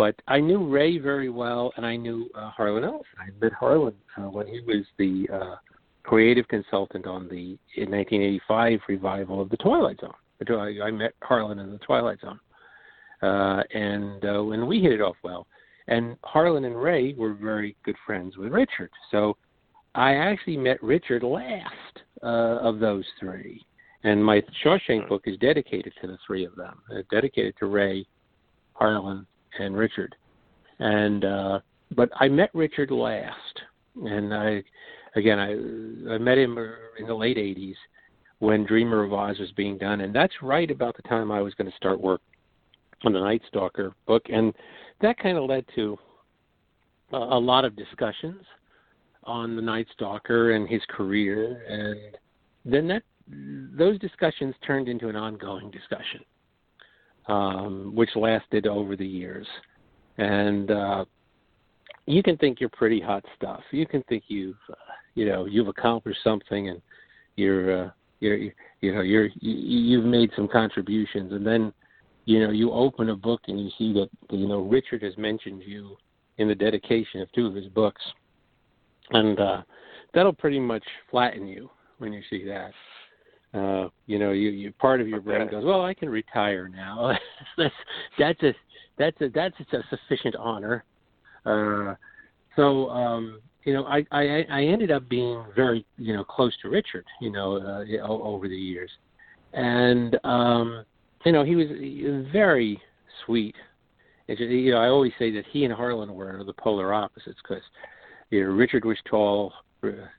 [0.00, 3.04] But I knew Ray very well, and I knew uh, Harlan Ellison.
[3.18, 5.56] I met Harlan uh, when he was the uh,
[6.04, 10.14] creative consultant on the in 1985 revival of the Twilight Zone.
[10.82, 12.40] I met Harlan in the Twilight Zone,
[13.20, 15.46] uh, and uh, when we hit it off well,
[15.88, 18.90] and Harlan and Ray were very good friends with Richard.
[19.10, 19.36] So
[19.94, 23.62] I actually met Richard last uh, of those three,
[24.04, 28.06] and my Shawshank book is dedicated to the three of them, uh, dedicated to Ray,
[28.72, 29.26] Harlan,
[29.58, 30.14] and Richard.
[30.78, 31.60] And uh,
[31.94, 33.60] but I met Richard last,
[34.04, 34.62] and I
[35.16, 36.58] again I I met him
[36.98, 37.74] in the late '80s
[38.38, 41.54] when Dreamer of Oz was being done, and that's right about the time I was
[41.54, 42.22] going to start work
[43.04, 44.54] on the Night Stalker book, and
[45.02, 45.98] that kind of led to
[47.12, 48.42] a, a lot of discussions
[49.24, 52.16] on the Night Stalker and his career, and
[52.64, 53.02] then that
[53.76, 56.20] those discussions turned into an ongoing discussion
[57.28, 59.46] um, which lasted over the years.
[60.18, 61.04] And uh,
[62.06, 63.62] you can think you're pretty hot stuff.
[63.70, 64.74] You can think you've, uh,
[65.14, 66.82] you know, you've accomplished something, and
[67.36, 67.90] you're, uh,
[68.20, 69.54] you're, you know, you're, you,
[69.98, 71.72] you've made some contributions, and then
[72.30, 75.62] you know, you open a book and you see that you know Richard has mentioned
[75.66, 75.96] you
[76.38, 78.02] in the dedication of two of his books,
[79.10, 79.62] and uh,
[80.14, 81.68] that'll pretty much flatten you
[81.98, 82.70] when you see that.
[83.52, 87.16] Uh, you know, you, you part of your brain goes, well, I can retire now.
[87.58, 87.74] that's
[88.18, 88.54] that's a
[88.96, 90.84] that's a that's a sufficient honor.
[91.44, 91.94] Uh,
[92.54, 96.68] so um, you know, I, I I ended up being very you know close to
[96.68, 98.90] Richard, you know, uh, over the years,
[99.52, 100.84] and um,
[101.24, 101.66] you know he was
[102.32, 102.80] very
[103.26, 103.56] sweet.
[104.28, 107.64] It's, you know, I always say that he and Harlan were the polar opposites because
[108.30, 109.52] you know Richard was tall,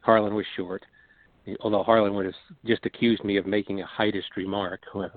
[0.01, 0.83] Harlan was short.
[1.61, 2.35] Although Harlan would have
[2.65, 5.09] just accused me of making a heightist remark when,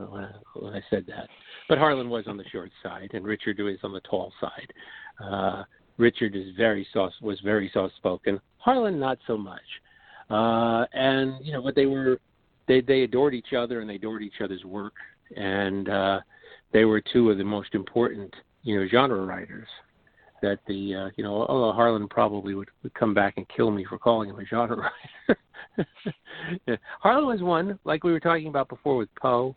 [0.54, 1.28] when I said that,
[1.68, 4.72] but Harlan was on the short side and Richard was on the tall side.
[5.22, 5.64] Uh,
[5.98, 8.40] Richard is very soft was very soft spoken.
[8.58, 9.60] Harlan not so much.
[10.30, 12.18] Uh, and you know, but they were
[12.66, 14.94] they they adored each other and they adored each other's work
[15.36, 16.20] and uh,
[16.72, 19.68] they were two of the most important you know genre writers
[20.44, 23.84] that the uh, you know although Harlan probably would, would come back and kill me
[23.88, 25.40] for calling him a genre writer.
[26.66, 26.76] yeah.
[27.00, 29.56] Harlan was one like we were talking about before with Poe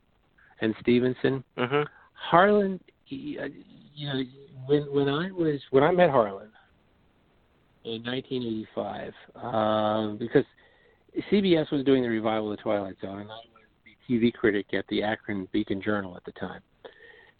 [0.61, 1.43] and Stevenson.
[1.57, 1.83] Mm-hmm.
[2.13, 3.47] Harlan, he, uh,
[3.93, 4.21] you know,
[4.65, 6.49] when when I was when I met Harlan
[7.83, 10.45] in 1985, uh, because
[11.31, 14.67] CBS was doing the revival of the Twilight Zone, and I was the TV critic
[14.73, 16.61] at the Akron Beacon Journal at the time.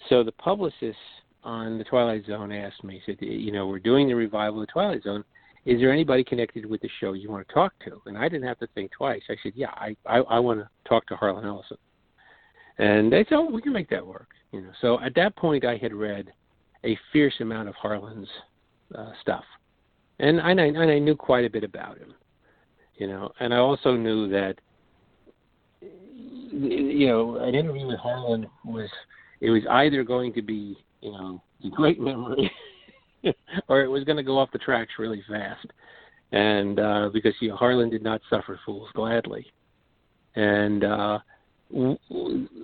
[0.09, 0.97] So the publicist
[1.47, 4.71] on the Twilight Zone asked me, said, you know, we're doing the revival of the
[4.73, 5.23] Twilight Zone.
[5.65, 8.01] Is there anybody connected with the show you want to talk to?
[8.05, 9.23] And I didn't have to think twice.
[9.29, 11.77] I said, yeah, I I, I want to talk to Harlan Ellison.
[12.77, 14.29] And they said, oh, we can make that work.
[14.51, 16.31] You know, so at that point, I had read
[16.83, 18.29] a fierce amount of Harlan's
[18.95, 19.43] uh, stuff,
[20.19, 22.13] and I, and I knew quite a bit about him,
[22.95, 24.55] you know, and I also knew that,
[25.81, 28.89] you know, an interview with Harlan was
[29.41, 31.41] it was either going to be, you know,
[31.71, 32.51] great memory,
[33.67, 35.67] or it was going to go off the tracks really fast,
[36.31, 39.45] and uh, because you know, Harlan did not suffer fools gladly,
[40.35, 41.19] and uh,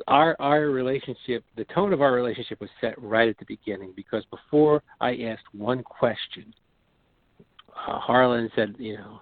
[0.08, 4.24] our our relationship, the tone of our relationship was set right at the beginning because
[4.32, 6.54] before I asked one question,
[7.70, 9.20] uh, Harlan said, you know,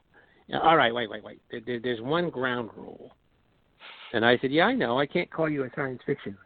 [0.62, 1.42] all right, wait, wait, wait.
[1.66, 3.16] There, there's one ground rule,
[4.14, 5.00] and I said, yeah, I know.
[5.00, 6.38] I can't call you a science fiction.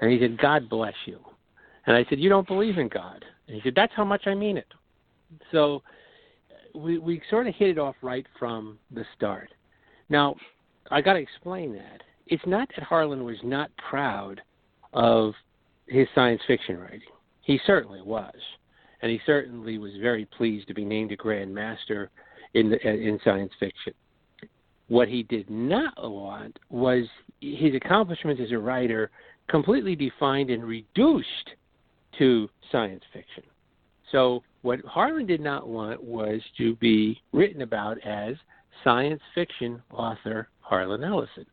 [0.00, 1.18] And he said, God bless you.
[1.86, 3.24] And I said, you don't believe in God.
[3.46, 4.66] And he said, that's how much I mean it.
[5.52, 5.82] So
[6.50, 9.50] uh, we we sort of hit it off right from the start.
[10.08, 10.36] Now,
[10.90, 12.02] I got to explain that.
[12.26, 14.40] It's not that Harlan was not proud
[14.92, 15.34] of
[15.86, 17.00] his science fiction writing.
[17.42, 18.34] He certainly was,
[19.02, 22.10] and he certainly was very pleased to be named a Grand Master
[22.54, 23.92] in the, uh, in science fiction.
[24.88, 27.04] What he did not want was
[27.40, 29.10] his accomplishments as a writer
[29.50, 31.50] completely defined and reduced
[32.18, 33.42] to science fiction.
[34.12, 38.36] So what Harlan did not want was to be written about as
[38.84, 41.46] science fiction author Harlan Ellison.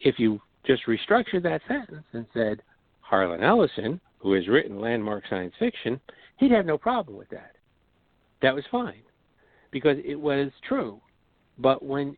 [0.00, 2.62] If you just restructured that sentence and said
[3.00, 6.00] Harlan Ellison, who has written landmark science fiction,
[6.38, 7.52] he'd have no problem with that.
[8.42, 9.02] That was fine
[9.70, 11.00] because it was true.
[11.58, 12.16] But when,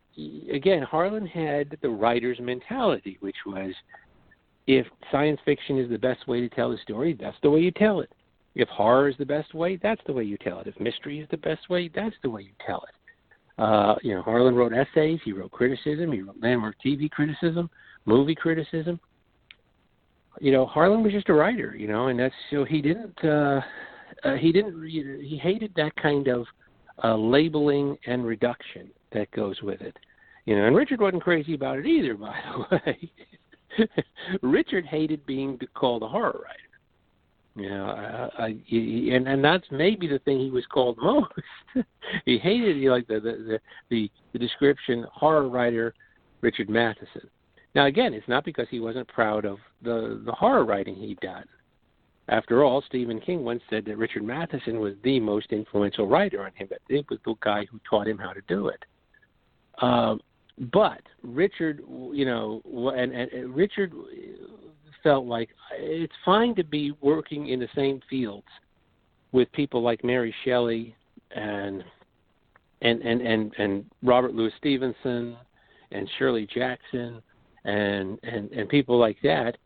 [0.51, 3.73] again, Harlan had the writer's mentality, which was
[4.69, 7.71] if science fiction is the best way to tell a story, that's the way you
[7.71, 8.13] tell it.
[8.53, 10.67] If horror is the best way, that's the way you tell it.
[10.67, 13.61] If mystery is the best way, that's the way you tell it.
[13.61, 17.67] Uh, you know, Harlan wrote essays, he wrote criticism, he wrote landmark TV criticism,
[18.05, 18.99] movie criticism.
[20.39, 23.61] You know, Harlan was just a writer, you know, and that's so he didn't uh,
[24.23, 26.45] uh he didn't he hated that kind of
[27.03, 29.97] uh labeling and reduction that goes with it.
[30.45, 33.11] You know, and Richard wasn't crazy about it either, by the way.
[34.41, 36.69] Richard hated being called a horror writer.
[37.55, 37.85] You know,
[38.37, 41.31] I, I, and and that's maybe the thing he was called most.
[42.25, 43.59] he hated he like the, the
[43.89, 45.93] the the description horror writer
[46.41, 47.29] Richard Matheson.
[47.75, 51.45] Now again, it's not because he wasn't proud of the the horror writing he'd done.
[52.29, 56.51] After all, Stephen King once said that Richard Matheson was the most influential writer on
[56.53, 56.67] him.
[56.69, 58.85] That it was the guy who taught him how to do it.
[59.81, 60.21] Um,
[60.59, 61.81] but Richard,
[62.11, 62.61] you know,
[62.95, 63.93] and, and Richard
[65.03, 68.47] felt like it's fine to be working in the same fields
[69.31, 70.95] with people like Mary Shelley
[71.31, 71.83] and
[72.81, 75.37] and and and, and Robert Louis Stevenson
[75.91, 77.21] and Shirley Jackson
[77.63, 79.57] and and and people like that.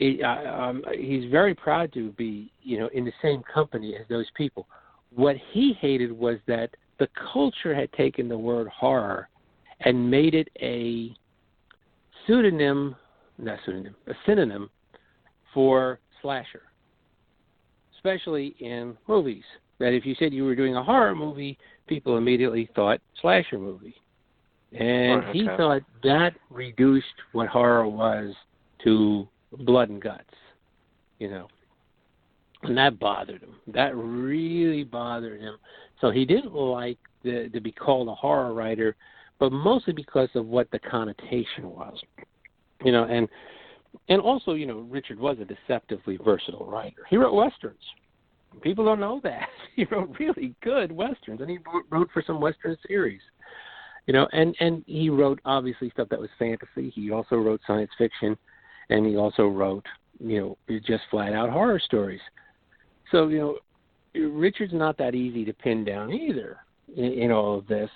[0.00, 4.26] Uh, um, he's very proud to be you know in the same company as those
[4.36, 4.66] people.
[5.14, 9.28] What he hated was that the culture had taken the word horror
[9.84, 11.14] and made it a
[12.26, 12.96] pseudonym
[13.38, 14.70] not pseudonym, a synonym
[15.52, 16.62] for slasher,
[17.96, 19.44] especially in movies.
[19.80, 23.96] That if you said you were doing a horror movie, people immediately thought slasher movie.
[24.72, 28.34] And Right, he thought that reduced what horror was
[28.84, 29.28] to
[29.58, 30.24] blood and guts,
[31.18, 31.48] you know.
[32.62, 33.56] And that bothered him.
[33.68, 35.56] That really bothered him.
[36.00, 38.96] So he didn't like the, to be called a horror writer,
[39.44, 41.98] but mostly because of what the connotation was,
[42.82, 43.04] you know.
[43.04, 43.28] And
[44.08, 47.02] and also, you know, Richard was a deceptively versatile writer.
[47.10, 47.82] He wrote westerns.
[48.62, 51.58] People don't know that he wrote really good westerns, and he
[51.90, 53.20] wrote- for some western series.
[54.06, 56.88] You know, and and he wrote obviously stuff that was fantasy.
[56.94, 58.38] He also wrote science fiction,
[58.88, 59.84] and he also wrote
[60.20, 62.20] you know just flat out horror stories.
[63.10, 63.38] So you
[64.14, 66.60] know, Richard's not that easy to pin down either
[66.96, 67.90] in, in all of this.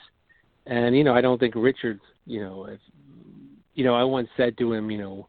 [0.69, 2.79] And you know, I don't think Richard, you know, if,
[3.75, 5.29] you know, I once said to him, you know,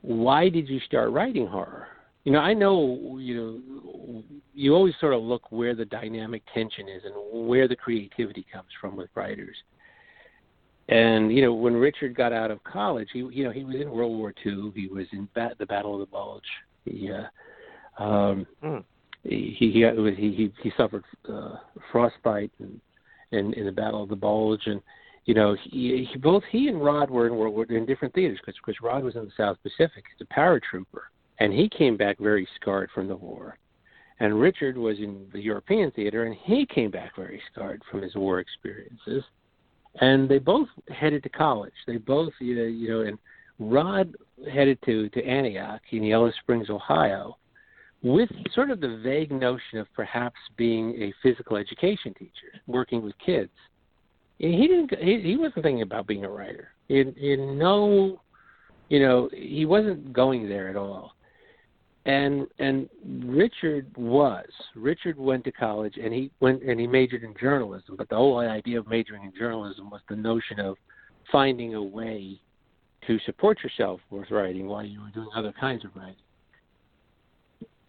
[0.00, 1.88] why did you start writing horror?
[2.24, 4.22] You know, I know, you know,
[4.54, 8.68] you always sort of look where the dynamic tension is and where the creativity comes
[8.80, 9.56] from with writers.
[10.88, 13.90] And you know, when Richard got out of college, he you know he was in
[13.90, 14.72] World War II.
[14.74, 16.42] He was in the Battle of the Bulge.
[16.86, 18.78] He uh, um, Hmm.
[19.24, 21.56] he he he he, he suffered uh,
[21.92, 22.80] frostbite and
[23.32, 24.80] in, in the Battle of the Bulge, and
[25.24, 28.58] you know he, he both he and Rod were in War in different theaters because
[28.64, 32.48] because Rod was in the South Pacific as a paratrooper, and he came back very
[32.60, 33.58] scarred from the war.
[34.20, 38.16] And Richard was in the European theater, and he came back very scarred from his
[38.16, 39.22] war experiences.
[40.00, 41.72] And they both headed to college.
[41.86, 43.18] They both, you know, you know, and
[43.60, 44.14] Rod
[44.52, 47.36] headed to to Antioch in Yellow Springs, Ohio,
[48.02, 53.14] with sort of the vague notion of perhaps being a physical education teacher, working with
[53.24, 53.50] kids.
[54.40, 54.94] And he didn't.
[54.98, 56.72] He, he wasn't thinking about being a writer.
[56.88, 58.20] In in no,
[58.88, 61.14] you know, he wasn't going there at all.
[62.06, 62.88] And and
[63.24, 64.46] Richard was.
[64.76, 67.96] Richard went to college and he went and he majored in journalism.
[67.96, 70.76] But the whole idea of majoring in journalism was the notion of
[71.32, 72.40] finding a way
[73.08, 76.14] to support yourself with writing while you were doing other kinds of writing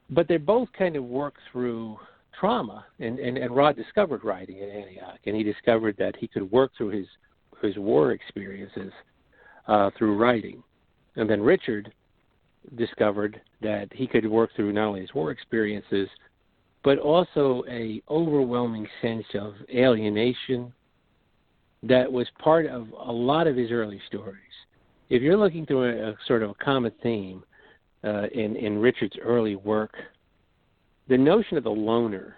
[0.10, 1.98] but they both kind of work through
[2.40, 6.50] trauma and, and, and Rod discovered writing at Antioch and he discovered that he could
[6.52, 7.08] work through his
[7.62, 8.94] his war experiences
[9.68, 10.64] uh, through writing.
[11.18, 11.92] And then Richard
[12.76, 16.08] discovered that he could work through not only his war experiences
[16.84, 20.72] but also a overwhelming sense of alienation
[21.84, 24.36] that was part of a lot of his early stories.
[25.10, 27.44] If you're looking through a, a sort of a common theme,
[28.04, 29.96] uh, in in Richard's early work,
[31.08, 32.36] the notion of the loner.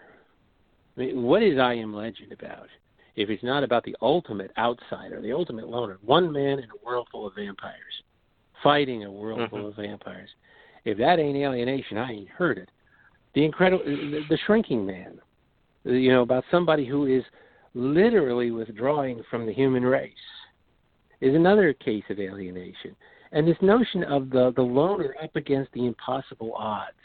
[0.98, 2.68] I mean, what is I Am Legend about?
[3.16, 7.08] If it's not about the ultimate outsider, the ultimate loner, one man in a world
[7.12, 8.04] full of vampires,
[8.64, 9.50] fighting a world Mhm.
[9.50, 10.30] full of vampires.
[10.86, 12.70] If that ain't alienation, I ain't heard it.
[13.34, 15.20] The incredible, the, the shrinking man.
[15.84, 17.24] You know about somebody who is
[17.74, 20.14] literally withdrawing from the human race
[21.22, 22.96] is another case of alienation
[23.32, 26.98] and this notion of the the loner up against the impossible odds.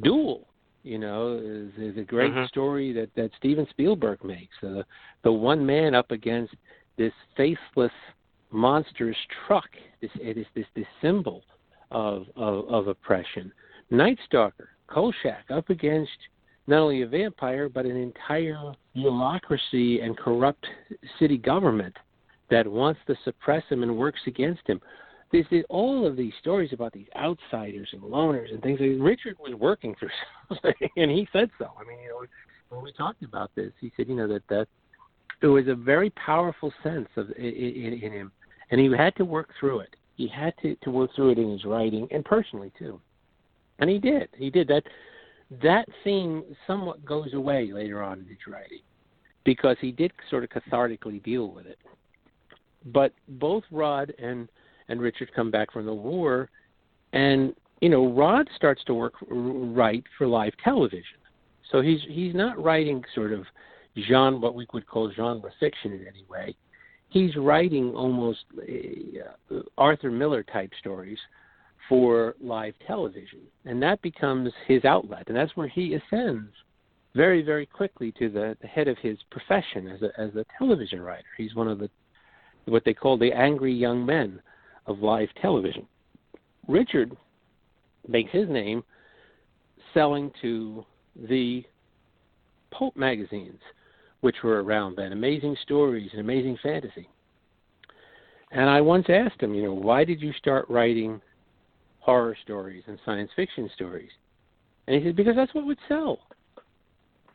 [0.00, 0.46] Duel,
[0.82, 2.48] you know, is, is a great Mhm.
[2.48, 4.62] story that that Steven Spielberg makes.
[4.62, 4.82] Uh,
[5.22, 6.54] the one man up against
[6.96, 7.92] this faceless,
[8.50, 9.16] monstrous
[9.46, 9.70] truck.
[10.00, 11.42] This it is this this symbol
[11.90, 13.52] of of, of oppression.
[13.90, 16.18] Night Stalker, Kolchak up against
[16.66, 20.66] not only a vampire but an entire bureaucracy and corrupt
[21.18, 21.96] city government
[22.50, 24.80] that wants to suppress him and works against him
[25.32, 28.78] this is all of these stories about these outsiders and loners and things.
[28.80, 30.10] Like Richard was working through
[30.48, 31.70] something, and he said so.
[31.80, 32.26] I mean, you know,
[32.68, 34.68] when we talked about this, he said, you know, that that
[35.40, 38.30] it was a very powerful sense of in, in, him,
[38.70, 39.96] and he had to work through it.
[40.16, 43.00] He had to to work through it in his writing and personally too,
[43.78, 44.28] and he did.
[44.36, 44.84] He did that.
[45.62, 48.80] That theme somewhat goes away later on in his writing
[49.44, 51.78] because he did sort of cathartically deal with it.
[52.86, 54.48] But both Rod and
[54.88, 56.50] and Richard come back from the war,
[57.12, 61.18] and you know Rod starts to work write for live television.
[61.70, 63.44] So he's he's not writing sort of
[64.08, 66.54] genre what we would call genre fiction in any way.
[67.08, 71.18] He's writing almost uh, Arthur Miller type stories
[71.88, 76.50] for live television, and that becomes his outlet, and that's where he ascends
[77.14, 81.00] very very quickly to the, the head of his profession as a as a television
[81.00, 81.24] writer.
[81.36, 81.90] He's one of the
[82.66, 84.40] what they call the angry young men
[84.86, 85.86] of live television.
[86.68, 87.16] Richard
[88.08, 88.82] makes his name
[89.94, 90.84] selling to
[91.28, 91.64] the
[92.70, 93.60] pulp magazines,
[94.20, 97.08] which were around then, Amazing Stories and Amazing Fantasy.
[98.50, 101.20] And I once asked him, you know, why did you start writing
[102.02, 104.10] horror stories and science fiction stories.
[104.86, 106.18] And he said, because that's what would sell.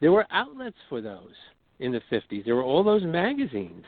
[0.01, 1.33] There were outlets for those
[1.79, 2.45] in the 50s.
[2.45, 3.85] There were all those magazines,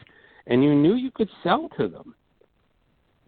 [0.48, 2.15] and you knew you could sell to them,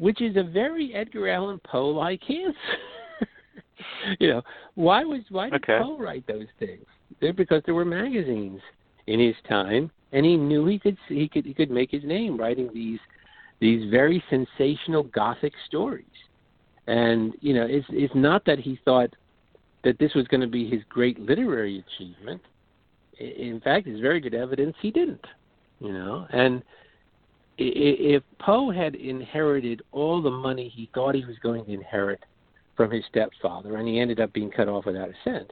[0.01, 3.27] which is a very Edgar Allan Poe like answer.
[4.19, 4.41] you know,
[4.73, 5.77] why was why did okay.
[5.79, 6.83] Poe write those things?
[7.19, 8.61] They're because there were magazines
[9.05, 12.35] in his time, and he knew he could he could he could make his name
[12.35, 12.97] writing these
[13.59, 16.05] these very sensational gothic stories.
[16.87, 19.15] And you know, it's it's not that he thought
[19.83, 22.41] that this was going to be his great literary achievement.
[23.19, 25.25] In fact, there's very good evidence he didn't.
[25.79, 26.63] You know, and
[27.57, 32.23] if Poe had inherited all the money he thought he was going to inherit
[32.75, 35.51] from his stepfather, and he ended up being cut off without a cent.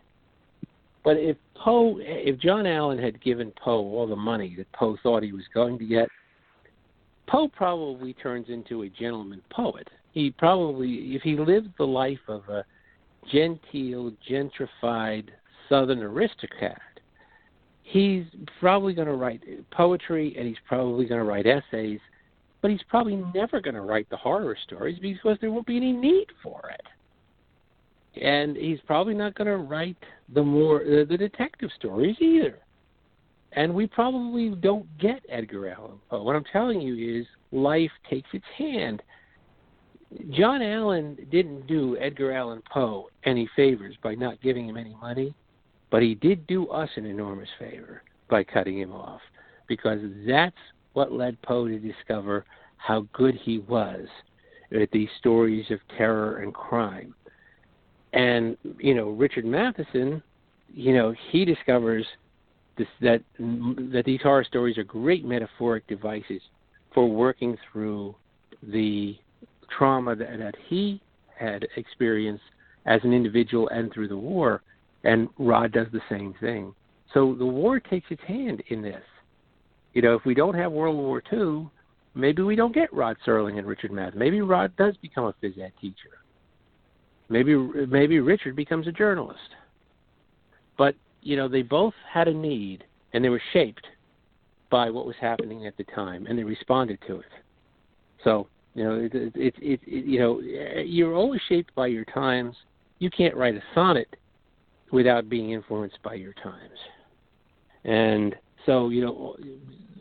[1.03, 5.23] But if Poe, if John Allen had given Poe all the money that Poe thought
[5.23, 6.09] he was going to get,
[7.27, 9.87] Poe probably turns into a gentleman poet.
[10.11, 12.65] He probably, if he lived the life of a
[13.31, 15.29] genteel, gentrified
[15.69, 16.81] Southern aristocrat,
[17.89, 18.23] he's
[18.59, 19.41] probably going to write
[19.71, 21.99] poetry and he's probably going to write essays,
[22.61, 25.91] but he's probably never going to write the horror stories because there won't be any
[25.91, 28.23] need for it.
[28.23, 29.97] And he's probably not going to write
[30.33, 32.59] the more uh, the detective stories either.
[33.53, 36.21] And we probably don't get Edgar Allan Poe.
[36.21, 39.01] What I'm telling you is life takes its hand.
[40.31, 45.33] John Allen didn't do Edgar Allan Poe any favors by not giving him any money,
[45.91, 49.21] but he did do us an enormous favor by cutting him off
[49.67, 50.55] because that's
[50.93, 52.45] what led Poe to discover
[52.77, 54.07] how good he was
[54.71, 57.13] at these stories of terror and crime.
[58.13, 60.21] And, you know, Richard Matheson,
[60.73, 62.05] you know, he discovers
[62.77, 66.41] this, that that these horror stories are great metaphoric devices
[66.93, 68.15] for working through
[68.63, 69.17] the
[69.77, 71.01] trauma that, that he
[71.37, 72.43] had experienced
[72.85, 74.61] as an individual and through the war.
[75.03, 76.73] And Rod does the same thing.
[77.13, 79.03] So the war takes its hand in this.
[79.93, 81.69] You know, if we don't have World War II,
[82.13, 84.13] maybe we don't get Rod Serling and Richard Math.
[84.13, 86.19] Maybe Rod does become a phys ed teacher.
[87.29, 89.39] Maybe maybe Richard becomes a journalist.
[90.77, 93.85] But you know, they both had a need, and they were shaped
[94.69, 97.31] by what was happening at the time, and they responded to it.
[98.23, 100.39] So you know, it, it, it, it, you know,
[100.83, 102.55] you're always shaped by your times.
[102.99, 104.15] You can't write a sonnet
[104.91, 106.79] without being influenced by your times.
[107.83, 108.35] And
[108.65, 109.35] so, you know,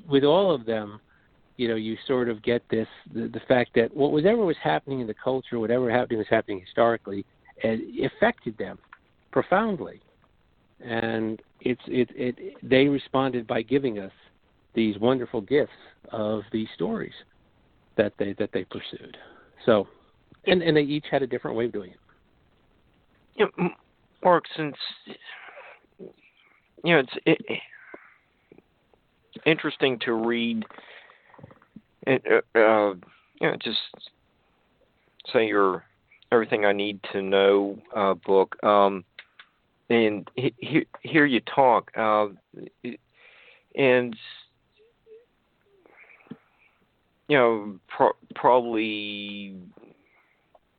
[0.09, 1.01] with all of them,
[1.57, 4.57] you know, you sort of get this the, the fact that what was ever was
[4.63, 7.27] happening in the culture, whatever happening was happening historically,
[7.59, 8.79] it affected them
[9.33, 10.01] profoundly.
[10.81, 14.13] And it's it it they responded by giving us
[14.75, 15.73] these wonderful gifts
[16.13, 17.13] of these stories
[17.97, 19.17] that they that they pursued.
[19.67, 19.89] So,
[20.47, 21.99] and and they each had a different way of doing it.
[23.37, 23.69] Yeah,
[24.23, 24.77] Mark, since
[25.99, 27.39] you know it's it,
[29.47, 30.65] interesting to read,
[32.07, 32.95] and uh, uh,
[33.41, 33.79] you know, just
[35.33, 35.85] say your
[36.33, 39.05] everything I need to know uh, book, um,
[39.89, 42.27] and he, he, hear you talk, uh,
[43.75, 44.17] and
[47.29, 49.57] you know pro- probably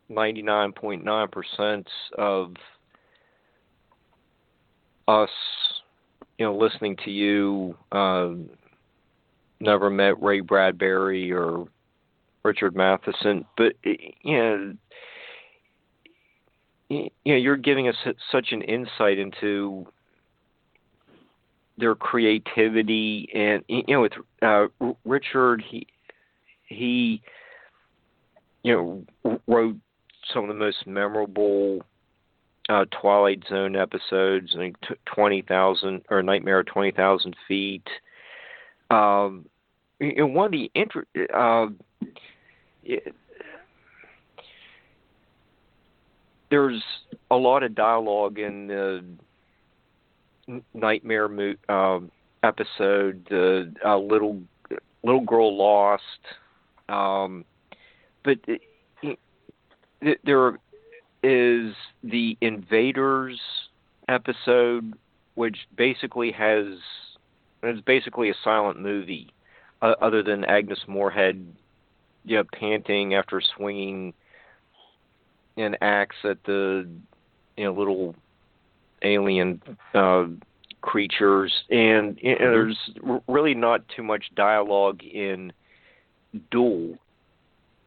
[0.09, 1.87] ninety nine point nine percent
[2.17, 2.53] of
[5.09, 5.29] us,
[6.37, 8.29] you know, listening to you, uh,
[9.59, 11.67] never met Ray Bradbury or
[12.43, 14.73] Richard Matheson, but you know,
[16.89, 17.95] you know, you're giving us
[18.31, 19.85] such an insight into
[21.77, 24.67] their creativity, and you know, with uh,
[25.05, 25.87] Richard, he
[26.67, 27.21] he,
[28.63, 29.75] you know, wrote
[30.33, 31.81] some of the most memorable
[32.69, 37.87] uh, Twilight Zone episodes, think twenty thousand or Nightmare twenty thousand feet.
[38.91, 39.45] Um,
[39.99, 41.67] and one of the inter- uh,
[42.83, 43.13] it,
[46.49, 46.81] there's
[47.31, 49.03] a lot of dialogue in the
[50.73, 51.99] Nightmare mo- uh,
[52.43, 53.25] episode.
[53.29, 54.39] The uh, little
[55.03, 56.03] little girl lost,
[56.87, 57.45] um,
[58.23, 58.61] but it,
[60.23, 60.59] there
[61.23, 61.73] is
[62.03, 63.39] the Invaders
[64.07, 64.93] episode,
[65.35, 66.65] which basically has
[67.63, 69.33] it's basically a silent movie,
[69.81, 71.45] uh, other than Agnes Moorehead,
[72.23, 74.13] you know, panting after swinging
[75.57, 76.87] an axe at the
[77.57, 78.15] you know little
[79.01, 79.61] alien
[79.93, 80.25] uh,
[80.81, 82.77] creatures, and you know, there's
[83.27, 85.51] really not too much dialogue in
[86.51, 86.97] Duel.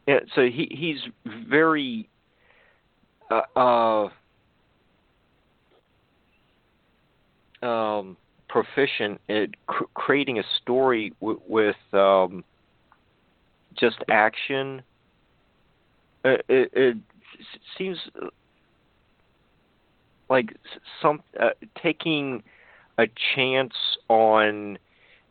[0.07, 0.99] Yeah, so he he's
[1.49, 2.09] very
[3.33, 4.09] uh,
[7.63, 8.17] uh, um,
[8.49, 12.45] proficient at cr- creating a story w- with um,
[13.79, 14.83] just action.
[16.25, 16.97] It, it, it
[17.77, 17.99] seems
[20.29, 20.57] like
[21.01, 21.51] some uh,
[21.83, 22.43] taking
[22.99, 23.75] a chance
[24.09, 24.79] on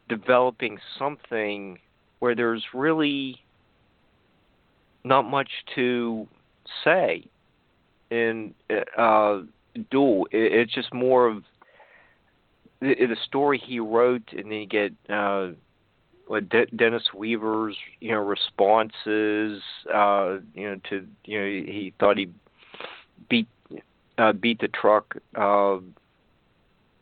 [0.10, 1.78] developing something
[2.20, 3.38] where there's really
[5.04, 6.28] not much to
[6.84, 7.26] say
[8.12, 8.54] in
[8.98, 9.42] uh,
[9.90, 10.28] Duel.
[10.32, 11.44] It, it's just more of
[12.82, 15.52] the, the story he wrote, and then you get uh,
[16.50, 19.64] De- Dennis Weaver's you know responses.
[19.92, 22.30] Uh, you know to you know he thought he
[23.30, 23.48] beat
[24.18, 25.18] uh, beat the truck.
[25.36, 25.78] Uh,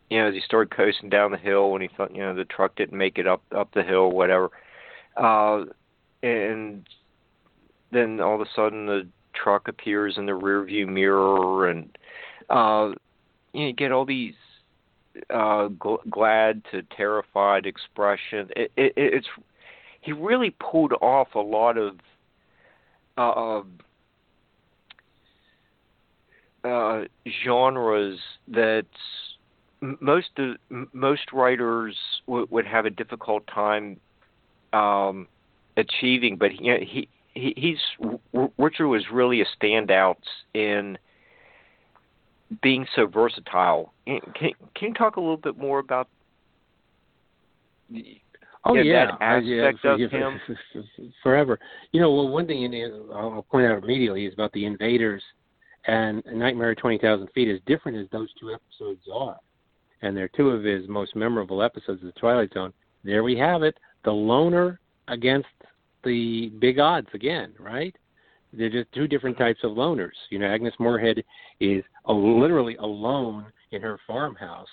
[0.09, 2.45] you know, as he started coasting down the hill, and he thought, you know, the
[2.45, 4.49] truck didn't make it up up the hill, whatever.
[5.15, 5.65] Uh,
[6.23, 6.87] and
[7.91, 9.07] then all of a sudden, the
[9.41, 11.97] truck appears in the rearview mirror, and
[12.49, 12.91] uh,
[13.53, 14.33] you, know, you get all these
[15.29, 18.49] uh, gl- glad to terrified expression.
[18.55, 19.27] It, it, it's
[20.01, 21.95] he really pulled off a lot of
[23.17, 23.61] uh,
[26.63, 27.03] uh,
[27.43, 28.85] genres that
[29.81, 30.55] most of,
[30.93, 31.95] most writers
[32.27, 33.99] w- would have a difficult time
[34.73, 35.27] um,
[35.77, 36.37] achieving.
[36.37, 37.77] But know, he he he's
[38.57, 40.17] Richard was really a standout
[40.53, 40.97] in
[42.61, 43.93] being so versatile.
[44.05, 44.19] Can
[44.75, 46.07] can you talk a little bit more about?
[48.65, 50.39] Oh yeah, yeah, that aspect I, of yeah, him.
[51.23, 51.59] forever.
[51.91, 55.23] You know, well, one thing in, I'll point out immediately is about the invaders
[55.87, 57.49] and Nightmare Twenty Thousand Feet.
[57.49, 59.37] As different as those two episodes are,
[60.01, 62.73] and they're two of his most memorable episodes of the Twilight Zone.
[63.03, 65.47] There we have it: the loner against
[66.03, 67.95] the big odds again, right?
[68.53, 70.17] They're just two different types of loners.
[70.29, 71.23] You know, Agnes Moorehead
[71.59, 74.67] is a, literally alone in her farmhouse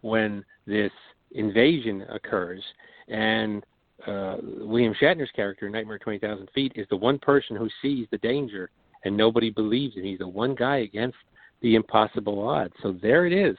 [0.00, 0.90] when this
[1.30, 2.62] invasion occurs,
[3.08, 3.64] and
[4.06, 8.18] uh, William Shatner's character in Nightmare 20,000 Feet is the one person who sees the
[8.18, 8.70] danger,
[9.04, 10.02] and nobody believes him.
[10.02, 11.16] He's the one guy against
[11.60, 12.74] the impossible odds.
[12.82, 13.56] So there it is,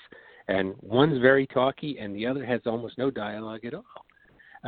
[0.49, 3.83] and one's very talky, and the other has almost no dialogue at all.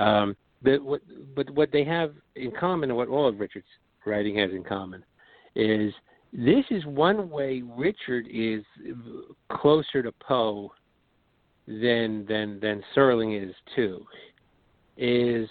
[0.02, 1.02] Um, but what,
[1.36, 3.66] but what they have in common, and what all of Richard's
[4.06, 5.04] writing has in common,
[5.56, 5.94] is
[6.34, 8.64] this is one way Richard is
[9.52, 10.72] closer to Poe
[11.68, 14.06] than than than Serling is too.
[14.98, 15.50] Is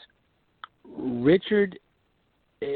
[0.85, 1.79] Richard
[2.63, 2.67] uh,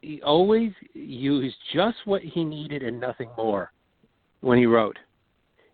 [0.00, 3.72] he always used just what he needed and nothing more
[4.40, 4.98] when he wrote.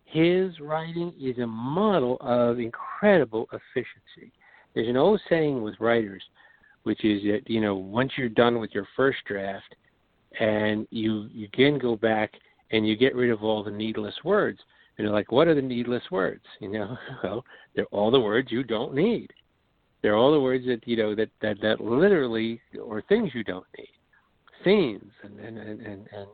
[0.05, 4.31] His writing is a model of incredible efficiency.
[4.73, 6.23] There's an old saying with writers,
[6.83, 9.75] which is that you know once you're done with your first draft,
[10.39, 12.31] and you you can go back
[12.71, 14.59] and you get rid of all the needless words.
[14.97, 16.43] And you're like, what are the needless words?
[16.59, 17.45] You know, well,
[17.75, 19.31] they're all the words you don't need.
[20.01, 23.65] They're all the words that you know that that that literally or things you don't
[23.77, 23.89] need.
[24.63, 26.27] Scenes and and and and, and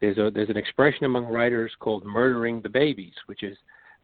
[0.00, 3.56] there's a there's an expression among writers called murdering the babies, which is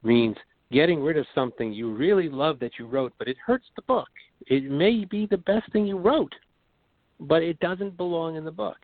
[0.02, 0.36] means
[0.72, 4.08] getting rid of something you really love that you wrote, but it hurts the book.
[4.46, 6.32] It may be the best thing you wrote,
[7.18, 8.78] but it doesn't belong in the book,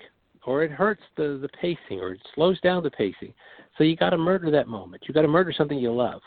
[0.45, 3.33] or it hurts the the pacing, or it slows down the pacing.
[3.79, 5.05] So you got to murder that moment.
[5.07, 6.21] You got to murder something you love.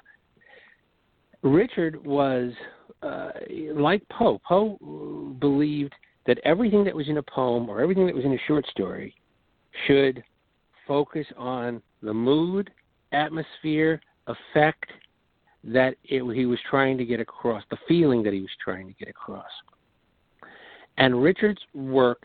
[1.41, 2.51] Richard was
[3.01, 3.31] uh,
[3.73, 4.39] like Poe.
[4.47, 5.93] Poe believed
[6.25, 9.15] that everything that was in a poem or everything that was in a short story
[9.87, 10.23] should
[10.87, 12.69] focus on the mood,
[13.11, 14.89] atmosphere, effect
[15.63, 18.93] that it, he was trying to get across, the feeling that he was trying to
[18.93, 19.49] get across.
[20.97, 22.23] And Richard's work,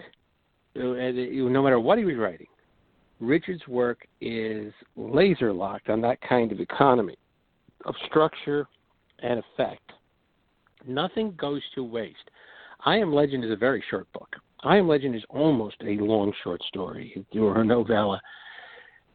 [0.76, 2.46] uh, no matter what he was writing,
[3.20, 7.16] Richard's work is laser locked on that kind of economy
[7.84, 8.66] of structure
[9.20, 9.92] and effect.
[10.86, 12.30] Nothing goes to waste.
[12.84, 14.28] I Am Legend is a very short book.
[14.62, 18.20] I Am Legend is almost a long short story or a novella,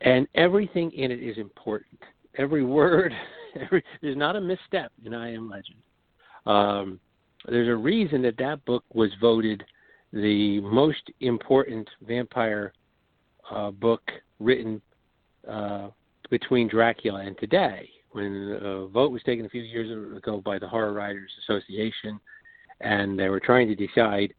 [0.02, 2.00] and everything in it is important.
[2.38, 3.14] Every word,
[4.02, 5.78] there's not a misstep in I Am Legend.
[6.46, 7.00] Um,
[7.48, 9.64] there's a reason that that book was voted
[10.12, 12.74] the most important vampire
[13.52, 14.02] uh, book
[14.40, 14.82] written
[15.48, 15.90] uh,
[16.30, 17.90] between Dracula and today.
[18.12, 22.20] When a vote was taken a few years ago by the Horror Writers Association,
[22.82, 24.34] and they were trying to decide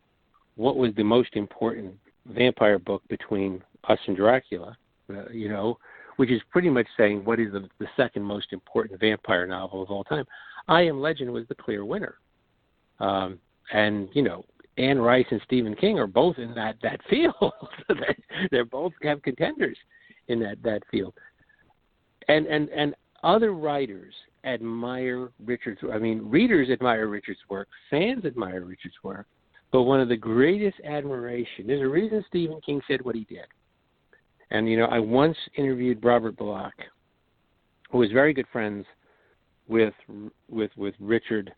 [0.56, 1.94] what was the most important
[2.26, 4.76] vampire book between us and Dracula,
[5.10, 5.78] uh, you know,
[6.20, 9.90] which is pretty much saying what is the, the second most important vampire novel of
[9.90, 10.26] all time.
[10.68, 12.16] I Am Legend was the clear winner.
[12.98, 13.38] Um,
[13.72, 14.44] and, you know,
[14.76, 17.54] Anne Rice and Stephen King are both in that that field.
[18.50, 19.78] They're both have contenders
[20.28, 21.14] in that that field.
[22.28, 24.12] And and and other writers
[24.44, 25.80] admire Richard's.
[25.90, 29.26] I mean, readers admire Richard's work, fans admire Richard's work,
[29.72, 31.66] but one of the greatest admiration.
[31.66, 33.46] There's a reason Stephen King said what he did.
[34.50, 36.74] And you know, I once interviewed Robert Bloch,
[37.90, 38.84] who was very good friends
[39.68, 39.94] with
[40.48, 41.52] with with Richard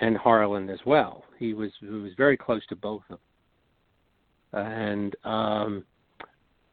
[0.00, 1.24] and Harlan as well.
[1.38, 3.18] He was he was very close to both of
[4.52, 4.64] them.
[4.64, 5.84] And um,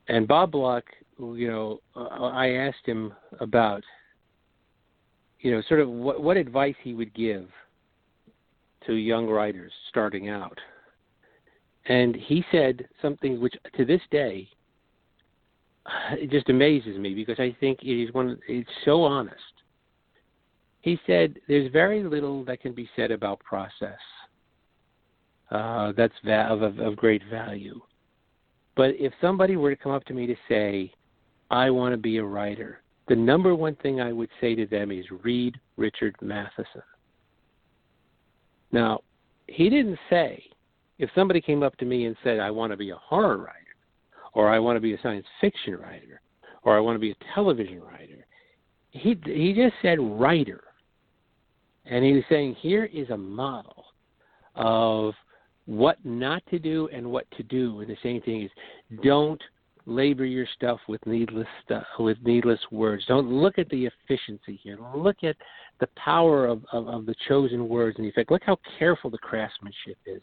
[0.08, 0.86] and Bob Bloch,
[1.20, 3.84] you know, uh, I asked him about,
[5.40, 7.50] you know, sort of what what advice he would give
[8.86, 10.58] to young writers starting out.
[11.88, 14.48] And he said something which, to this day,
[16.14, 18.40] it just amazes me because I think it is one.
[18.48, 19.36] It's so honest.
[20.82, 24.00] He said, "There's very little that can be said about process.
[25.52, 27.80] Uh, that's va- of, of, of great value.
[28.76, 30.92] But if somebody were to come up to me to say,
[31.52, 34.92] I want to be a writer, the number one thing I would say to them
[34.92, 36.82] is read Richard Matheson.
[38.72, 39.02] Now,
[39.48, 40.44] he didn't say,
[40.98, 43.65] if somebody came up to me and said, I want to be a horror writer,
[44.36, 46.22] or I want to be a science fiction writer,
[46.64, 48.28] or I want to be a television writer,
[48.92, 50.62] he, he just said writer.
[51.86, 53.86] And he was saying, here is a model
[54.56, 55.14] of
[55.66, 57.80] what not to do and what to do.
[57.80, 58.52] And the same thing is
[59.04, 59.42] don't
[59.86, 63.06] labor your stuff with needless stuff with needless words.
[63.08, 64.78] Don't look at the efficiency here.
[64.96, 65.36] Look at
[65.80, 68.32] the power of, of, of the chosen words and effect.
[68.32, 70.22] Look how careful the craftsmanship is.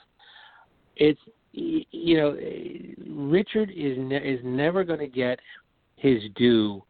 [0.96, 1.20] It's
[1.52, 2.36] you know
[3.08, 5.38] Richard is ne- is never going to get
[5.96, 6.82] his due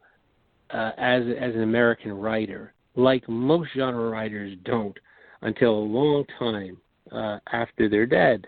[0.71, 4.97] uh, as as an American writer, like most genre writers don't,
[5.41, 6.77] until a long time
[7.11, 8.47] uh, after they're dead.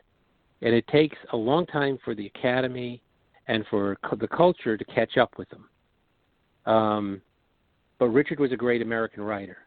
[0.61, 3.01] And it takes a long time for the academy
[3.47, 5.69] and for the culture to catch up with them.
[6.65, 7.21] Um,
[7.99, 9.57] but Richard was a great American writer,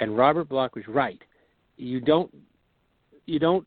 [0.00, 1.20] and Robert Bloch was right.
[1.76, 2.32] You don't
[3.26, 3.66] you don't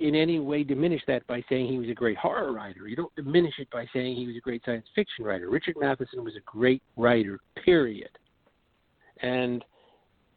[0.00, 2.88] in any way diminish that by saying he was a great horror writer.
[2.88, 5.50] You don't diminish it by saying he was a great science fiction writer.
[5.50, 8.10] Richard Matheson was a great writer, period.
[9.22, 9.64] And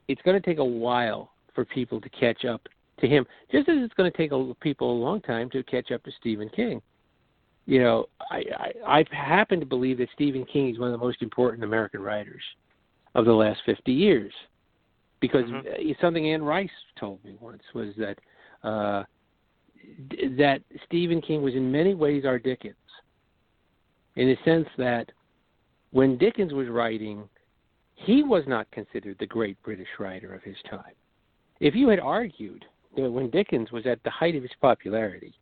[0.08, 2.68] it's going to take a while for people to catch up
[3.00, 5.92] to him, just as it's going to take a, people a long time to catch
[5.92, 6.82] up to Stephen King.
[7.66, 8.44] You know, I,
[8.86, 12.02] I I happen to believe that Stephen King is one of the most important American
[12.02, 12.42] writers
[13.16, 14.34] of the last 50 years,
[15.22, 15.92] because mm-hmm.
[16.02, 16.70] something Anne Rice
[17.00, 18.20] told me once was that
[18.68, 19.04] uh,
[20.38, 22.76] that Stephen King was in many ways our Dickens,
[24.16, 25.12] in the sense that
[25.92, 27.28] when Dickens was writing,
[27.96, 30.94] he was not considered the great British writer of his time.
[31.60, 32.66] If you had argued
[32.96, 35.34] that when Dickens was at the height of his popularity,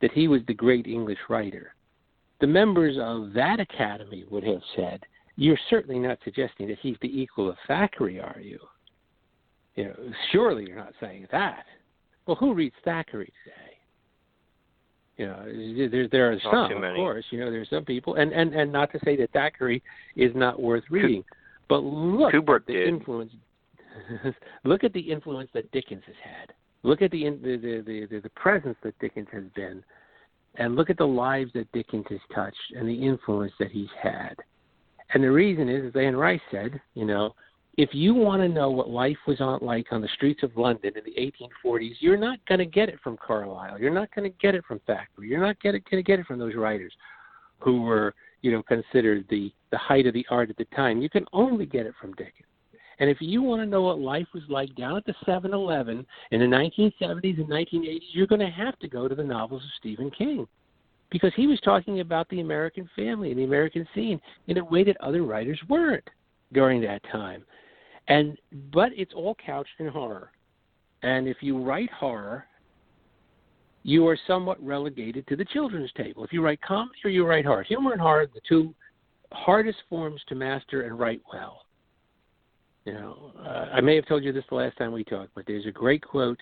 [0.00, 1.74] that he was the great English writer,
[2.40, 5.04] the members of that academy would have said,
[5.36, 8.58] You're certainly not suggesting that he's the equal of Thackeray, are you?
[9.74, 11.64] You know, surely you're not saying that.
[12.26, 13.65] Well, who reads Thackeray today?
[15.16, 17.24] You know, there there are some, of course.
[17.30, 19.82] You know, there's some people, and and and not to say that Thackeray
[20.14, 21.24] is not worth reading,
[21.68, 22.88] but look Kubrick at the did.
[22.88, 23.32] influence.
[24.64, 26.52] look at the influence that Dickens has had.
[26.82, 29.82] Look at the, the the, the the presence that Dickens has been,
[30.56, 34.34] and look at the lives that Dickens has touched and the influence that he's had.
[35.14, 37.34] And the reason is, as Anne Rice said, you know,
[37.76, 40.92] if you want to know what life was on like on the streets of London
[40.96, 41.32] in the
[41.64, 43.78] 1840s, you're not going to get it from Carlyle.
[43.78, 45.28] You're not going to get it from Thackeray.
[45.28, 46.92] You're not going to get it from those writers
[47.58, 51.02] who were, you know, considered the the height of the art at the time.
[51.02, 52.46] You can only get it from Dickens.
[52.98, 56.06] And if you want to know what life was like down at the 7 Eleven
[56.30, 59.68] in the 1970s and 1980s, you're going to have to go to the novels of
[59.78, 60.46] Stephen King.
[61.10, 64.82] Because he was talking about the American family and the American scene in a way
[64.84, 66.08] that other writers weren't
[66.52, 67.44] during that time.
[68.08, 68.38] And
[68.72, 70.30] but it's all couched in horror.
[71.02, 72.46] And if you write horror,
[73.82, 76.24] you are somewhat relegated to the children's table.
[76.24, 78.74] If you write comedy or you write horror, humor and horror are the two
[79.32, 81.62] hardest forms to master and write well.
[82.84, 85.44] You know, uh, I may have told you this the last time we talked, but
[85.46, 86.40] there's a great quote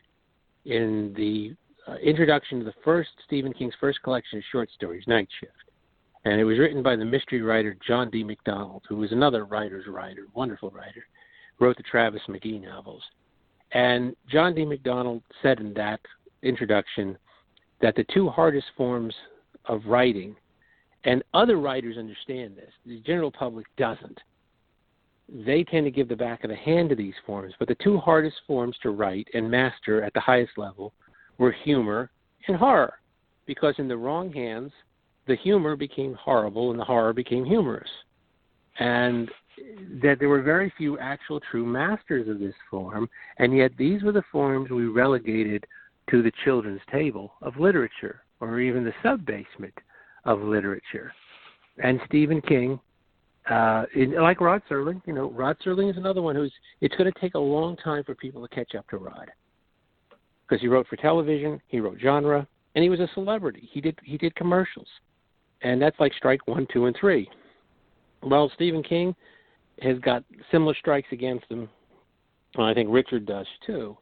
[0.64, 1.54] in the
[1.90, 5.52] uh, introduction to the first Stephen King's first collection of short stories, Night Shift.
[6.24, 8.24] And it was written by the mystery writer John D.
[8.24, 11.04] MacDonald, who was another writer's writer, wonderful writer,
[11.60, 13.02] wrote the Travis McGee novels.
[13.72, 14.64] And John D.
[14.64, 16.00] MacDonald said in that
[16.42, 17.16] introduction
[17.80, 19.14] that the two hardest forms
[19.66, 20.36] of writing,
[21.04, 24.20] and other writers understand this, the general public doesn't,
[25.28, 27.54] they tend to give the back of the hand to these forms.
[27.58, 30.92] But the two hardest forms to write and master at the highest level
[31.38, 32.10] were humor
[32.46, 32.94] and horror,
[33.46, 34.72] because in the wrong hands,
[35.26, 37.88] the humor became horrible and the horror became humorous.
[38.78, 39.30] and
[40.02, 43.08] that there were very few actual true masters of this form,
[43.38, 45.66] and yet these were the forms we relegated
[46.10, 49.74] to the children's table of literature, or even the sub basement
[50.24, 51.12] of literature.
[51.82, 52.78] And Stephen King,
[53.50, 56.52] uh, in, like Rod Serling, you know, Rod Serling is another one who's.
[56.80, 59.30] It's going to take a long time for people to catch up to Rod,
[60.46, 63.68] because he wrote for television, he wrote genre, and he was a celebrity.
[63.72, 64.88] He did he did commercials,
[65.62, 67.28] and that's like strike one, two, and three.
[68.22, 69.14] Well, Stephen King
[69.82, 71.68] has got similar strikes against him.
[72.56, 73.96] Well, I think Richard does too.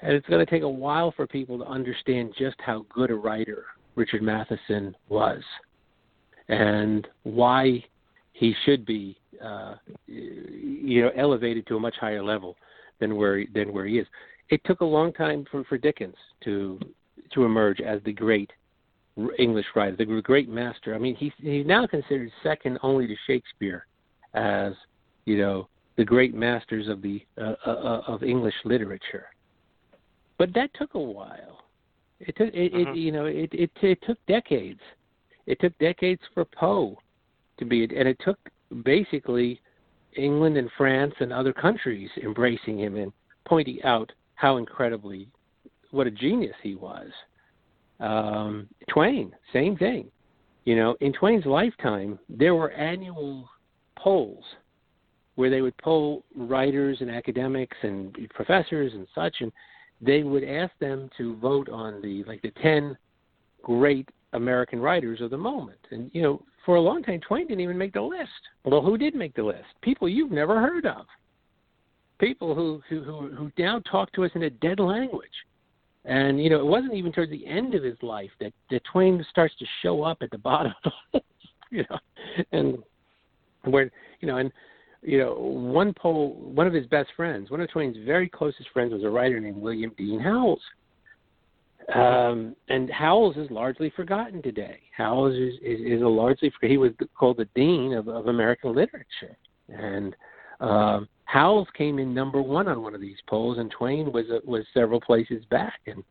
[0.00, 3.14] And it's going to take a while for people to understand just how good a
[3.14, 3.64] writer
[3.94, 5.42] Richard Matheson was
[6.48, 7.84] and why
[8.32, 9.74] he should be uh,
[10.06, 12.56] you know elevated to a much higher level
[13.00, 14.06] than where than where he is.
[14.50, 16.78] It took a long time for, for Dickens to
[17.32, 18.50] to emerge as the great
[19.38, 20.94] English writer, the great master.
[20.94, 23.86] I mean, he's he's now considered second only to Shakespeare
[24.34, 24.72] as
[25.24, 29.26] you know the great masters of the uh, uh, uh, of English literature.
[30.38, 31.64] But that took a while.
[32.20, 34.80] It took it, it you know it, it it took decades.
[35.46, 36.96] It took decades for Poe
[37.58, 38.38] to be, and it took
[38.84, 39.60] basically
[40.16, 43.12] England and France and other countries embracing him and
[43.44, 45.28] pointing out how incredibly
[45.90, 47.08] what a genius he was.
[48.00, 50.10] Um, Twain, same thing.
[50.64, 53.48] You know, in Twain's lifetime, there were annual
[54.02, 54.44] polls
[55.34, 59.50] where they would poll writers and academics and professors and such, and
[60.00, 62.96] they would ask them to vote on the like the ten
[63.62, 65.78] great American writers of the moment.
[65.90, 68.30] And you know, for a long time, Twain didn't even make the list.
[68.64, 69.64] Well, who did make the list?
[69.82, 71.06] People you've never heard of.
[72.18, 75.30] People who who who, who now talk to us in a dead language.
[76.04, 79.24] And you know, it wasn't even towards the end of his life that, that Twain
[79.30, 80.74] starts to show up at the bottom.
[81.70, 81.98] you know,
[82.50, 82.78] and
[83.64, 83.90] where
[84.20, 84.52] you know, and
[85.02, 88.92] you know, one poll, one of his best friends, one of Twain's very closest friends,
[88.92, 90.60] was a writer named William Dean Howells.
[91.94, 94.78] Um, and Howells is largely forgotten today.
[94.96, 99.36] Howells is, is, is a largely he was called the dean of, of American literature,
[99.68, 100.14] and
[100.60, 104.38] um, Howells came in number one on one of these polls, and Twain was uh,
[104.44, 105.80] was several places back.
[105.86, 106.04] And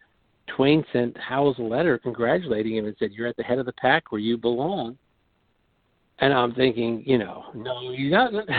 [0.47, 3.73] Twain sent Howells a letter congratulating him and said, "You're at the head of the
[3.73, 4.97] pack where you belong."
[6.21, 8.49] And I'm thinking, you know, no, he doesn't.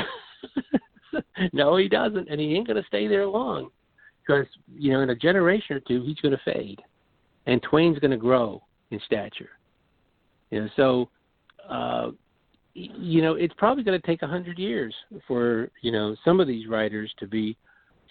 [1.52, 3.70] no, he doesn't, and he ain't going to stay there long
[4.26, 6.80] because you know in a generation or two he's going to fade,
[7.46, 9.50] and Twain's going to grow in stature.
[10.50, 11.08] You know, so
[11.68, 12.10] uh,
[12.74, 14.94] you know it's probably going to take a hundred years
[15.26, 17.56] for you know some of these writers to be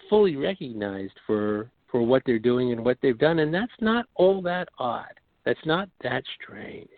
[0.08, 4.40] fully recognized for for what they're doing and what they've done, and that's not all
[4.42, 5.12] that odd.
[5.44, 6.88] That's not that strange.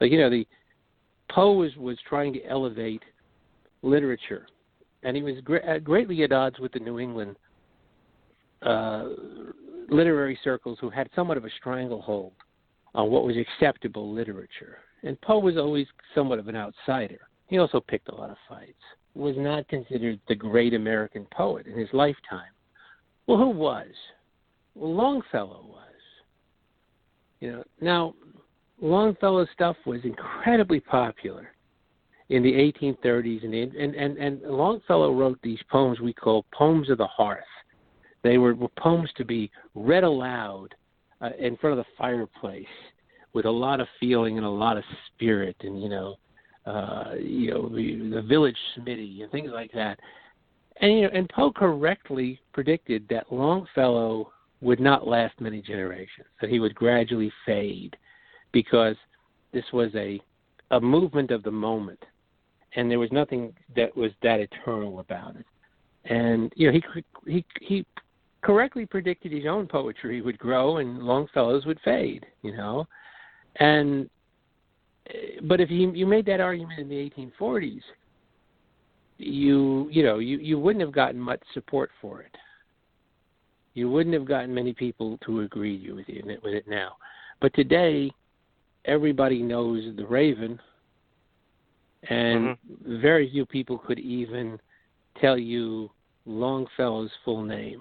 [0.00, 0.46] Like you know the
[1.30, 3.02] Poe was, was trying to elevate
[3.82, 4.46] literature,
[5.02, 7.36] and he was uh, greatly at odds with the New England
[8.62, 9.08] uh,
[9.88, 12.32] literary circles who had somewhat of a stranglehold
[12.94, 14.78] on what was acceptable literature.
[15.02, 17.20] And Poe was always somewhat of an outsider.
[17.46, 18.72] He also picked a lot of fights.
[19.14, 22.52] Was not considered the great American poet in his lifetime.
[23.26, 23.86] Well, who was?
[24.74, 25.84] Well, Longfellow was.
[27.40, 28.14] You know, now
[28.80, 31.52] Longfellow's stuff was incredibly popular
[32.28, 36.98] in the 1830s, and and and, and Longfellow wrote these poems we call poems of
[36.98, 37.42] the hearth.
[38.22, 40.74] They were, were poems to be read aloud
[41.20, 42.66] uh, in front of the fireplace
[43.32, 44.84] with a lot of feeling and a lot of
[45.14, 46.16] spirit, and you know,
[46.66, 49.98] uh, you know, the, the village smithy and things like that.
[50.80, 56.50] And you know, and Poe correctly predicted that Longfellow would not last many generations; that
[56.50, 57.96] he would gradually fade
[58.52, 58.96] because
[59.52, 60.20] this was a
[60.70, 62.02] a movement of the moment,
[62.76, 65.46] and there was nothing that was that eternal about it.
[66.04, 67.86] And you know, he he he
[68.42, 72.26] correctly predicted his own poetry would grow and Longfellow's would fade.
[72.42, 72.86] You know,
[73.56, 74.08] and
[75.42, 77.82] but if you you made that argument in the 1840s,
[79.18, 82.34] you you know you you wouldn't have gotten much support for it.
[83.74, 86.96] You wouldn't have gotten many people to agree with you with it now.
[87.40, 88.10] But today,
[88.88, 90.58] everybody knows the Raven,
[92.08, 93.00] and mm-hmm.
[93.00, 94.58] very few people could even
[95.20, 95.90] tell you
[96.26, 97.80] Longfellow's full name.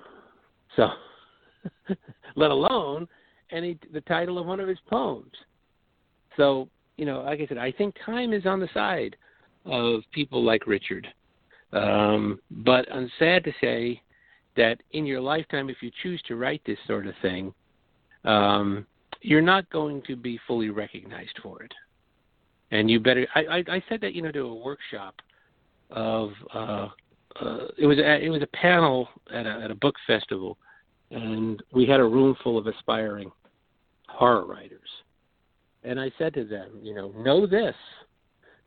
[0.75, 0.89] So,
[2.35, 3.07] let alone
[3.51, 5.31] any the title of one of his poems.
[6.35, 9.15] So, you know, like I said, I think time is on the side
[9.65, 11.07] of people like Richard.
[11.73, 14.01] Um, but I'm sad to say
[14.55, 17.53] that in your lifetime, if you choose to write this sort of thing,
[18.23, 18.85] um,
[19.21, 21.73] you're not going to be fully recognized for it.
[22.71, 23.27] and you better.
[23.35, 25.15] I I, I said that you know to a workshop
[25.91, 26.87] of uh,
[27.41, 30.57] uh, it was a, it was a panel at a at a book festival,
[31.11, 33.31] and we had a room full of aspiring
[34.09, 34.89] horror writers,
[35.83, 37.75] and I said to them, you know, know this,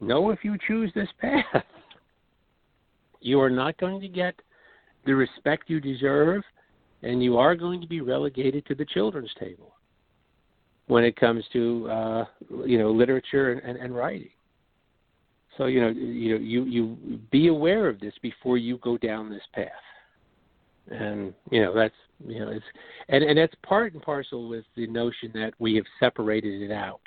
[0.00, 1.64] know if you choose this path,
[3.20, 4.34] you are not going to get
[5.06, 6.42] the respect you deserve,
[7.02, 9.74] and you are going to be relegated to the children's table
[10.90, 12.24] when it comes to uh,
[12.66, 14.30] you know literature and, and, writing.
[15.56, 19.30] So you know you know you you be aware of this before you go down
[19.30, 19.68] this path,
[20.90, 21.94] and you know that's
[22.26, 22.64] you know it's
[23.08, 27.02] and and that's part and parcel with the notion that we have separated it out,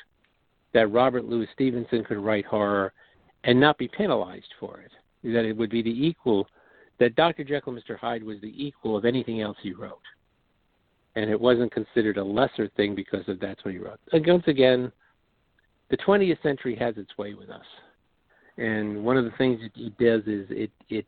[0.74, 2.94] that Robert Louis Stevenson could write horror
[3.44, 4.92] and not be penalized for it,
[5.34, 6.48] that it would be the equal,
[7.02, 7.44] that Dr.
[7.44, 7.98] Jekyll and Mr.
[7.98, 10.00] Hyde was the equal of anything else he wrote
[11.16, 14.00] and it wasn't considered a lesser thing because of that's what he wrote.
[14.12, 14.92] And once again,
[15.90, 17.66] the 20th century has its way with us,
[18.58, 21.06] and one of the things that it does is it it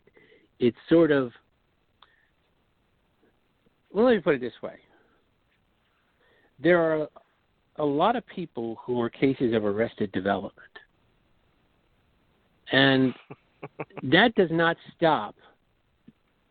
[0.60, 1.32] it sort of
[3.92, 4.76] well, let me put it this way:
[6.60, 7.08] there are
[7.78, 10.54] a lot of people who are cases of arrested development,
[12.72, 13.14] and
[14.04, 15.36] that does not stop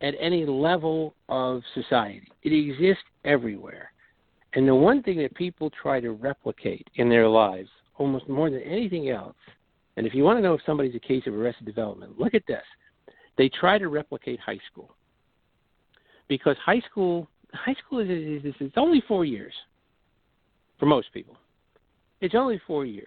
[0.01, 2.29] at any level of society.
[2.43, 3.93] It exists everywhere.
[4.55, 8.62] And the one thing that people try to replicate in their lives, almost more than
[8.62, 9.37] anything else,
[9.97, 12.47] and if you want to know if somebody's a case of arrested development, look at
[12.47, 12.62] this.
[13.39, 14.95] They try to replicate high school.
[16.29, 19.53] Because high school high school is, is, is it's only four years
[20.79, 21.37] for most people.
[22.21, 23.07] It's only four years.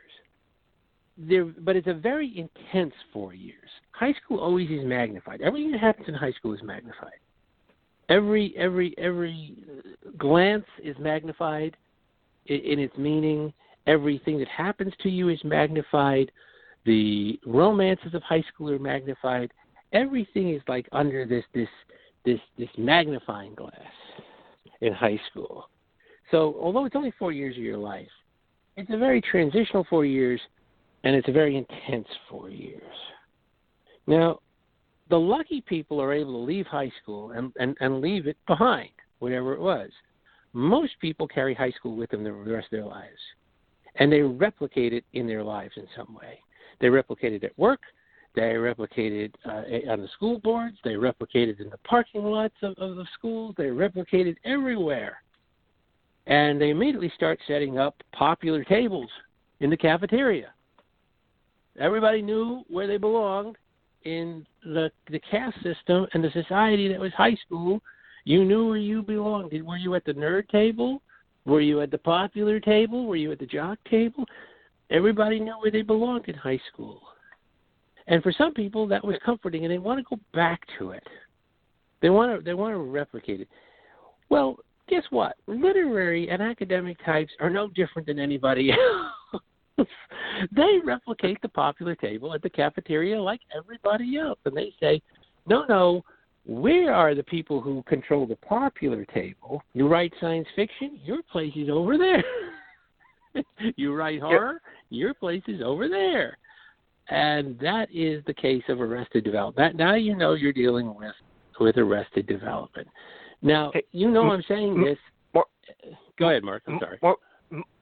[1.18, 3.70] There, but it's a very intense four years.
[3.92, 5.42] High school always is magnified.
[5.42, 7.20] Everything that happens in high school is magnified.
[8.10, 9.56] Every every every
[10.18, 11.76] glance is magnified
[12.46, 13.52] in, in its meaning.
[13.88, 16.32] Everything that happens to you is magnified.
[16.86, 19.52] The romances of high school are magnified.
[19.94, 21.70] Everything is like under this this
[22.26, 23.74] this this magnifying glass
[24.82, 25.70] in high school.
[26.32, 28.08] So although it's only four years of your life,
[28.76, 30.40] it's a very transitional four years,
[31.08, 32.82] and it's very intense four years.
[34.08, 34.40] Now,
[35.10, 38.90] the lucky people are able to leave high school and, and, and leave it behind,
[39.20, 39.90] whatever it was.
[40.52, 43.22] Most people carry high school with them the rest of their lives,
[43.96, 46.40] and they replicate it in their lives in some way.
[46.82, 47.80] They replicate it at work,
[48.36, 52.56] they replicate it uh, on the school boards, they replicate it in the parking lots
[52.64, 55.22] of, of the schools, they replicate it everywhere.
[56.26, 59.10] And they immediately start setting up popular tables
[59.62, 60.52] in the cafeteria.
[61.78, 63.58] Everybody knew where they belonged,
[64.08, 67.82] in the the caste system and the society that was high school,
[68.24, 69.52] you knew where you belonged.
[69.64, 71.02] Were you at the nerd table?
[71.46, 73.06] Were you at the popular table?
[73.06, 74.26] Were you at the jock table?
[74.90, 77.02] Everybody knew where they belonged in high school.
[78.08, 81.04] And for some people that was comforting and they want to go back to it.
[82.02, 83.50] They want to they want to replicate it.
[84.30, 85.36] Well, guess what?
[85.48, 88.72] Literary and academic types are no different than anybody
[89.34, 89.42] else.
[90.56, 94.40] they replicate the popular table at the cafeteria like everybody else.
[94.46, 95.02] And they say,
[95.46, 96.04] no, no,
[96.46, 99.62] we are the people who control the popular table.
[99.74, 102.24] You write science fiction, your place is over there.
[103.76, 106.38] you write horror, your place is over there.
[107.10, 109.76] And that is the case of arrested development.
[109.76, 111.14] Now you know you're dealing with
[111.60, 112.88] with arrested development.
[113.42, 114.98] Now you know I'm saying this.
[116.20, 116.64] Go ahead, Mark.
[116.68, 116.98] I'm sorry.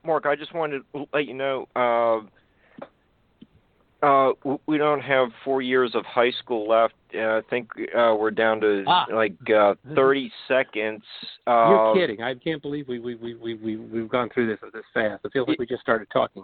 [0.06, 1.68] Mark, I just wanted to let you know.
[1.76, 2.22] Uh,
[4.06, 4.34] uh,
[4.68, 6.94] we don't have four years of high school left.
[7.16, 9.06] Uh, I think uh, we're down to ah.
[9.12, 11.02] like uh, 30 seconds.
[11.48, 12.22] Uh, You're kidding!
[12.22, 15.22] I can't believe we we we we we we've gone through this this fast.
[15.26, 16.44] I feel like we just started talking.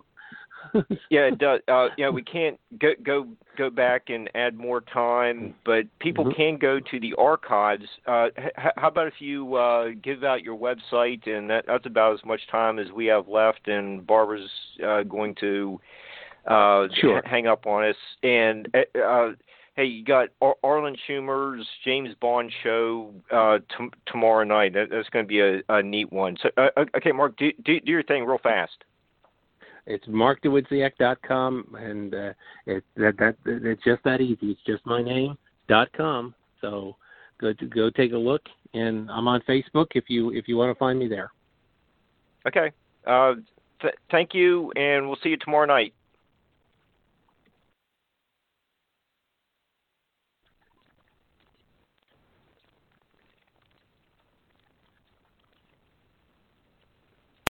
[1.09, 1.59] yeah, it does.
[1.67, 3.27] Uh, yeah, we can't go go
[3.57, 6.35] go back and add more time, but people Mhm.
[6.35, 7.85] can go to the archives.
[8.07, 12.13] Uh, h- how about if you uh, give out your website, and that, that's about
[12.13, 14.49] as much time as we have left, and Barbara's
[14.85, 15.79] uh, going to
[16.47, 17.17] uh, Sure.
[17.19, 17.95] h- hang up on us.
[18.23, 19.31] And uh, uh,
[19.75, 24.73] hey, you got Ar- Arlen Schumer's James Bond show uh, t- tomorrow night.
[24.73, 26.37] That, that's going to be a, a neat one.
[26.41, 28.83] So, uh, okay, Mark, do, do do your thing real fast.
[29.85, 32.33] It's markdawidziak.com, and uh,
[32.65, 34.51] it, that that it's just that easy.
[34.51, 35.37] It's just my name
[35.67, 36.35] dot com.
[36.61, 36.95] So
[37.39, 38.41] go go take a look,
[38.73, 41.31] and I'm on Facebook if you if you want to find me there.
[42.47, 42.71] Okay.
[43.05, 43.35] Uh,
[43.81, 45.93] th- thank you, and we'll see you tomorrow night.